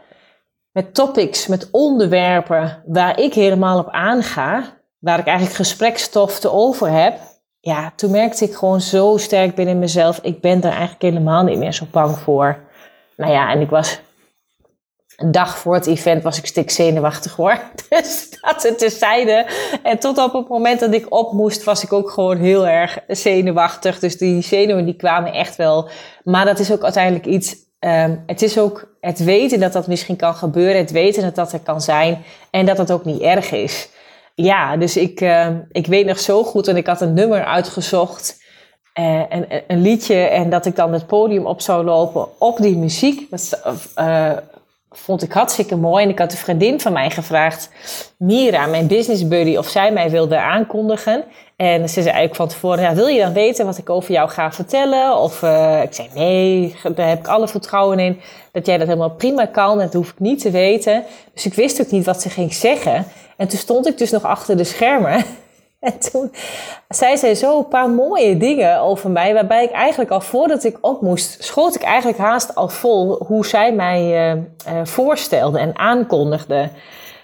Met 0.72 0.94
topics, 0.94 1.48
met 1.48 1.68
onderwerpen 1.72 2.84
waar 2.86 3.20
ik 3.20 3.34
helemaal 3.34 3.80
op 3.80 3.90
aanga, 3.90 4.64
waar 5.00 5.20
ik 5.20 5.26
eigenlijk 5.26 5.56
gesprekstof 5.56 6.40
te 6.40 6.52
over 6.52 6.90
heb. 6.90 7.20
Ja, 7.60 7.94
toen 7.96 8.12
merkte 8.12 8.46
ik 8.46 8.56
gewoon 8.56 8.82
zo 8.82 9.18
sterk 9.18 9.56
binnen 9.56 9.80
mezelf, 9.80 10.20
ik 10.22 10.42
ben 10.42 10.60
daar 10.60 10.72
eigenlijk 10.72 11.02
helemaal 11.02 11.44
niet 11.44 11.58
meer 11.58 11.74
zo 11.74 11.86
bang 11.92 12.18
voor. 12.18 12.60
Nou 13.18 13.32
ja, 13.32 13.52
en 13.52 13.62
ik 13.62 13.70
was 13.70 14.00
een 15.22 15.32
dag 15.32 15.58
voor 15.58 15.74
het 15.74 15.88
event 15.88 16.24
was 16.24 16.38
ik 16.38 16.46
stik 16.46 16.72
zenuwachtig 16.72 17.36
hoor. 17.36 17.60
Dus 17.90 18.30
dat 18.42 18.64
het 18.64 18.78
terzijde. 18.78 19.46
En 19.84 20.00
tot 20.00 20.18
op 20.18 20.34
het 20.34 20.48
moment 20.48 20.80
dat 20.80 20.94
ik 20.94 21.06
op 21.14 21.34
moest, 21.34 21.64
was 21.64 21.84
ik 21.84 21.94
ook 21.94 22.10
gewoon 22.10 22.38
heel 22.38 22.68
erg 22.68 23.00
zenuwachtig. 23.08 24.00
Dus 24.00 24.18
die 24.18 24.42
zenuwen 24.42 24.86
die 24.86 24.96
kwamen 24.96 25.34
echt 25.34 25.56
wel. 25.56 25.90
Maar 26.24 26.46
dat 26.46 26.60
is 26.60 26.72
ook 26.72 26.84
uiteindelijk 26.84 27.26
iets. 27.26 27.56
Um, 27.86 28.24
het 28.26 28.42
is 28.42 28.60
ook 28.60 28.96
het 29.00 29.24
weten 29.24 29.60
dat 29.60 29.74
dat 29.74 29.88
misschien 29.88 30.16
kan 30.16 30.36
gebeuren. 30.36 30.78
Het 30.78 30.92
weten 30.92 31.22
dat 31.22 31.36
dat 31.36 31.54
er 31.54 31.60
kan 31.60 31.82
zijn. 31.82 32.24
En 32.52 32.66
dat 32.66 32.78
dat 32.78 32.92
ook 32.92 33.06
niet 33.06 33.22
erg 33.22 33.52
is. 33.52 33.90
Ja, 34.36 34.78
dus 34.78 34.98
ik, 34.98 35.22
uh, 35.22 35.48
ik 35.72 35.88
weet 35.88 36.06
nog 36.06 36.20
zo 36.20 36.44
goed. 36.44 36.68
En 36.68 36.78
ik 36.78 36.88
had 36.88 37.02
een 37.02 37.14
nummer 37.14 37.46
uitgezocht. 37.46 38.40
Uh, 39.00 39.24
een, 39.30 39.46
een 39.68 39.82
liedje. 39.82 40.16
En 40.16 40.50
dat 40.50 40.66
ik 40.66 40.76
dan 40.76 40.94
het 40.94 41.08
podium 41.08 41.46
op 41.46 41.62
zou 41.62 41.84
lopen 41.84 42.40
op 42.40 42.58
die 42.58 42.78
muziek. 42.78 43.28
Uh, 43.96 44.32
vond 44.90 45.24
ik 45.24 45.32
hartstikke 45.32 45.76
mooi. 45.76 46.04
En 46.04 46.10
ik 46.10 46.20
had 46.20 46.32
een 46.32 46.38
vriendin 46.38 46.80
van 46.80 46.94
mij 46.94 47.10
gevraagd, 47.10 47.70
Mira, 48.18 48.66
mijn 48.66 48.88
business 48.88 49.28
buddy, 49.28 49.56
of 49.56 49.68
zij 49.68 49.92
mij 49.92 50.10
wilde 50.10 50.40
aankondigen. 50.40 51.24
En 51.62 51.90
ze 51.90 52.02
zei 52.02 52.06
eigenlijk 52.06 52.36
van 52.36 52.48
tevoren, 52.48 52.96
wil 52.96 53.08
je 53.08 53.20
dan 53.20 53.34
weten 53.34 53.66
wat 53.66 53.78
ik 53.78 53.90
over 53.90 54.12
jou 54.12 54.30
ga 54.30 54.52
vertellen? 54.52 55.18
Of 55.18 55.42
uh, 55.42 55.82
ik 55.82 55.94
zei, 55.94 56.10
nee, 56.14 56.76
daar 56.96 57.08
heb 57.08 57.20
ik 57.20 57.28
alle 57.28 57.48
vertrouwen 57.48 58.00
in 58.00 58.22
dat 58.52 58.66
jij 58.66 58.78
dat 58.78 58.88
helemaal 58.88 59.10
prima 59.10 59.46
kan. 59.46 59.78
Dat 59.78 59.94
hoef 59.94 60.10
ik 60.10 60.20
niet 60.20 60.42
te 60.42 60.52
weten. 60.52 61.04
Dus 61.34 61.46
ik 61.46 61.54
wist 61.54 61.82
ook 61.82 61.92
niet 61.92 62.06
wat 62.06 62.22
ze 62.22 62.30
ging 62.30 62.54
zeggen. 62.54 63.06
En 63.38 63.48
toen 63.48 63.60
stond 63.60 63.88
ik 63.88 63.98
dus 63.98 64.12
nog 64.12 64.24
achter 64.24 64.58
de 64.58 64.64
schermen. 64.64 65.24
En 65.80 66.00
toen 66.00 66.32
zei 66.90 67.18
zij 67.18 67.36
zo 67.36 67.58
een 67.58 67.68
paar 67.68 67.90
mooie 67.90 68.38
dingen 68.38 68.80
over 68.80 69.10
mij, 69.10 69.34
waarbij 69.34 69.64
ik 69.64 69.72
eigenlijk 69.72 70.12
al 70.12 70.22
voordat 70.22 70.64
ik 70.64 70.78
op 70.82 71.02
moest, 71.02 71.44
schoot 71.44 71.76
ik 71.76 71.82
eigenlijk 71.82 72.18
haast 72.18 72.56
al 72.56 72.70
vol 72.70 73.24
hoe 73.28 73.46
zij 73.46 73.74
mij 73.74 74.34
uh, 74.34 74.42
voorstelde 74.84 75.60
en 75.60 75.78
aankondigde. 75.78 76.70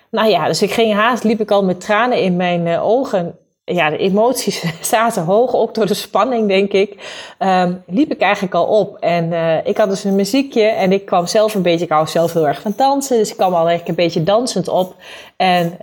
Nou 0.09 0.29
ja, 0.29 0.47
dus 0.47 0.61
ik 0.61 0.71
ging 0.71 0.93
haast, 0.93 1.23
liep 1.23 1.39
ik 1.39 1.51
al 1.51 1.63
met 1.63 1.81
tranen 1.81 2.21
in 2.21 2.35
mijn 2.35 2.79
ogen. 2.79 3.37
Ja, 3.69 3.89
de 3.89 3.97
emoties 3.97 4.63
zaten 4.81 5.23
hoog, 5.23 5.53
ook 5.53 5.73
door 5.73 5.85
de 5.85 5.93
spanning, 5.93 6.47
denk 6.47 6.71
ik. 6.71 6.95
Um, 7.39 7.83
liep 7.87 8.11
ik 8.11 8.21
eigenlijk 8.21 8.53
al 8.53 8.65
op. 8.65 8.97
En 8.99 9.33
ik 9.65 9.77
had 9.77 9.89
dus 9.89 10.03
een 10.03 10.15
muziekje 10.15 10.63
en 10.63 10.91
ik 10.91 11.05
kwam 11.05 11.27
zelf 11.27 11.55
een 11.55 11.61
beetje, 11.61 11.85
ik 11.85 11.91
hou 11.91 12.07
zelf 12.07 12.33
heel 12.33 12.47
erg 12.47 12.61
van 12.61 12.73
dansen, 12.77 13.17
dus 13.17 13.29
ik 13.29 13.37
kwam 13.37 13.53
al 13.53 13.69
echt 13.69 13.89
een 13.89 13.95
beetje 13.95 14.23
dansend 14.23 14.67
op. 14.67 14.95
En 15.37 15.77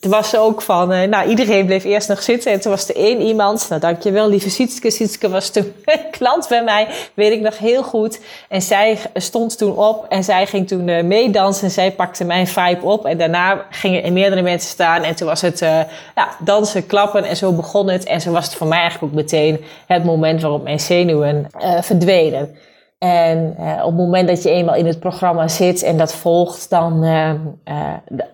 toen 0.00 0.10
was 0.10 0.36
ook 0.36 0.62
van, 0.62 0.92
uh, 0.92 1.02
nou 1.02 1.28
iedereen 1.28 1.66
bleef 1.66 1.84
eerst 1.84 2.08
nog 2.08 2.22
zitten 2.22 2.52
en 2.52 2.60
toen 2.60 2.70
was 2.70 2.88
er 2.88 2.96
één 2.96 3.20
iemand, 3.20 3.66
nou 3.68 3.80
dankjewel 3.80 4.28
lieve 4.28 4.50
Sietske, 4.50 4.90
Sietske 4.90 5.28
was 5.28 5.50
toen 5.50 5.72
klant 6.18 6.48
bij 6.48 6.64
mij, 6.64 6.88
weet 7.14 7.32
ik 7.32 7.40
nog 7.40 7.58
heel 7.58 7.82
goed. 7.82 8.20
En 8.48 8.62
zij 8.62 8.98
stond 9.14 9.58
toen 9.58 9.76
op 9.76 10.06
en 10.08 10.24
zij 10.24 10.46
ging 10.46 10.68
toen 10.68 10.88
uh, 10.88 11.02
meedansen 11.02 11.64
en 11.64 11.70
zij 11.70 11.92
pakte 11.92 12.24
mijn 12.24 12.46
vibe 12.46 12.86
op 12.86 13.04
en 13.04 13.18
daarna 13.18 13.66
gingen 13.70 14.04
er 14.04 14.12
meerdere 14.12 14.42
mensen 14.42 14.70
staan 14.70 15.02
en 15.02 15.14
toen 15.14 15.28
was 15.28 15.40
het 15.40 15.60
uh, 15.60 15.80
ja, 16.14 16.28
dansen, 16.44 16.86
klappen 16.86 17.24
en 17.24 17.36
zo 17.36 17.52
begon 17.52 17.88
het. 17.88 18.04
En 18.04 18.20
zo 18.20 18.32
was 18.32 18.44
het 18.44 18.54
voor 18.54 18.66
mij 18.66 18.78
eigenlijk 18.78 19.12
ook 19.12 19.20
meteen 19.20 19.64
het 19.86 20.04
moment 20.04 20.42
waarop 20.42 20.62
mijn 20.62 20.80
zenuwen 20.80 21.46
verdwenen. 21.80 22.56
En 23.00 23.56
uh, 23.60 23.72
op 23.78 23.86
het 23.86 23.96
moment 23.96 24.28
dat 24.28 24.42
je 24.42 24.50
eenmaal 24.50 24.74
in 24.74 24.86
het 24.86 25.00
programma 25.00 25.48
zit 25.48 25.82
en 25.82 25.96
dat 25.96 26.14
volgt, 26.14 26.70
dan, 26.70 27.04
uh, 27.04 27.32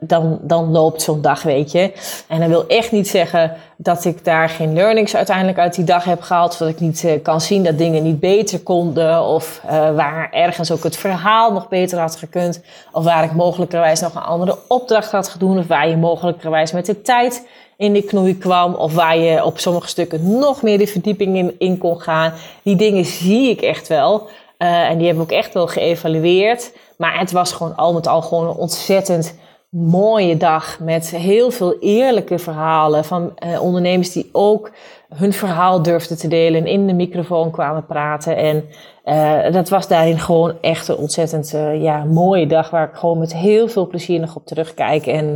dan, 0.01 0.39
dan 0.43 0.71
loopt 0.71 1.03
zo'n 1.03 1.23
dag, 1.23 1.43
weet 1.43 1.73
je. 1.73 1.93
En 2.29 2.41
dat 2.41 2.49
wil 2.49 2.67
echt 2.67 2.93
niet 2.93 3.09
zeggen 3.09 3.53
dat 3.77 4.05
ik 4.05 4.25
daar 4.25 4.49
geen 4.49 4.73
learnings 4.73 5.17
uiteindelijk 5.17 5.59
uit 5.59 5.75
die 5.75 5.85
dag 5.85 6.05
heb 6.05 6.21
gehaald. 6.21 6.59
Dat 6.59 6.69
ik 6.69 6.81
niet 6.81 7.07
kan 7.23 7.41
zien 7.41 7.65
dat 7.65 7.79
dingen 7.79 8.03
niet 8.03 8.21
beter 8.21 8.61
konden. 8.61 9.23
Of 9.23 9.61
waar 9.95 10.29
ergens 10.31 10.71
ook 10.71 10.83
het 10.85 10.97
verhaal 10.97 11.53
nog 11.53 11.69
beter 11.69 11.99
had 11.99 12.17
gekund. 12.17 12.63
Of 12.93 13.05
waar 13.05 13.25
ik 13.25 13.33
mogelijkerwijs 13.33 14.01
nog 14.01 14.15
een 14.15 14.23
andere 14.23 14.59
opdracht 14.69 15.11
had 15.11 15.29
gedaan. 15.29 15.59
Of 15.59 15.67
waar 15.67 15.89
je 15.89 15.97
mogelijkerwijs 15.97 16.73
met 16.73 16.87
de 16.87 17.03
tijd 17.03 17.47
in 17.77 17.93
de 17.93 18.03
knoei 18.03 18.39
kwam. 18.39 18.75
Of 18.75 18.95
waar 18.95 19.19
je 19.19 19.45
op 19.45 19.59
sommige 19.59 19.89
stukken 19.89 20.39
nog 20.39 20.63
meer 20.63 20.79
de 20.79 20.87
verdieping 20.87 21.37
in, 21.37 21.55
in 21.59 21.79
kon 21.79 22.01
gaan. 22.01 22.33
Die 22.63 22.77
dingen 22.77 23.05
zie 23.05 23.51
ik 23.51 23.61
echt 23.61 23.89
wel. 23.89 24.29
Uh, 24.59 24.89
en 24.89 24.99
die 24.99 25.07
hebben 25.07 25.27
we 25.27 25.33
ook 25.33 25.39
echt 25.39 25.55
wel 25.55 25.67
geëvalueerd. 25.67 26.73
Maar 26.97 27.19
het 27.19 27.33
was 27.33 27.53
gewoon 27.53 27.77
al 27.77 27.93
met 27.93 28.07
al 28.07 28.23
gewoon 28.23 28.49
een 28.49 28.57
ontzettend 28.57 29.39
mooie 29.71 30.37
dag. 30.37 30.79
Met 30.81 31.11
heel 31.11 31.51
veel 31.51 31.79
eerlijke 31.81 32.39
verhalen 32.39 33.05
van 33.05 33.35
uh, 33.47 33.63
ondernemers 33.63 34.13
die 34.13 34.29
ook 34.33 34.71
hun 35.15 35.33
verhaal 35.33 35.83
durfden 35.83 36.19
te 36.19 36.29
delen. 36.29 36.61
En 36.61 36.67
in 36.67 36.87
de 36.87 36.93
microfoon 36.93 37.51
kwamen 37.51 37.87
praten. 37.87 38.37
En 38.37 38.65
uh, 39.05 39.53
dat 39.53 39.69
was 39.69 39.89
daarin 39.89 40.19
gewoon 40.19 40.55
echt 40.61 40.89
een 40.89 40.97
ontzettend 40.97 41.51
ja, 41.81 42.05
mooie 42.05 42.47
dag. 42.47 42.71
Waar 42.71 42.89
ik 42.89 42.97
gewoon 42.97 43.19
met 43.19 43.35
heel 43.35 43.69
veel 43.69 43.87
plezier 43.87 44.21
nog 44.21 44.37
op 44.37 44.47
terugkijk. 44.47 45.07
En, 45.07 45.33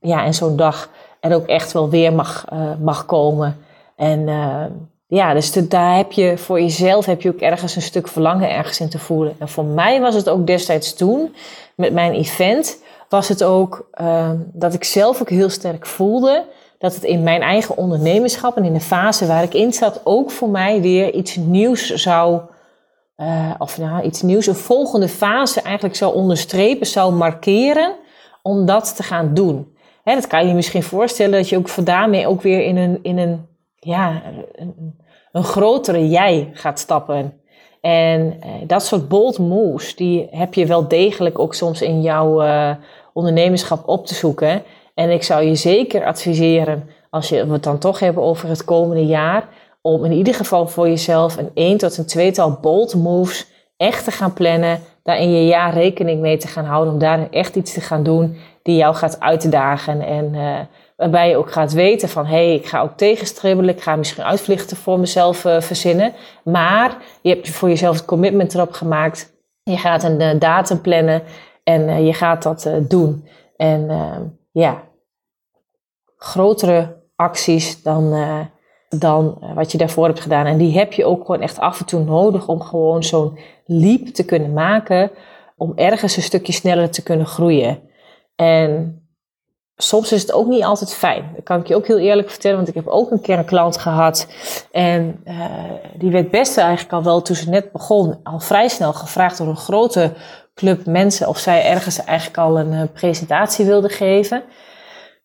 ja, 0.00 0.24
en 0.24 0.34
zo'n 0.34 0.56
dag 0.56 0.90
er 1.20 1.34
ook 1.34 1.46
echt 1.46 1.72
wel 1.72 1.90
weer 1.90 2.12
mag, 2.12 2.44
mag 2.80 3.06
komen. 3.06 3.56
En 3.96 4.28
ja, 5.08 5.34
dus 5.34 5.52
daar 5.52 5.96
heb 5.96 6.12
je 6.12 6.38
voor 6.38 6.60
jezelf 6.60 7.06
heb 7.06 7.22
je 7.22 7.28
ook 7.28 7.40
ergens 7.40 7.76
een 7.76 7.82
stuk 7.82 8.08
verlangen 8.08 8.50
ergens 8.50 8.80
in 8.80 8.88
te 8.88 8.98
voelen. 8.98 9.34
En 9.38 9.48
voor 9.48 9.64
mij 9.64 10.00
was 10.00 10.14
het 10.14 10.28
ook 10.28 10.46
destijds 10.46 10.94
toen, 10.94 11.34
met 11.74 11.92
mijn 11.92 12.12
event, 12.12 12.82
was 13.08 13.28
het 13.28 13.44
ook 13.44 13.88
uh, 14.00 14.30
dat 14.52 14.74
ik 14.74 14.84
zelf 14.84 15.20
ook 15.20 15.30
heel 15.30 15.50
sterk 15.50 15.86
voelde 15.86 16.44
dat 16.78 16.94
het 16.94 17.04
in 17.04 17.22
mijn 17.22 17.42
eigen 17.42 17.76
ondernemerschap 17.76 18.56
en 18.56 18.64
in 18.64 18.72
de 18.72 18.80
fase 18.80 19.26
waar 19.26 19.42
ik 19.42 19.54
in 19.54 19.72
zat, 19.72 20.00
ook 20.04 20.30
voor 20.30 20.48
mij 20.48 20.80
weer 20.80 21.14
iets 21.14 21.36
nieuws 21.36 21.94
zou, 21.94 22.40
uh, 23.16 23.50
of 23.58 23.78
nou, 23.78 24.02
iets 24.02 24.22
nieuws, 24.22 24.46
een 24.46 24.54
volgende 24.54 25.08
fase 25.08 25.60
eigenlijk 25.60 25.96
zou 25.96 26.14
onderstrepen, 26.14 26.86
zou 26.86 27.12
markeren 27.12 27.94
om 28.42 28.66
dat 28.66 28.96
te 28.96 29.02
gaan 29.02 29.34
doen. 29.34 29.76
Hè, 30.04 30.14
dat 30.14 30.26
kan 30.26 30.42
je 30.42 30.48
je 30.48 30.54
misschien 30.54 30.82
voorstellen 30.82 31.32
dat 31.32 31.48
je 31.48 31.56
ook 31.56 31.68
voor 31.68 31.84
daarmee 31.84 32.26
ook 32.26 32.42
weer 32.42 32.64
in 32.64 32.76
een, 32.76 32.98
in 33.02 33.18
een, 33.18 33.47
ja, 33.80 34.22
een, 34.52 34.98
een 35.32 35.44
grotere 35.44 36.08
jij 36.08 36.50
gaat 36.52 36.78
stappen. 36.78 37.40
En 37.80 38.36
uh, 38.44 38.52
dat 38.66 38.82
soort 38.82 39.08
bold 39.08 39.38
moves, 39.38 39.96
die 39.96 40.28
heb 40.30 40.54
je 40.54 40.66
wel 40.66 40.88
degelijk 40.88 41.38
ook 41.38 41.54
soms 41.54 41.82
in 41.82 42.02
jouw 42.02 42.42
uh, 42.42 42.70
ondernemerschap 43.12 43.88
op 43.88 44.06
te 44.06 44.14
zoeken. 44.14 44.62
En 44.94 45.10
ik 45.10 45.22
zou 45.22 45.42
je 45.42 45.54
zeker 45.54 46.04
adviseren, 46.04 46.88
als 47.10 47.28
je 47.28 47.44
het 47.44 47.62
dan 47.62 47.78
toch 47.78 47.98
hebben 47.98 48.22
over 48.22 48.48
het 48.48 48.64
komende 48.64 49.06
jaar, 49.06 49.48
om 49.82 50.04
in 50.04 50.12
ieder 50.12 50.34
geval 50.34 50.68
voor 50.68 50.88
jezelf 50.88 51.36
een 51.36 51.50
1 51.54 51.78
tot 51.78 51.96
een 51.96 52.06
tweetal 52.06 52.58
bold 52.60 52.94
moves 52.94 53.46
echt 53.76 54.04
te 54.04 54.10
gaan 54.10 54.32
plannen. 54.32 54.80
Daar 55.02 55.18
in 55.18 55.32
je 55.32 55.46
jaar 55.46 55.74
rekening 55.74 56.20
mee 56.20 56.36
te 56.36 56.48
gaan 56.48 56.64
houden. 56.64 56.92
Om 56.92 56.98
daar 56.98 57.30
echt 57.30 57.56
iets 57.56 57.72
te 57.72 57.80
gaan 57.80 58.02
doen 58.02 58.36
die 58.62 58.76
jou 58.76 58.94
gaat 58.94 59.20
uitdagen. 59.20 60.00
En 60.00 60.34
uh, 60.34 60.58
waarbij 60.98 61.28
je 61.28 61.36
ook 61.36 61.52
gaat 61.52 61.72
weten 61.72 62.08
van, 62.08 62.26
hé, 62.26 62.46
hey, 62.46 62.54
ik 62.54 62.66
ga 62.66 62.80
ook 62.80 62.96
tegenstribbelen. 62.96 63.74
Ik 63.74 63.82
ga 63.82 63.96
misschien 63.96 64.24
uitvluchten 64.24 64.76
voor 64.76 64.98
mezelf 64.98 65.44
uh, 65.44 65.60
verzinnen. 65.60 66.12
Maar 66.44 66.96
je 67.22 67.28
hebt 67.28 67.50
voor 67.50 67.68
jezelf 67.68 67.96
het 67.96 68.04
commitment 68.04 68.54
erop 68.54 68.72
gemaakt. 68.72 69.32
Je 69.62 69.76
gaat 69.76 70.02
een 70.02 70.20
uh, 70.20 70.40
datum 70.40 70.80
plannen 70.80 71.22
en 71.64 72.04
je 72.04 72.12
gaat 72.12 72.42
dat 72.42 72.70
doen. 72.88 73.28
En 73.56 73.90
ja, 74.52 74.82
grotere 76.16 76.96
acties 77.16 77.82
dan, 77.82 78.14
dan 78.88 79.38
wat 79.54 79.72
je 79.72 79.78
daarvoor 79.78 80.06
hebt 80.06 80.20
gedaan. 80.20 80.46
En 80.46 80.58
die 80.58 80.78
heb 80.78 80.92
je 80.92 81.04
ook 81.04 81.24
gewoon 81.24 81.40
echt 81.40 81.58
af 81.58 81.80
en 81.80 81.86
toe 81.86 82.04
nodig 82.04 82.48
om 82.48 82.60
gewoon 82.60 83.02
zo'n 83.04 83.38
leap 83.66 84.06
te 84.06 84.24
kunnen 84.24 84.52
maken. 84.52 85.10
Om 85.56 85.72
ergens 85.74 86.16
een 86.16 86.22
stukje 86.22 86.52
sneller 86.52 86.90
te 86.90 87.02
kunnen 87.02 87.26
groeien. 87.26 87.80
En 88.36 89.02
soms 89.80 90.12
is 90.12 90.20
het 90.20 90.32
ook 90.32 90.46
niet 90.46 90.64
altijd 90.64 90.94
fijn. 90.94 91.30
Dat 91.34 91.44
kan 91.44 91.60
ik 91.60 91.66
je 91.66 91.74
ook 91.74 91.86
heel 91.86 91.98
eerlijk 91.98 92.30
vertellen, 92.30 92.56
want 92.56 92.68
ik 92.68 92.74
heb 92.74 92.86
ook 92.86 93.10
een 93.10 93.20
keer 93.20 93.38
een 93.38 93.44
klant 93.44 93.78
gehad. 93.78 94.26
En 94.70 95.20
uh, 95.24 95.34
die 95.98 96.10
werd 96.10 96.30
best 96.30 96.58
eigenlijk 96.58 96.92
al 96.92 97.02
wel 97.02 97.22
toen 97.22 97.36
ze 97.36 97.48
net 97.48 97.72
begon, 97.72 98.20
al 98.22 98.40
vrij 98.40 98.68
snel 98.68 98.92
gevraagd 98.92 99.38
door 99.38 99.46
een 99.46 99.56
grote 99.56 100.12
club 100.54 100.86
mensen 100.86 101.28
of 101.28 101.38
zij 101.38 101.64
ergens 101.64 102.04
eigenlijk 102.04 102.38
al 102.38 102.58
een 102.58 102.92
presentatie 102.92 103.64
wilde 103.64 103.88
geven 103.88 104.42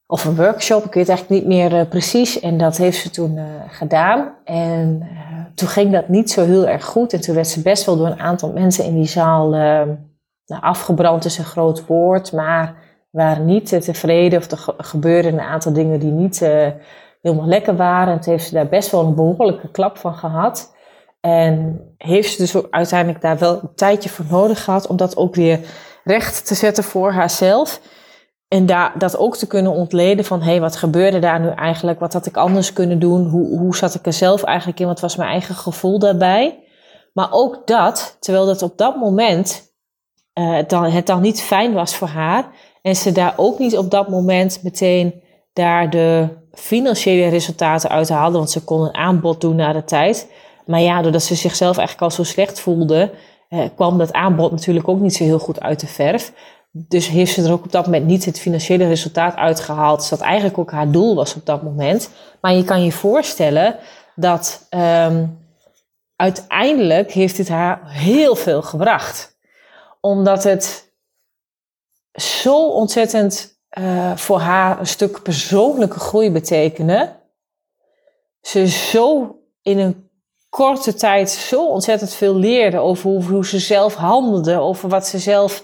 of 0.07 0.25
een 0.25 0.35
workshop, 0.35 0.83
ik 0.83 0.93
weet 0.93 1.09
eigenlijk 1.09 1.41
niet 1.41 1.53
meer 1.53 1.73
uh, 1.73 1.81
precies. 1.89 2.39
En 2.39 2.57
dat 2.57 2.77
heeft 2.77 2.97
ze 2.97 3.09
toen 3.09 3.39
gedaan. 3.67 4.35
En 4.43 5.07
toen 5.55 5.67
ging 5.67 5.91
dat 5.91 6.07
niet 6.07 6.31
zo 6.31 6.45
heel 6.45 6.67
erg 6.67 6.85
goed. 6.85 7.13
En 7.13 7.21
toen 7.21 7.35
werd 7.35 7.47
ze 7.47 7.61
best 7.61 7.85
wel 7.85 7.97
door 7.97 8.07
een 8.07 8.19
aantal 8.19 8.51
mensen 8.51 8.85
in 8.85 8.95
die 8.95 9.07
zaal 9.07 9.49
nou, 9.49 10.61
afgebrand, 10.61 11.25
is 11.25 11.37
een 11.37 11.43
groot 11.43 11.85
woord. 11.85 12.31
Maar 12.31 12.75
waren 13.13 13.45
niet 13.45 13.83
tevreden 13.83 14.39
of 14.39 14.51
er 14.51 14.73
gebeurden 14.77 15.33
een 15.33 15.39
aantal 15.39 15.73
dingen 15.73 15.99
die 15.99 16.11
niet 16.11 16.39
helemaal 17.21 17.47
lekker 17.47 17.75
waren. 17.75 18.13
En 18.13 18.19
toen 18.19 18.33
heeft 18.33 18.47
ze 18.47 18.53
daar 18.53 18.67
best 18.67 18.91
wel 18.91 19.05
een 19.05 19.15
behoorlijke 19.15 19.71
klap 19.71 19.97
van 19.97 20.15
gehad. 20.15 20.75
En 21.21 21.79
heeft 21.97 22.31
ze 22.31 22.37
dus 22.37 22.71
uiteindelijk 22.71 23.21
daar 23.21 23.37
wel 23.37 23.59
een 23.61 23.75
tijdje 23.75 24.09
voor 24.09 24.25
nodig 24.29 24.63
gehad 24.63 24.87
om 24.87 24.97
dat 24.97 25.17
ook 25.17 25.35
weer 25.35 25.59
recht 26.03 26.47
te 26.47 26.55
zetten 26.55 26.83
voor 26.83 27.11
haarzelf. 27.11 27.81
En 28.47 28.65
daar, 28.65 28.93
dat 28.97 29.17
ook 29.17 29.37
te 29.37 29.47
kunnen 29.47 29.71
ontleden 29.71 30.25
van, 30.25 30.41
hé, 30.41 30.49
hey, 30.49 30.59
wat 30.59 30.75
gebeurde 30.75 31.19
daar 31.19 31.39
nu 31.39 31.49
eigenlijk? 31.49 31.99
Wat 31.99 32.13
had 32.13 32.25
ik 32.25 32.37
anders 32.37 32.73
kunnen 32.73 32.99
doen? 32.99 33.27
Hoe, 33.27 33.59
hoe 33.59 33.75
zat 33.75 33.95
ik 33.95 34.05
er 34.05 34.13
zelf 34.13 34.43
eigenlijk 34.43 34.79
in? 34.79 34.87
Wat 34.87 34.99
was 34.99 35.15
mijn 35.15 35.29
eigen 35.29 35.55
gevoel 35.55 35.99
daarbij? 35.99 36.63
Maar 37.13 37.27
ook 37.31 37.67
dat, 37.67 38.17
terwijl 38.19 38.45
dat 38.45 38.61
op 38.61 38.77
dat 38.77 38.95
moment 38.95 39.73
uh, 40.39 40.57
dan, 40.67 40.83
het 40.83 41.07
dan 41.07 41.21
niet 41.21 41.41
fijn 41.41 41.73
was 41.73 41.95
voor 41.95 42.07
haar. 42.07 42.45
En 42.83 42.95
ze 42.95 43.11
daar 43.11 43.33
ook 43.37 43.59
niet 43.59 43.77
op 43.77 43.91
dat 43.91 44.09
moment 44.09 44.59
meteen 44.63 45.21
daar 45.53 45.89
de 45.89 46.27
financiële 46.51 47.29
resultaten 47.29 47.89
uit 47.89 48.09
haalde. 48.09 48.37
Want 48.37 48.51
ze 48.51 48.63
kon 48.63 48.81
een 48.81 48.95
aanbod 48.95 49.41
doen 49.41 49.55
na 49.55 49.73
de 49.73 49.83
tijd. 49.83 50.31
Maar 50.65 50.81
ja, 50.81 51.01
doordat 51.01 51.23
ze 51.23 51.35
zichzelf 51.35 51.77
eigenlijk 51.77 52.11
al 52.11 52.15
zo 52.15 52.23
slecht 52.23 52.59
voelde, 52.59 53.11
eh, 53.49 53.59
kwam 53.75 53.97
dat 53.97 54.13
aanbod 54.13 54.51
natuurlijk 54.51 54.87
ook 54.87 54.99
niet 54.99 55.15
zo 55.15 55.23
heel 55.23 55.39
goed 55.39 55.61
uit 55.61 55.79
de 55.79 55.87
verf. 55.87 56.33
Dus 56.71 57.07
heeft 57.07 57.33
ze 57.33 57.43
er 57.43 57.51
ook 57.51 57.63
op 57.63 57.71
dat 57.71 57.85
moment 57.85 58.05
niet 58.05 58.25
het 58.25 58.39
financiële 58.39 58.87
resultaat 58.87 59.35
uitgehaald. 59.35 60.09
Dat 60.09 60.19
eigenlijk 60.21 60.57
ook 60.57 60.71
haar 60.71 60.91
doel 60.91 61.15
was 61.15 61.35
op 61.35 61.45
dat 61.45 61.63
moment. 61.63 62.09
Maar 62.41 62.53
je 62.53 62.63
kan 62.63 62.83
je 62.83 62.91
voorstellen 62.91 63.75
dat 64.15 64.67
um, 64.69 65.39
uiteindelijk 66.15 67.11
heeft 67.11 67.37
dit 67.37 67.49
haar 67.49 67.81
heel 67.83 68.35
veel 68.35 68.61
gebracht. 68.61 69.37
Omdat 70.01 70.43
het 70.43 70.92
zo 72.13 72.67
ontzettend 72.67 73.57
uh, 73.79 74.15
voor 74.15 74.39
haar 74.39 74.79
een 74.79 74.87
stuk 74.87 75.21
persoonlijke 75.21 75.99
groei 75.99 76.31
betekende. 76.31 77.15
Ze 78.41 78.67
zo 78.67 79.35
in 79.61 79.79
een 79.79 80.09
korte 80.49 80.93
tijd 80.93 81.29
zo 81.29 81.67
ontzettend 81.67 82.13
veel 82.13 82.35
leerde 82.35 82.77
over 82.77 83.09
hoe, 83.09 83.23
hoe 83.23 83.45
ze 83.45 83.59
zelf 83.59 83.95
handelde, 83.95 84.57
over 84.57 84.89
wat 84.89 85.07
ze 85.07 85.19
zelf 85.19 85.63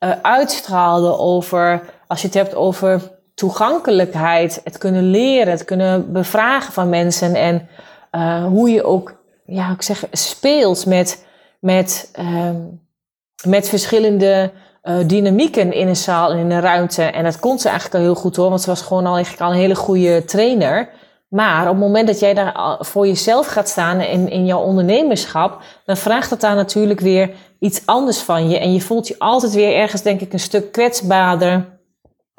uh, 0.00 0.10
uitstraalde 0.22 1.18
over, 1.18 1.82
als 2.06 2.20
je 2.20 2.26
het 2.26 2.36
hebt 2.36 2.54
over 2.54 3.14
toegankelijkheid, 3.34 4.60
het 4.64 4.78
kunnen 4.78 5.10
leren, 5.10 5.52
het 5.52 5.64
kunnen 5.64 6.12
bevragen 6.12 6.72
van 6.72 6.88
mensen 6.88 7.34
en 7.34 7.68
uh, 8.12 8.46
hoe 8.46 8.70
je 8.70 8.84
ook, 8.84 9.22
ja, 9.46 9.70
ik 9.70 9.82
zeg, 9.82 10.04
speelt 10.12 10.86
met, 10.86 11.26
met, 11.60 12.10
uh, 12.18 12.50
met 13.46 13.68
verschillende 13.68 14.52
uh, 14.88 14.96
dynamieken 15.06 15.72
in 15.72 15.88
een 15.88 15.96
zaal 15.96 16.30
en 16.30 16.38
in 16.38 16.50
een 16.50 16.60
ruimte. 16.60 17.02
En 17.02 17.24
dat 17.24 17.38
kon 17.38 17.58
ze 17.58 17.68
eigenlijk 17.68 17.98
al 17.98 18.04
heel 18.04 18.20
goed 18.20 18.36
hoor, 18.36 18.48
want 18.48 18.60
ze 18.60 18.70
was 18.70 18.82
gewoon 18.82 19.06
al 19.06 19.14
eigenlijk 19.14 19.44
al 19.44 19.50
een 19.50 19.58
hele 19.58 19.74
goede 19.74 20.24
trainer. 20.24 20.88
Maar 21.28 21.62
op 21.62 21.68
het 21.68 21.78
moment 21.78 22.06
dat 22.06 22.18
jij 22.18 22.34
daar 22.34 22.76
voor 22.80 23.06
jezelf 23.06 23.46
gaat 23.46 23.68
staan 23.68 24.00
in, 24.00 24.28
in 24.30 24.46
jouw 24.46 24.60
ondernemerschap, 24.60 25.62
dan 25.84 25.96
vraagt 25.96 26.30
het 26.30 26.40
daar 26.40 26.54
natuurlijk 26.54 27.00
weer 27.00 27.30
iets 27.58 27.86
anders 27.86 28.18
van 28.18 28.48
je. 28.48 28.58
En 28.58 28.72
je 28.72 28.80
voelt 28.80 29.08
je 29.08 29.18
altijd 29.18 29.52
weer 29.52 29.74
ergens, 29.74 30.02
denk 30.02 30.20
ik, 30.20 30.32
een 30.32 30.40
stuk 30.40 30.72
kwetsbaarder. 30.72 31.78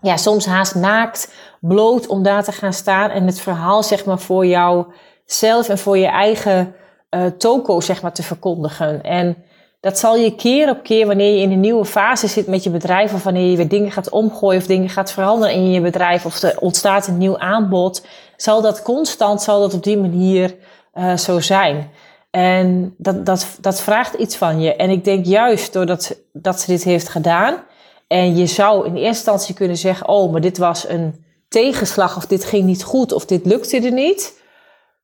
Ja, 0.02 0.18
soms 0.18 0.46
haast 0.46 0.76
naakt, 0.76 1.34
bloot 1.62 2.08
om 2.08 2.24
daar 2.24 2.44
te 2.44 2.52
gaan 2.52 2.74
staan 2.74 3.10
en 3.10 3.26
het 3.26 3.40
verhaal, 3.40 3.84
zeg 3.84 4.06
maar, 4.06 4.20
voor 4.20 4.46
jouzelf 4.46 5.70
en 5.70 5.78
voor 5.78 5.98
je 5.98 6.08
eigen 6.08 6.76
uh, 7.10 7.26
toko, 7.26 7.80
zeg 7.80 8.02
maar, 8.02 8.14
te 8.14 8.24
verkondigen. 8.24 9.04
En 9.04 9.38
dat 9.80 10.00
zal 10.00 10.16
je 10.16 10.36
keer 10.36 10.70
op 10.70 10.84
keer, 10.84 11.08
wanneer 11.08 11.34
je 11.36 11.42
in 11.42 11.52
een 11.52 11.60
nieuwe 11.60 11.86
fase 11.86 12.28
zit 12.28 12.48
met 12.48 12.64
je 12.64 12.70
bedrijf, 12.70 13.14
of 13.14 13.24
wanneer 13.24 13.52
je 13.52 13.58
weer 13.58 13.68
dingen 13.68 13.92
gaat 13.92 14.10
omgooien 14.10 14.62
of 14.62 14.68
dingen 14.68 14.90
gaat 14.90 15.12
veranderen 15.12 15.56
in 15.56 15.72
je 15.72 15.82
bedrijf, 15.82 16.26
of 16.26 16.42
er 16.42 16.60
ontstaat 16.60 17.08
een 17.08 17.18
nieuw 17.18 17.38
aanbod, 17.38 18.06
zal 18.38 18.62
dat 18.62 18.82
constant, 18.82 19.42
zal 19.42 19.60
dat 19.60 19.74
op 19.74 19.84
die 19.84 19.98
manier 19.98 20.56
uh, 20.94 21.18
zo 21.18 21.40
zijn. 21.40 21.92
En 22.32 22.96
dat, 22.98 23.26
dat, 23.26 23.58
dat 23.62 23.82
vraagt 23.82 24.14
iets 24.14 24.36
van 24.36 24.62
je. 24.62 24.76
En 24.76 24.90
ik 24.90 25.04
denk 25.04 25.26
juist 25.26 25.74
doordat 25.74 26.18
dat 26.34 26.60
ze 26.60 26.72
dit 26.72 26.84
heeft 26.84 27.10
gedaan, 27.10 27.64
en 28.08 28.38
je 28.38 28.46
zou 28.46 28.86
in 28.86 28.92
eerste 28.92 29.08
instantie 29.08 29.56
kunnen 29.56 29.78
zeggen, 29.78 30.08
oh, 30.08 30.32
maar 30.32 30.42
dit 30.42 30.58
was 30.58 30.88
een 30.88 31.26
tegenslag, 31.50 32.18
of 32.18 32.26
dit 32.26 32.46
ging 32.46 32.64
niet 32.64 32.84
goed, 32.84 33.12
of 33.12 33.26
dit 33.26 33.46
lukte 33.46 33.82
er 33.82 33.92
niet. 33.92 34.42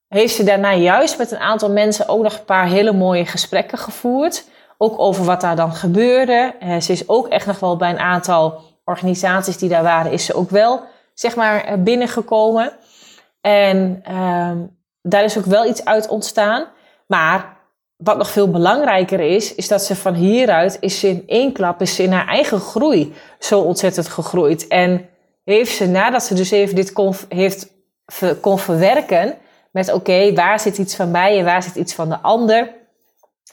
Heeft 0.07 0.36
ze 0.36 0.43
daarna 0.43 0.74
juist 0.74 1.17
met 1.17 1.32
een 1.32 1.39
aantal 1.39 1.71
mensen 1.71 2.07
ook 2.07 2.24
nog 2.24 2.34
een 2.34 2.45
paar 2.45 2.67
hele 2.67 2.93
mooie 2.93 3.26
gesprekken 3.26 3.78
gevoerd. 3.78 4.45
Ook 4.84 4.99
over 4.99 5.25
wat 5.25 5.41
daar 5.41 5.55
dan 5.55 5.73
gebeurde. 5.73 6.55
Uh, 6.63 6.79
ze 6.79 6.91
is 6.91 7.09
ook 7.09 7.27
echt 7.27 7.45
nog 7.45 7.59
wel 7.59 7.77
bij 7.77 7.89
een 7.89 7.99
aantal 7.99 8.61
organisaties 8.86 9.57
die 9.57 9.69
daar 9.69 9.84
waren, 9.84 10.11
is 10.11 10.25
ze 10.25 10.34
ook 10.34 10.49
wel, 10.49 10.81
zeg 11.13 11.36
maar, 11.36 11.63
eh, 11.63 11.77
binnengekomen. 11.77 12.71
En 13.41 14.03
uh, 14.09 14.51
daar 15.01 15.23
is 15.23 15.38
ook 15.38 15.45
wel 15.45 15.65
iets 15.65 15.86
uit 15.86 16.07
ontstaan. 16.07 16.65
Maar 17.07 17.57
wat 17.97 18.17
nog 18.17 18.29
veel 18.29 18.49
belangrijker 18.51 19.19
is, 19.19 19.55
is 19.55 19.67
dat 19.67 19.84
ze 19.84 19.95
van 19.95 20.13
hieruit 20.13 20.77
is 20.79 21.03
in 21.03 21.23
één 21.27 21.53
klap 21.53 21.81
is 21.81 21.99
in 21.99 22.11
haar 22.11 22.27
eigen 22.27 22.59
groei 22.59 23.13
zo 23.39 23.59
ontzettend 23.59 24.07
gegroeid. 24.07 24.67
En 24.67 25.09
heeft 25.43 25.75
ze, 25.75 25.88
nadat 25.88 26.23
ze 26.23 26.34
dus 26.34 26.51
even 26.51 26.75
dit 26.75 26.93
kon, 26.93 27.15
heeft, 27.29 27.73
kon 28.41 28.59
verwerken 28.59 29.38
met 29.71 29.93
oké, 29.93 30.34
waar 30.34 30.59
zit 30.59 30.77
iets 30.77 30.95
van 30.95 31.11
mij 31.11 31.38
en 31.39 31.45
waar 31.45 31.63
zit 31.63 31.75
iets 31.75 31.93
van 31.93 32.09
de 32.09 32.19
ander, 32.19 32.81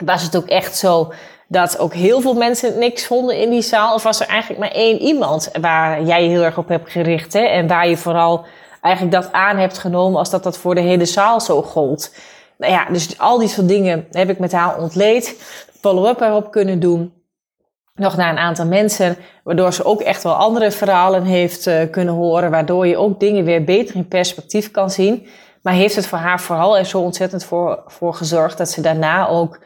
was 0.04 0.22
het 0.22 0.36
ook 0.36 0.46
echt 0.46 0.76
zo 0.76 1.12
dat 1.48 1.78
ook 1.78 1.94
heel 1.94 2.20
veel 2.20 2.34
mensen 2.34 2.78
niks 2.78 3.06
vonden 3.06 3.38
in 3.38 3.50
die 3.50 3.62
zaal? 3.62 3.94
Of 3.94 4.02
was 4.02 4.20
er 4.20 4.26
eigenlijk 4.26 4.60
maar 4.60 4.70
één 4.70 4.98
iemand 4.98 5.50
waar 5.60 6.02
jij 6.02 6.22
je 6.22 6.28
heel 6.28 6.42
erg 6.42 6.58
op 6.58 6.68
hebt 6.68 6.90
gericht 6.90 7.32
hè? 7.32 7.40
en 7.40 7.66
waar 7.66 7.88
je 7.88 7.96
vooral 7.96 8.44
eigenlijk 8.80 9.22
dat 9.22 9.32
aan 9.32 9.56
hebt 9.56 9.78
genomen 9.78 10.18
als 10.18 10.30
dat 10.30 10.42
dat 10.42 10.58
voor 10.58 10.74
de 10.74 10.80
hele 10.80 11.04
zaal 11.04 11.40
zo 11.40 11.62
gold? 11.62 12.14
Nou 12.58 12.72
ja, 12.72 12.86
dus 12.90 13.18
al 13.18 13.38
die 13.38 13.48
soort 13.48 13.68
dingen 13.68 14.06
heb 14.10 14.30
ik 14.30 14.38
met 14.38 14.52
haar 14.52 14.78
ontleed. 14.78 15.36
Follow-up 15.80 16.20
erop 16.20 16.50
kunnen 16.50 16.80
doen. 16.80 17.12
Nog 17.94 18.16
naar 18.16 18.30
een 18.30 18.38
aantal 18.38 18.66
mensen, 18.66 19.16
waardoor 19.44 19.72
ze 19.72 19.84
ook 19.84 20.00
echt 20.00 20.22
wel 20.22 20.34
andere 20.34 20.70
verhalen 20.70 21.22
heeft 21.24 21.66
uh, 21.66 21.90
kunnen 21.90 22.14
horen. 22.14 22.50
Waardoor 22.50 22.86
je 22.86 22.96
ook 22.96 23.20
dingen 23.20 23.44
weer 23.44 23.64
beter 23.64 23.94
in 23.94 24.08
perspectief 24.08 24.70
kan 24.70 24.90
zien. 24.90 25.26
Maar 25.62 25.72
heeft 25.72 25.96
het 25.96 26.06
voor 26.06 26.18
haar 26.18 26.40
vooral 26.40 26.78
er 26.78 26.84
zo 26.84 26.98
ontzettend 26.98 27.44
voor, 27.44 27.82
voor 27.86 28.14
gezorgd 28.14 28.58
dat 28.58 28.70
ze 28.70 28.80
daarna 28.80 29.28
ook 29.28 29.58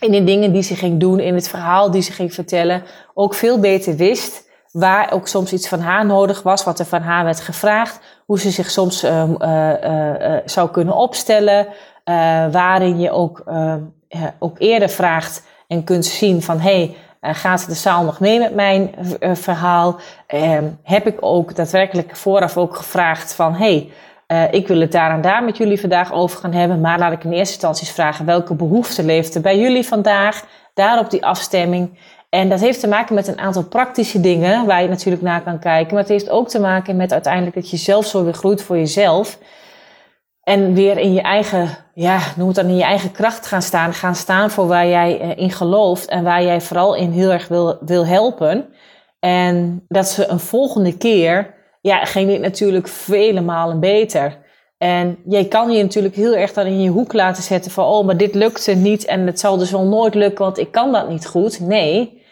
in 0.00 0.12
de 0.12 0.24
dingen 0.24 0.52
die 0.52 0.62
ze 0.62 0.74
ging 0.74 1.00
doen, 1.00 1.20
in 1.20 1.34
het 1.34 1.48
verhaal 1.48 1.90
die 1.90 2.02
ze 2.02 2.12
ging 2.12 2.34
vertellen, 2.34 2.82
ook 3.14 3.34
veel 3.34 3.58
beter 3.60 3.96
wist 3.96 4.48
waar 4.72 5.12
ook 5.12 5.28
soms 5.28 5.52
iets 5.52 5.68
van 5.68 5.80
haar 5.80 6.06
nodig 6.06 6.42
was, 6.42 6.64
wat 6.64 6.78
er 6.78 6.86
van 6.86 7.02
haar 7.02 7.24
werd 7.24 7.40
gevraagd, 7.40 8.00
hoe 8.26 8.38
ze 8.38 8.50
zich 8.50 8.70
soms 8.70 9.04
uh, 9.04 9.22
uh, 9.40 10.36
zou 10.44 10.70
kunnen 10.70 10.94
opstellen, 10.94 11.66
waarin 12.50 13.00
je 13.00 13.10
ook, 13.10 13.44
ook 14.38 14.58
eerder 14.58 14.88
vraagt 14.88 15.42
en 15.68 15.84
kunt 15.84 16.06
zien 16.06 16.42
van 16.42 16.60
hey, 16.60 16.96
gaat 17.20 17.66
de 17.66 17.74
zaal 17.74 18.04
nog 18.04 18.20
mee 18.20 18.38
met 18.38 18.54
mijn 18.54 18.94
verhaal? 19.32 19.96
Ehm, 20.26 20.64
heb 20.82 21.06
ik 21.06 21.16
ook 21.20 21.54
daadwerkelijk 21.54 22.16
vooraf 22.16 22.56
ook 22.56 22.76
gevraagd 22.76 23.34
van 23.34 23.54
hey, 23.54 23.90
ik 24.50 24.68
wil 24.68 24.80
het 24.80 24.92
daar 24.92 25.10
en 25.10 25.20
daar 25.20 25.44
met 25.44 25.56
jullie 25.56 25.80
vandaag 25.80 26.12
over 26.12 26.38
gaan 26.38 26.52
hebben, 26.52 26.80
maar 26.80 26.98
laat 26.98 27.12
ik 27.12 27.24
in 27.24 27.32
eerste 27.32 27.52
instantie 27.54 27.86
vragen 27.86 28.26
welke 28.26 28.54
behoefte 28.54 29.04
leeft 29.04 29.34
er 29.34 29.40
bij 29.40 29.58
jullie 29.58 29.86
vandaag? 29.86 30.44
Daarop 30.74 31.10
die 31.10 31.24
afstemming. 31.24 31.98
En 32.30 32.48
dat 32.48 32.60
heeft 32.60 32.80
te 32.80 32.88
maken 32.88 33.14
met 33.14 33.28
een 33.28 33.38
aantal 33.38 33.64
praktische 33.64 34.20
dingen 34.20 34.66
waar 34.66 34.82
je 34.82 34.88
natuurlijk 34.88 35.22
naar 35.22 35.42
kan 35.42 35.58
kijken. 35.58 35.94
Maar 35.94 36.02
het 36.02 36.12
heeft 36.12 36.30
ook 36.30 36.48
te 36.48 36.60
maken 36.60 36.96
met 36.96 37.12
uiteindelijk 37.12 37.54
dat 37.54 37.70
je 37.70 37.76
zelf 37.76 38.06
zo 38.06 38.24
weer 38.24 38.34
groeit 38.34 38.62
voor 38.62 38.76
jezelf. 38.76 39.38
En 40.42 40.74
weer 40.74 40.98
in 40.98 41.12
je 41.12 41.20
eigen, 41.20 41.68
ja, 41.94 42.18
noem 42.36 42.46
het 42.46 42.56
dan 42.56 42.66
in 42.66 42.76
je 42.76 42.82
eigen 42.82 43.12
kracht 43.12 43.46
gaan 43.46 43.62
staan. 43.62 43.94
Gaan 43.94 44.14
staan 44.14 44.50
voor 44.50 44.66
waar 44.66 44.86
jij 44.86 45.20
eh, 45.20 45.36
in 45.36 45.50
gelooft 45.50 46.08
en 46.08 46.24
waar 46.24 46.42
jij 46.42 46.60
vooral 46.60 46.94
in 46.94 47.10
heel 47.10 47.30
erg 47.30 47.48
wil, 47.48 47.78
wil 47.80 48.06
helpen. 48.06 48.74
En 49.20 49.84
dat 49.88 50.08
ze 50.08 50.28
een 50.28 50.40
volgende 50.40 50.96
keer, 50.96 51.54
ja, 51.80 52.04
ging 52.04 52.28
dit 52.28 52.40
natuurlijk 52.40 52.88
vele 52.88 53.40
malen 53.40 53.80
beter. 53.80 54.38
En 54.78 55.18
jij 55.26 55.44
kan 55.44 55.70
je 55.70 55.82
natuurlijk 55.82 56.14
heel 56.14 56.34
erg 56.34 56.52
dan 56.52 56.66
in 56.66 56.82
je 56.82 56.90
hoek 56.90 57.12
laten 57.12 57.42
zetten 57.42 57.70
van, 57.70 57.84
oh, 57.84 58.06
maar 58.06 58.16
dit 58.16 58.34
lukte 58.34 58.74
niet 58.74 59.04
en 59.04 59.26
het 59.26 59.40
zal 59.40 59.56
dus 59.56 59.70
wel 59.70 59.84
nooit 59.84 60.14
lukken, 60.14 60.44
want 60.44 60.58
ik 60.58 60.72
kan 60.72 60.92
dat 60.92 61.08
niet 61.08 61.26
goed. 61.26 61.60
Nee, 61.60 62.22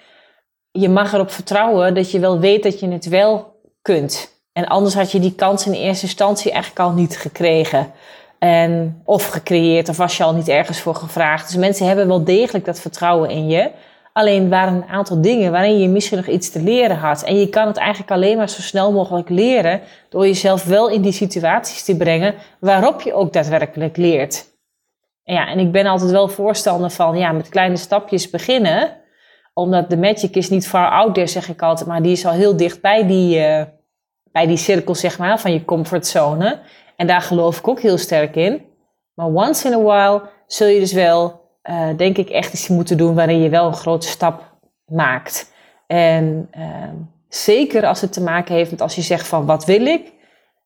je 0.70 0.88
mag 0.88 1.12
erop 1.12 1.30
vertrouwen 1.30 1.94
dat 1.94 2.10
je 2.10 2.18
wel 2.18 2.38
weet 2.38 2.62
dat 2.62 2.80
je 2.80 2.88
het 2.88 3.08
wel 3.08 3.60
kunt. 3.82 4.40
En 4.52 4.66
anders 4.66 4.94
had 4.94 5.12
je 5.12 5.20
die 5.20 5.34
kans 5.34 5.66
in 5.66 5.72
eerste 5.72 6.06
instantie 6.06 6.50
eigenlijk 6.52 6.80
al 6.80 6.92
niet 6.92 7.18
gekregen. 7.18 7.92
En, 8.38 9.02
of 9.04 9.26
gecreëerd, 9.26 9.88
of 9.88 9.96
was 9.96 10.16
je 10.16 10.24
al 10.24 10.34
niet 10.34 10.48
ergens 10.48 10.80
voor 10.80 10.94
gevraagd. 10.94 11.46
Dus 11.46 11.56
mensen 11.56 11.86
hebben 11.86 12.08
wel 12.08 12.24
degelijk 12.24 12.64
dat 12.64 12.80
vertrouwen 12.80 13.30
in 13.30 13.48
je. 13.48 13.70
Alleen 14.12 14.48
waren 14.48 14.74
een 14.74 14.88
aantal 14.88 15.20
dingen 15.22 15.52
waarin 15.52 15.78
je 15.78 15.88
misschien 15.88 16.16
nog 16.16 16.26
iets 16.26 16.50
te 16.50 16.62
leren 16.62 16.96
had. 16.96 17.22
En 17.22 17.38
je 17.38 17.48
kan 17.48 17.66
het 17.66 17.76
eigenlijk 17.76 18.10
alleen 18.10 18.36
maar 18.36 18.48
zo 18.48 18.60
snel 18.60 18.92
mogelijk 18.92 19.28
leren 19.28 19.80
door 20.08 20.26
jezelf 20.26 20.64
wel 20.64 20.88
in 20.88 21.02
die 21.02 21.12
situaties 21.12 21.84
te 21.84 21.96
brengen 21.96 22.34
waarop 22.60 23.00
je 23.00 23.14
ook 23.14 23.32
daadwerkelijk 23.32 23.96
leert. 23.96 24.46
En 25.24 25.34
ja, 25.34 25.48
en 25.48 25.58
ik 25.58 25.72
ben 25.72 25.86
altijd 25.86 26.10
wel 26.10 26.28
voorstander 26.28 26.90
van 26.90 27.18
ja, 27.18 27.32
met 27.32 27.48
kleine 27.48 27.76
stapjes 27.76 28.30
beginnen 28.30 28.96
omdat 29.58 29.90
de 29.90 29.96
magic 29.96 30.36
is 30.36 30.48
niet 30.48 30.68
far 30.68 30.90
out 30.90 31.14
there, 31.14 31.26
zeg 31.26 31.48
ik 31.48 31.62
altijd, 31.62 31.88
maar 31.88 32.02
die 32.02 32.12
is 32.12 32.26
al 32.26 32.32
heel 32.32 32.56
dicht 32.56 32.80
bij 32.80 33.06
die, 33.06 33.38
uh, 33.38 33.62
bij 34.32 34.46
die 34.46 34.56
cirkel, 34.56 34.94
zeg 34.94 35.18
maar, 35.18 35.40
van 35.40 35.52
je 35.52 35.64
comfortzone. 35.64 36.60
En 36.96 37.06
daar 37.06 37.20
geloof 37.20 37.58
ik 37.58 37.68
ook 37.68 37.80
heel 37.80 37.98
sterk 37.98 38.36
in. 38.36 38.66
Maar 39.14 39.26
once 39.26 39.68
in 39.68 39.74
a 39.74 39.82
while 39.82 40.22
zul 40.46 40.66
je 40.66 40.80
dus 40.80 40.92
wel, 40.92 41.37
uh, 41.68 41.96
denk 41.96 42.16
ik, 42.18 42.28
echt 42.28 42.52
iets 42.52 42.68
moeten 42.68 42.96
doen 42.96 43.14
waarin 43.14 43.42
je 43.42 43.48
wel 43.48 43.66
een 43.66 43.74
grote 43.74 44.06
stap 44.06 44.42
maakt. 44.86 45.52
En 45.86 46.48
uh, 46.58 46.64
zeker 47.28 47.86
als 47.86 48.00
het 48.00 48.12
te 48.12 48.22
maken 48.22 48.54
heeft 48.54 48.70
met 48.70 48.80
als 48.80 48.94
je 48.94 49.02
zegt 49.02 49.28
van 49.28 49.46
wat 49.46 49.64
wil 49.64 49.86
ik. 49.86 50.12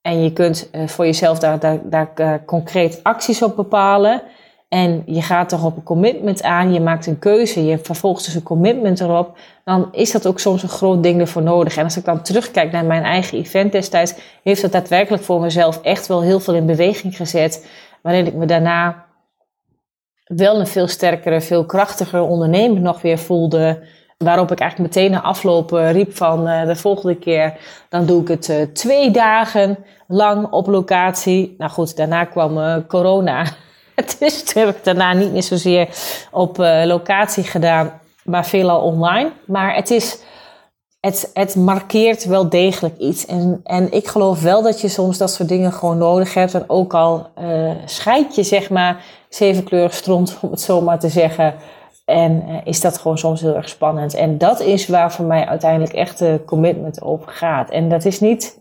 En 0.03 0.23
je 0.23 0.33
kunt 0.33 0.71
uh, 0.73 0.89
voor 0.89 1.05
jezelf 1.05 1.39
daar, 1.39 1.59
daar, 1.59 1.81
daar 2.15 2.45
concreet 2.45 3.01
acties 3.03 3.43
op 3.43 3.57
bepalen. 3.57 4.23
En 4.69 5.03
je 5.07 5.23
gaat 5.23 5.49
toch 5.49 5.65
op 5.65 5.77
een 5.77 5.83
commitment 5.83 6.43
aan, 6.43 6.73
je 6.73 6.81
maakt 6.81 7.07
een 7.07 7.19
keuze, 7.19 7.65
je 7.65 7.79
vervolgt 7.79 8.25
dus 8.25 8.35
een 8.35 8.43
commitment 8.43 9.01
erop, 9.01 9.39
dan 9.65 9.89
is 9.91 10.13
dat 10.13 10.27
ook 10.27 10.41
soms 10.41 10.63
een 10.63 10.69
groot 10.69 11.03
ding 11.03 11.21
ervoor 11.21 11.43
nodig. 11.43 11.77
En 11.77 11.85
als 11.85 11.97
ik 11.97 12.05
dan 12.05 12.23
terugkijk 12.23 12.73
naar 12.73 12.85
mijn 12.85 13.03
eigen 13.03 13.39
event 13.39 13.73
destijds, 13.73 14.15
heeft 14.43 14.63
dat 14.63 14.73
daadwerkelijk 14.73 15.23
voor 15.23 15.41
mezelf 15.41 15.83
echt 15.83 16.07
wel 16.07 16.23
heel 16.23 16.41
veel 16.41 16.55
in 16.55 16.67
beweging 16.67 17.17
gezet. 17.17 17.67
Waarin 18.03 18.27
ik 18.27 18.35
me 18.35 18.47
daarna 18.47 19.05
wel 20.25 20.61
een 20.61 20.67
veel 20.67 20.89
sterkere, 20.89 21.41
veel 21.41 21.65
krachtiger 21.65 22.21
ondernemer 22.21 22.81
nog 22.81 23.03
weer 23.03 23.19
voelde. 23.19 23.83
Waarop 24.19 24.53
ik 24.53 24.61
eigenlijk 24.61 24.95
meteen 24.95 25.11
na 25.11 25.23
aflopen 25.23 25.93
riep 25.93 26.17
van 26.17 26.49
uh, 26.49 26.67
de 26.67 26.77
volgende 26.77 27.17
keer, 27.17 27.55
dan 27.89 28.07
doe 28.07 28.21
ik 28.21 28.29
het 28.29 28.49
uh, 28.49 28.63
twee 28.63 29.11
dagen 29.11 29.79
lang 30.07 30.51
op 30.51 30.67
locatie. 30.67 31.55
Nou 31.59 31.71
goed, 31.71 31.97
daarna 31.97 32.25
kwam 32.25 32.59
uh, 32.59 32.77
corona. 32.89 33.47
dus 34.19 34.45
toen 34.45 34.63
heb 34.63 34.77
ik 34.77 34.85
daarna 34.85 35.13
niet 35.13 35.33
meer 35.33 35.43
zozeer 35.43 35.89
op 36.31 36.57
locatie 36.85 37.45
gedaan, 37.45 38.01
maar 38.25 38.47
veelal 38.47 38.81
online. 38.81 39.31
Maar 39.47 39.75
het 39.75 39.91
is, 39.91 40.19
het, 41.07 41.31
het 41.35 41.57
markeert 41.57 42.25
wel 42.25 42.49
degelijk 42.49 42.99
iets. 42.99 43.27
En, 43.27 43.61
en 43.65 43.93
ik 43.93 44.07
geloof 44.07 44.43
wel 44.43 44.63
dat 44.63 44.81
je 44.81 44.89
soms 44.89 45.19
dat 45.19 45.31
soort 45.31 45.49
dingen 45.49 45.73
gewoon 45.73 45.99
nodig 45.99 46.35
hebt. 46.35 46.55
En 46.55 46.65
ook 46.67 46.95
al 46.95 47.27
uh, 47.39 47.73
scheid 47.85 48.35
je 48.35 48.43
zeg 48.43 48.71
maar 48.71 49.05
zevenkleurig 49.29 49.95
stront, 49.95 50.39
om 50.41 50.51
het 50.51 50.61
zo 50.61 50.81
maar 50.81 50.99
te 50.99 51.09
zeggen. 51.09 51.55
En 52.05 52.45
uh, 52.49 52.57
is 52.65 52.81
dat 52.81 52.99
gewoon 52.99 53.19
soms 53.19 53.41
heel 53.41 53.57
erg 53.57 53.69
spannend. 53.69 54.15
En 54.15 54.39
dat 54.39 54.61
is 54.61 54.87
waar 54.87 55.13
voor 55.13 55.25
mij 55.25 55.47
uiteindelijk 55.47 55.93
echt 55.93 56.19
de 56.19 56.43
commitment 56.47 57.03
op 57.03 57.23
gaat. 57.27 57.71
En 57.71 57.89
dat 57.89 58.05
is 58.05 58.21
niet, 58.21 58.61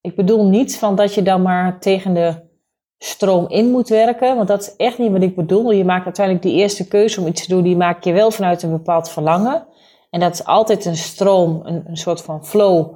ik 0.00 0.16
bedoel 0.16 0.48
niet 0.48 0.78
van 0.78 0.96
dat 0.96 1.14
je 1.14 1.22
dan 1.22 1.42
maar 1.42 1.80
tegen 1.80 2.14
de 2.14 2.34
stroom 2.98 3.48
in 3.48 3.70
moet 3.70 3.88
werken. 3.88 4.36
Want 4.36 4.48
dat 4.48 4.60
is 4.60 4.76
echt 4.76 4.98
niet 4.98 5.12
wat 5.12 5.22
ik 5.22 5.36
bedoel. 5.36 5.70
Je 5.70 5.84
maakt 5.84 6.04
uiteindelijk 6.04 6.46
die 6.46 6.56
eerste 6.56 6.88
keuze 6.88 7.20
om 7.20 7.26
iets 7.26 7.46
te 7.46 7.54
doen, 7.54 7.62
die 7.62 7.76
maak 7.76 8.04
je 8.04 8.12
wel 8.12 8.30
vanuit 8.30 8.62
een 8.62 8.70
bepaald 8.70 9.10
verlangen. 9.10 9.66
En 10.12 10.20
dat 10.20 10.32
is 10.32 10.44
altijd 10.44 10.84
een 10.84 10.96
stroom, 10.96 11.60
een, 11.64 11.84
een 11.86 11.96
soort 11.96 12.22
van 12.22 12.44
flow 12.44 12.94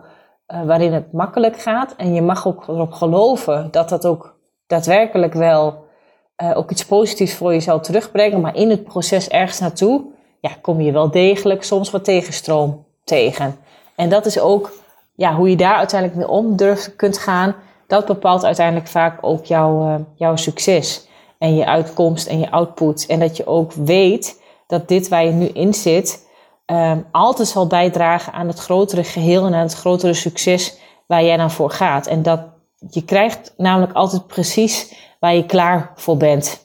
uh, 0.48 0.64
waarin 0.64 0.92
het 0.92 1.12
makkelijk 1.12 1.60
gaat. 1.60 1.94
En 1.96 2.14
je 2.14 2.22
mag 2.22 2.46
ook 2.46 2.68
erop 2.68 2.92
geloven 2.92 3.68
dat 3.70 3.88
dat 3.88 4.06
ook 4.06 4.36
daadwerkelijk 4.66 5.34
wel 5.34 5.84
uh, 6.42 6.56
ook 6.56 6.70
iets 6.70 6.84
positiefs 6.84 7.34
voor 7.34 7.52
je 7.52 7.60
zal 7.60 7.80
terugbrengen. 7.80 8.40
Maar 8.40 8.56
in 8.56 8.70
het 8.70 8.84
proces 8.84 9.28
ergens 9.28 9.58
naartoe, 9.58 10.04
ja, 10.40 10.50
kom 10.60 10.80
je 10.80 10.92
wel 10.92 11.10
degelijk 11.10 11.62
soms 11.62 11.90
wat 11.90 12.04
tegenstroom 12.04 12.86
tegen. 13.04 13.56
En 13.94 14.08
dat 14.08 14.26
is 14.26 14.40
ook 14.40 14.72
ja, 15.14 15.34
hoe 15.34 15.50
je 15.50 15.56
daar 15.56 15.76
uiteindelijk 15.76 16.20
mee 16.20 16.28
om 16.28 16.56
durft 16.56 16.96
kunt 16.96 17.18
gaan 17.18 17.54
dat 17.86 18.06
bepaalt 18.06 18.44
uiteindelijk 18.44 18.88
vaak 18.88 19.18
ook 19.20 19.44
jouw, 19.44 19.88
uh, 19.88 19.94
jouw 20.14 20.36
succes. 20.36 21.08
En 21.38 21.54
je 21.54 21.66
uitkomst 21.66 22.26
en 22.26 22.38
je 22.38 22.50
output. 22.50 23.06
En 23.06 23.20
dat 23.20 23.36
je 23.36 23.46
ook 23.46 23.72
weet 23.72 24.42
dat 24.66 24.88
dit 24.88 25.08
waar 25.08 25.24
je 25.24 25.32
nu 25.32 25.46
in 25.46 25.74
zit, 25.74 26.25
um, 26.66 27.06
altijd 27.10 27.48
zal 27.48 27.66
bijdragen 27.66 28.32
aan 28.32 28.48
het 28.48 28.58
grotere 28.58 29.04
geheel 29.04 29.46
en 29.46 29.54
aan 29.54 29.60
het 29.60 29.74
grotere 29.74 30.14
succes 30.14 30.78
waar 31.06 31.24
jij 31.24 31.36
dan 31.36 31.50
voor 31.50 31.70
gaat. 31.70 32.06
En 32.06 32.22
dat 32.22 32.40
je 32.90 33.04
krijgt 33.04 33.54
namelijk 33.56 33.92
altijd 33.92 34.26
precies 34.26 34.94
waar 35.20 35.34
je 35.34 35.46
klaar 35.46 35.92
voor 35.94 36.16
bent. 36.16 36.64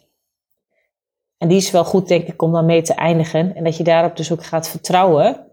En 1.37 1.47
die 1.47 1.57
is 1.57 1.71
wel 1.71 1.85
goed, 1.85 2.07
denk 2.07 2.27
ik, 2.27 2.41
om 2.41 2.51
dan 2.51 2.65
mee 2.65 2.81
te 2.81 2.93
eindigen. 2.93 3.55
En 3.55 3.63
dat 3.63 3.77
je 3.77 3.83
daarop 3.83 4.17
dus 4.17 4.31
ook 4.31 4.43
gaat 4.43 4.69
vertrouwen. 4.69 5.45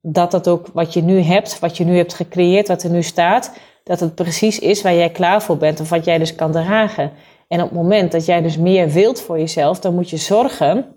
Dat 0.00 0.30
dat 0.30 0.48
ook 0.48 0.66
wat 0.72 0.92
je 0.92 1.02
nu 1.02 1.20
hebt, 1.20 1.58
wat 1.58 1.76
je 1.76 1.84
nu 1.84 1.96
hebt 1.96 2.14
gecreëerd, 2.14 2.68
wat 2.68 2.82
er 2.82 2.90
nu 2.90 3.02
staat, 3.02 3.52
dat 3.84 4.00
het 4.00 4.14
precies 4.14 4.58
is 4.58 4.82
waar 4.82 4.94
jij 4.94 5.10
klaar 5.10 5.42
voor 5.42 5.56
bent 5.56 5.80
of 5.80 5.88
wat 5.88 6.04
jij 6.04 6.18
dus 6.18 6.34
kan 6.34 6.52
dragen. 6.52 7.12
En 7.48 7.62
op 7.62 7.68
het 7.68 7.78
moment 7.78 8.12
dat 8.12 8.24
jij 8.24 8.42
dus 8.42 8.56
meer 8.56 8.88
wilt 8.88 9.20
voor 9.20 9.38
jezelf, 9.38 9.80
dan 9.80 9.94
moet 9.94 10.10
je 10.10 10.16
zorgen 10.16 10.96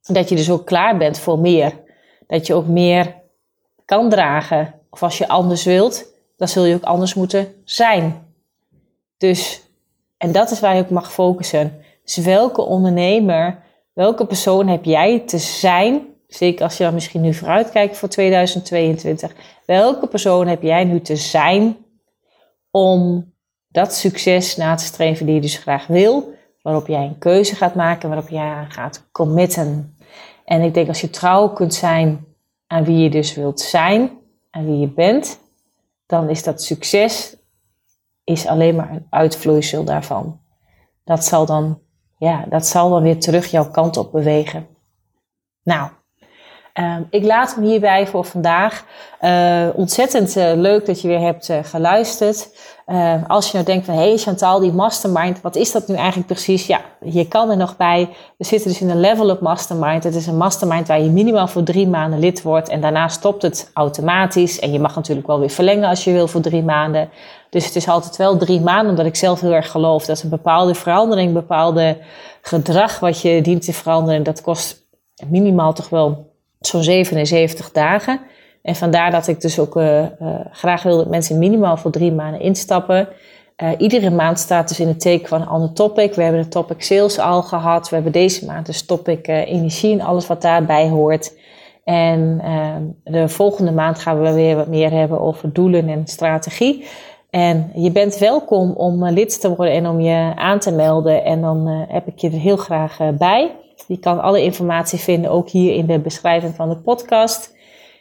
dat 0.00 0.28
je 0.28 0.36
dus 0.36 0.50
ook 0.50 0.66
klaar 0.66 0.96
bent 0.96 1.18
voor 1.18 1.38
meer. 1.38 1.88
Dat 2.30 2.46
je 2.46 2.54
ook 2.54 2.66
meer 2.66 3.14
kan 3.84 4.08
dragen. 4.10 4.74
Of 4.90 5.02
als 5.02 5.18
je 5.18 5.28
anders 5.28 5.64
wilt, 5.64 6.06
dan 6.36 6.48
zul 6.48 6.64
je 6.64 6.74
ook 6.74 6.82
anders 6.82 7.14
moeten 7.14 7.54
zijn. 7.64 8.26
Dus, 9.16 9.62
en 10.16 10.32
dat 10.32 10.50
is 10.50 10.60
waar 10.60 10.76
je 10.76 10.82
ook 10.82 10.90
mag 10.90 11.12
focussen. 11.12 11.82
Dus 12.04 12.16
welke 12.16 12.62
ondernemer, 12.62 13.62
welke 13.92 14.26
persoon 14.26 14.68
heb 14.68 14.84
jij 14.84 15.20
te 15.20 15.38
zijn? 15.38 16.06
Zeker 16.28 16.64
als 16.64 16.76
je 16.76 16.84
dan 16.84 16.94
misschien 16.94 17.20
nu 17.20 17.34
vooruitkijkt 17.34 17.96
voor 17.96 18.08
2022. 18.08 19.32
Welke 19.66 20.06
persoon 20.06 20.46
heb 20.46 20.62
jij 20.62 20.84
nu 20.84 21.00
te 21.00 21.16
zijn 21.16 21.76
om 22.70 23.32
dat 23.68 23.94
succes 23.94 24.56
na 24.56 24.74
te 24.74 24.84
streven 24.84 25.26
die 25.26 25.34
je 25.34 25.40
dus 25.40 25.56
graag 25.56 25.86
wil, 25.86 26.34
waarop 26.62 26.86
jij 26.86 27.04
een 27.04 27.18
keuze 27.18 27.54
gaat 27.54 27.74
maken, 27.74 28.08
waarop 28.08 28.28
jij 28.28 28.66
gaat 28.68 29.08
committen. 29.12 29.96
En 30.50 30.62
ik 30.62 30.74
denk 30.74 30.88
als 30.88 31.00
je 31.00 31.10
trouw 31.10 31.48
kunt 31.48 31.74
zijn 31.74 32.26
aan 32.66 32.84
wie 32.84 32.96
je 32.96 33.10
dus 33.10 33.34
wilt 33.34 33.60
zijn, 33.60 34.18
aan 34.50 34.64
wie 34.64 34.78
je 34.78 34.88
bent, 34.88 35.40
dan 36.06 36.28
is 36.28 36.42
dat 36.42 36.62
succes 36.62 37.36
is 38.24 38.46
alleen 38.46 38.76
maar 38.76 38.90
een 38.90 39.06
uitvloeisel 39.10 39.84
daarvan. 39.84 40.40
Dat 41.04 41.24
zal 41.24 41.46
dan 41.46 41.80
ja, 42.18 42.46
dat 42.48 42.66
zal 42.66 42.90
dan 42.90 43.02
weer 43.02 43.20
terug 43.20 43.46
jouw 43.46 43.70
kant 43.70 43.96
op 43.96 44.12
bewegen. 44.12 44.66
Nou, 45.62 45.90
Ehm, 46.80 47.02
ik 47.10 47.24
laat 47.24 47.54
hem 47.54 47.64
hierbij 47.64 48.06
voor 48.06 48.24
vandaag. 48.24 48.84
Uh, 49.22 49.66
ontzettend 49.74 50.36
uh, 50.36 50.50
leuk 50.54 50.86
dat 50.86 51.00
je 51.00 51.08
weer 51.08 51.20
hebt 51.20 51.48
uh, 51.48 51.58
geluisterd. 51.62 52.48
Ehm, 52.86 53.22
als 53.26 53.46
je 53.46 53.52
nou 53.52 53.64
denkt 53.64 53.84
van, 53.84 53.94
hé 53.94 54.08
hey 54.08 54.16
Chantal, 54.16 54.60
die 54.60 54.72
mastermind, 54.72 55.40
wat 55.40 55.56
is 55.56 55.72
dat 55.72 55.88
nu 55.88 55.94
eigenlijk 55.94 56.26
precies? 56.26 56.66
Ja, 56.66 56.80
je 57.00 57.28
kan 57.28 57.50
er 57.50 57.56
nog 57.56 57.76
bij. 57.76 58.08
We 58.36 58.44
zitten 58.44 58.70
dus 58.70 58.80
in 58.80 58.90
een 58.90 59.00
level-up 59.00 59.40
mastermind. 59.40 60.04
Het 60.04 60.14
is 60.14 60.26
een 60.26 60.36
mastermind 60.36 60.88
waar 60.88 61.00
je 61.00 61.10
minimaal 61.10 61.48
voor 61.48 61.62
drie 61.62 61.88
maanden 61.88 62.18
lid 62.18 62.42
wordt. 62.42 62.68
En 62.68 62.80
daarna 62.80 63.08
stopt 63.08 63.42
het 63.42 63.70
automatisch. 63.74 64.58
En 64.58 64.72
je 64.72 64.80
mag 64.80 64.94
natuurlijk 64.94 65.26
wel 65.26 65.40
weer 65.40 65.50
verlengen 65.50 65.88
als 65.88 66.04
je 66.04 66.12
wil 66.12 66.28
voor 66.28 66.40
drie 66.40 66.62
maanden. 66.62 67.08
Dus 67.50 67.64
het 67.64 67.76
is 67.76 67.88
altijd 67.88 68.16
wel 68.16 68.36
drie 68.36 68.60
maanden, 68.60 68.90
omdat 68.90 69.06
ik 69.06 69.16
zelf 69.16 69.40
heel 69.40 69.52
erg 69.52 69.70
geloof 69.70 70.04
dat 70.04 70.22
een 70.22 70.28
bepaalde 70.28 70.74
verandering, 70.74 71.32
bepaalde 71.32 71.96
gedrag 72.42 72.98
wat 72.98 73.20
je 73.20 73.42
dient 73.42 73.64
te 73.64 73.72
veranderen, 73.72 74.22
dat 74.22 74.40
kost 74.40 74.88
minimaal 75.26 75.72
toch 75.72 75.88
wel 75.88 76.29
zo'n 76.60 76.82
77 76.82 77.72
dagen. 77.72 78.20
En 78.62 78.74
vandaar 78.74 79.10
dat 79.10 79.26
ik 79.26 79.40
dus 79.40 79.58
ook 79.58 79.76
uh, 79.76 79.98
uh, 80.02 80.06
graag 80.50 80.82
wil 80.82 80.96
dat 80.96 81.08
mensen 81.08 81.38
minimaal 81.38 81.76
voor 81.76 81.90
drie 81.90 82.12
maanden 82.12 82.40
instappen. 82.40 83.08
Uh, 83.62 83.70
iedere 83.78 84.10
maand 84.10 84.38
staat 84.38 84.68
dus 84.68 84.80
in 84.80 84.88
het 84.88 85.00
teken 85.00 85.28
van 85.28 85.40
een 85.40 85.48
ander 85.48 85.72
topic. 85.72 86.14
We 86.14 86.22
hebben 86.22 86.42
de 86.42 86.48
topic 86.48 86.82
sales 86.82 87.18
al 87.18 87.42
gehad. 87.42 87.88
We 87.88 87.94
hebben 87.94 88.12
deze 88.12 88.44
maand 88.44 88.66
dus 88.66 88.86
topic 88.86 89.28
energie 89.28 89.92
en 89.92 90.00
alles 90.00 90.26
wat 90.26 90.42
daarbij 90.42 90.88
hoort. 90.88 91.38
En 91.84 92.40
ehm, 92.42 92.82
de 93.04 93.28
volgende 93.28 93.72
maand 93.72 93.98
gaan 93.98 94.22
we 94.22 94.32
weer 94.32 94.56
wat 94.56 94.66
meer 94.66 94.90
hebben 94.90 95.20
over 95.20 95.52
doelen 95.52 95.88
en 95.88 96.06
strategie. 96.06 96.84
En 97.30 97.70
je 97.74 97.90
bent 97.90 98.18
welkom 98.18 98.72
om 98.72 99.08
lid 99.08 99.40
te 99.40 99.54
worden 99.54 99.74
en 99.74 99.86
om 99.86 100.00
je 100.00 100.32
aan 100.34 100.58
te 100.58 100.72
melden. 100.72 101.24
En 101.24 101.40
dan 101.40 101.86
heb 101.88 102.06
ik 102.06 102.18
je 102.18 102.30
er 102.30 102.38
heel 102.38 102.56
graag 102.56 102.98
bij. 103.18 103.50
Je 103.86 103.98
kan 103.98 104.20
alle 104.20 104.42
informatie 104.42 104.98
vinden 104.98 105.30
ook 105.30 105.48
hier 105.48 105.74
in 105.74 105.86
de 105.86 105.98
beschrijving 105.98 106.54
van 106.54 106.68
de 106.68 106.76
podcast. 106.76 107.54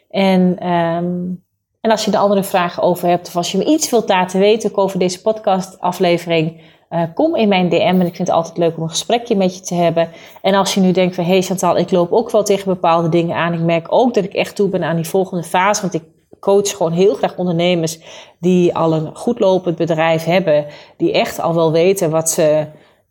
En, 0.09 0.67
um, 0.67 1.43
en 1.81 1.91
als 1.91 2.05
je 2.05 2.11
er 2.11 2.17
andere 2.17 2.43
vragen 2.43 2.83
over 2.83 3.07
hebt 3.07 3.27
of 3.27 3.35
als 3.35 3.51
je 3.51 3.57
me 3.57 3.65
iets 3.65 3.89
wilt 3.89 4.09
laten 4.09 4.39
weten 4.39 4.77
over 4.77 4.99
deze 4.99 5.21
podcastaflevering, 5.21 6.61
uh, 6.89 7.03
kom 7.13 7.35
in 7.35 7.47
mijn 7.47 7.69
DM 7.69 7.75
en 7.75 8.05
ik 8.05 8.15
vind 8.15 8.27
het 8.27 8.37
altijd 8.37 8.57
leuk 8.57 8.77
om 8.77 8.83
een 8.83 8.89
gesprekje 8.89 9.35
met 9.35 9.55
je 9.55 9.61
te 9.61 9.75
hebben. 9.75 10.09
En 10.41 10.53
als 10.53 10.73
je 10.73 10.81
nu 10.81 10.91
denkt 10.91 11.15
van, 11.15 11.23
hey 11.23 11.41
Chantal, 11.41 11.77
ik 11.77 11.91
loop 11.91 12.11
ook 12.11 12.31
wel 12.31 12.43
tegen 12.43 12.73
bepaalde 12.73 13.09
dingen 13.09 13.35
aan. 13.35 13.53
Ik 13.53 13.59
merk 13.59 13.87
ook 13.89 14.13
dat 14.13 14.23
ik 14.23 14.33
echt 14.33 14.55
toe 14.55 14.69
ben 14.69 14.83
aan 14.83 14.95
die 14.95 15.07
volgende 15.07 15.43
fase, 15.43 15.81
want 15.81 15.93
ik 15.93 16.03
coach 16.39 16.69
gewoon 16.69 16.91
heel 16.91 17.13
graag 17.13 17.37
ondernemers 17.37 17.99
die 18.39 18.75
al 18.75 18.93
een 18.93 19.15
goed 19.15 19.39
lopend 19.39 19.75
bedrijf 19.75 20.23
hebben, 20.23 20.65
die 20.97 21.11
echt 21.11 21.39
al 21.39 21.55
wel 21.55 21.71
weten 21.71 22.09
wat 22.09 22.29
ze 22.29 22.65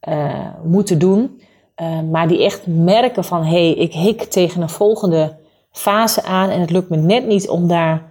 uh, 0.09 0.47
moeten 0.65 0.99
doen. 0.99 1.41
Uh, 1.81 2.01
maar 2.11 2.29
die 2.29 2.45
echt 2.45 2.67
merken 2.67 3.25
van 3.25 3.45
hé, 3.45 3.51
hey, 3.51 3.73
ik 3.73 3.93
hik 3.93 4.23
tegen 4.23 4.63
een 4.63 4.69
volgende 4.69 5.37
fase 5.73 6.23
aan 6.23 6.51
en 6.51 6.61
het 6.61 6.71
lukt 6.71 6.89
me 6.89 6.97
net 6.97 7.27
niet 7.27 7.49
om 7.49 7.69
daar 7.69 8.03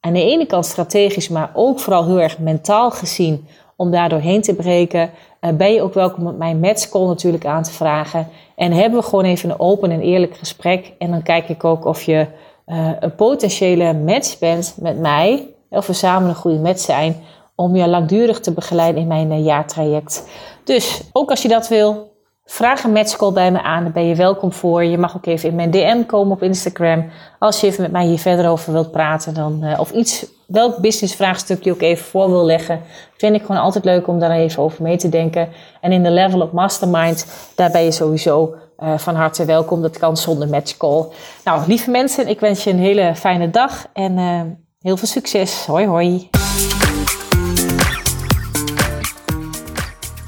aan 0.00 0.12
de 0.12 0.24
ene 0.24 0.46
kant 0.46 0.66
strategisch, 0.66 1.28
maar 1.28 1.50
ook 1.54 1.80
vooral 1.80 2.06
heel 2.06 2.20
erg 2.20 2.38
mentaal 2.38 2.90
gezien, 2.90 3.46
om 3.76 3.90
daar 3.90 4.08
doorheen 4.08 4.42
te 4.42 4.54
breken, 4.54 5.10
uh, 5.40 5.50
ben 5.50 5.72
je 5.72 5.82
ook 5.82 5.94
welkom 5.94 6.24
met 6.24 6.38
mijn 6.38 6.60
matchcall 6.60 7.06
natuurlijk 7.06 7.46
aan 7.46 7.62
te 7.62 7.72
vragen. 7.72 8.28
En 8.56 8.72
hebben 8.72 8.98
we 9.00 9.04
gewoon 9.04 9.24
even 9.24 9.50
een 9.50 9.60
open 9.60 9.90
en 9.90 10.00
eerlijk 10.00 10.36
gesprek. 10.36 10.92
En 10.98 11.10
dan 11.10 11.22
kijk 11.22 11.48
ik 11.48 11.64
ook 11.64 11.84
of 11.84 12.02
je 12.02 12.26
uh, 12.66 12.90
een 13.00 13.14
potentiële 13.14 13.94
match 13.94 14.38
bent 14.38 14.76
met 14.80 14.98
mij, 14.98 15.48
of 15.70 15.86
we 15.86 15.92
samen 15.92 16.28
een 16.28 16.34
goede 16.34 16.58
match 16.58 16.80
zijn, 16.80 17.16
om 17.54 17.76
je 17.76 17.88
langdurig 17.88 18.40
te 18.40 18.52
begeleiden 18.52 19.02
in 19.02 19.26
mijn 19.26 19.42
jaartraject. 19.42 20.28
Dus 20.64 21.02
ook 21.12 21.30
als 21.30 21.42
je 21.42 21.48
dat 21.48 21.68
wil, 21.68 22.13
Vraag 22.46 22.84
een 22.84 22.92
matchcall 22.92 23.32
bij 23.32 23.52
me 23.52 23.62
aan, 23.62 23.82
daar 23.82 23.92
ben 23.92 24.06
je 24.06 24.14
welkom 24.14 24.52
voor. 24.52 24.84
Je 24.84 24.98
mag 24.98 25.16
ook 25.16 25.26
even 25.26 25.48
in 25.48 25.54
mijn 25.54 25.70
DM 25.70 26.04
komen 26.06 26.32
op 26.32 26.42
Instagram. 26.42 27.10
Als 27.38 27.60
je 27.60 27.66
even 27.66 27.82
met 27.82 27.92
mij 27.92 28.06
hier 28.06 28.18
verder 28.18 28.48
over 28.48 28.72
wilt 28.72 28.90
praten, 28.90 29.34
dan, 29.34 29.64
uh, 29.64 29.80
of 29.80 29.90
iets, 29.90 30.26
welk 30.46 30.78
businessvraagstuk 30.78 31.64
je 31.64 31.72
ook 31.72 31.80
even 31.80 32.04
voor 32.04 32.30
wil 32.30 32.44
leggen, 32.44 32.80
vind 33.16 33.34
ik 33.34 33.40
gewoon 33.40 33.60
altijd 33.60 33.84
leuk 33.84 34.06
om 34.06 34.18
daar 34.18 34.30
even 34.30 34.62
over 34.62 34.82
mee 34.82 34.96
te 34.96 35.08
denken. 35.08 35.48
En 35.80 35.92
in 35.92 36.02
de 36.02 36.10
Level 36.10 36.42
Up 36.42 36.52
Mastermind, 36.52 37.26
daar 37.54 37.70
ben 37.70 37.82
je 37.82 37.92
sowieso 37.92 38.54
uh, 38.78 38.98
van 38.98 39.14
harte 39.14 39.44
welkom. 39.44 39.82
Dat 39.82 39.98
kan 39.98 40.16
zonder 40.16 40.48
matchcall. 40.48 41.06
Nou, 41.44 41.62
lieve 41.66 41.90
mensen, 41.90 42.28
ik 42.28 42.40
wens 42.40 42.64
je 42.64 42.70
een 42.70 42.78
hele 42.78 43.14
fijne 43.14 43.50
dag 43.50 43.86
en 43.92 44.18
uh, 44.18 44.40
heel 44.80 44.96
veel 44.96 45.08
succes. 45.08 45.66
Hoi, 45.66 45.86
hoi. 45.86 46.28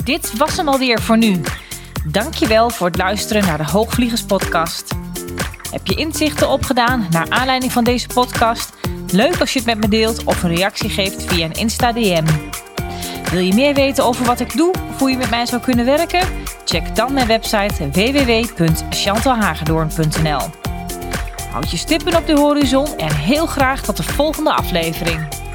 Dit 0.05 0.37
was 0.37 0.57
hem 0.57 0.69
alweer 0.69 1.01
voor 1.01 1.19
nu. 1.19 1.41
Dankjewel 2.11 2.71
voor 2.71 2.87
het 2.87 2.97
luisteren 2.97 3.45
naar 3.45 3.59
de 3.59 3.71
Hoogvliegers 3.71 4.25
podcast. 4.25 4.95
Heb 5.71 5.87
je 5.87 5.95
inzichten 5.95 6.49
opgedaan 6.49 7.07
naar 7.11 7.27
aanleiding 7.29 7.73
van 7.73 7.85
deze 7.85 8.07
podcast? 8.07 8.73
Leuk 9.13 9.41
als 9.41 9.53
je 9.53 9.59
het 9.59 9.69
met 9.69 9.79
me 9.79 9.89
deelt 9.89 10.25
of 10.25 10.43
een 10.43 10.55
reactie 10.55 10.91
geeft 10.91 11.23
via 11.23 11.45
een 11.45 11.53
Insta 11.53 11.93
DM. 11.93 12.25
Wil 13.31 13.41
je 13.41 13.55
meer 13.55 13.75
weten 13.75 14.05
over 14.05 14.25
wat 14.25 14.41
ik 14.41 14.57
doe 14.57 14.75
of 14.91 14.99
hoe 14.99 15.11
je 15.11 15.17
met 15.17 15.31
mij 15.31 15.47
zou 15.47 15.63
kunnen 15.63 15.85
werken? 15.85 16.29
Check 16.65 16.97
dan 16.97 17.13
mijn 17.13 17.27
website 17.27 17.91
www.chantalhagedoorn.nl 17.91 20.41
Houd 21.51 21.71
je 21.71 21.77
stippen 21.77 22.17
op 22.17 22.27
de 22.27 22.39
horizon 22.39 22.97
en 22.97 23.15
heel 23.15 23.47
graag 23.47 23.83
tot 23.83 23.97
de 23.97 24.03
volgende 24.03 24.53
aflevering. 24.53 25.46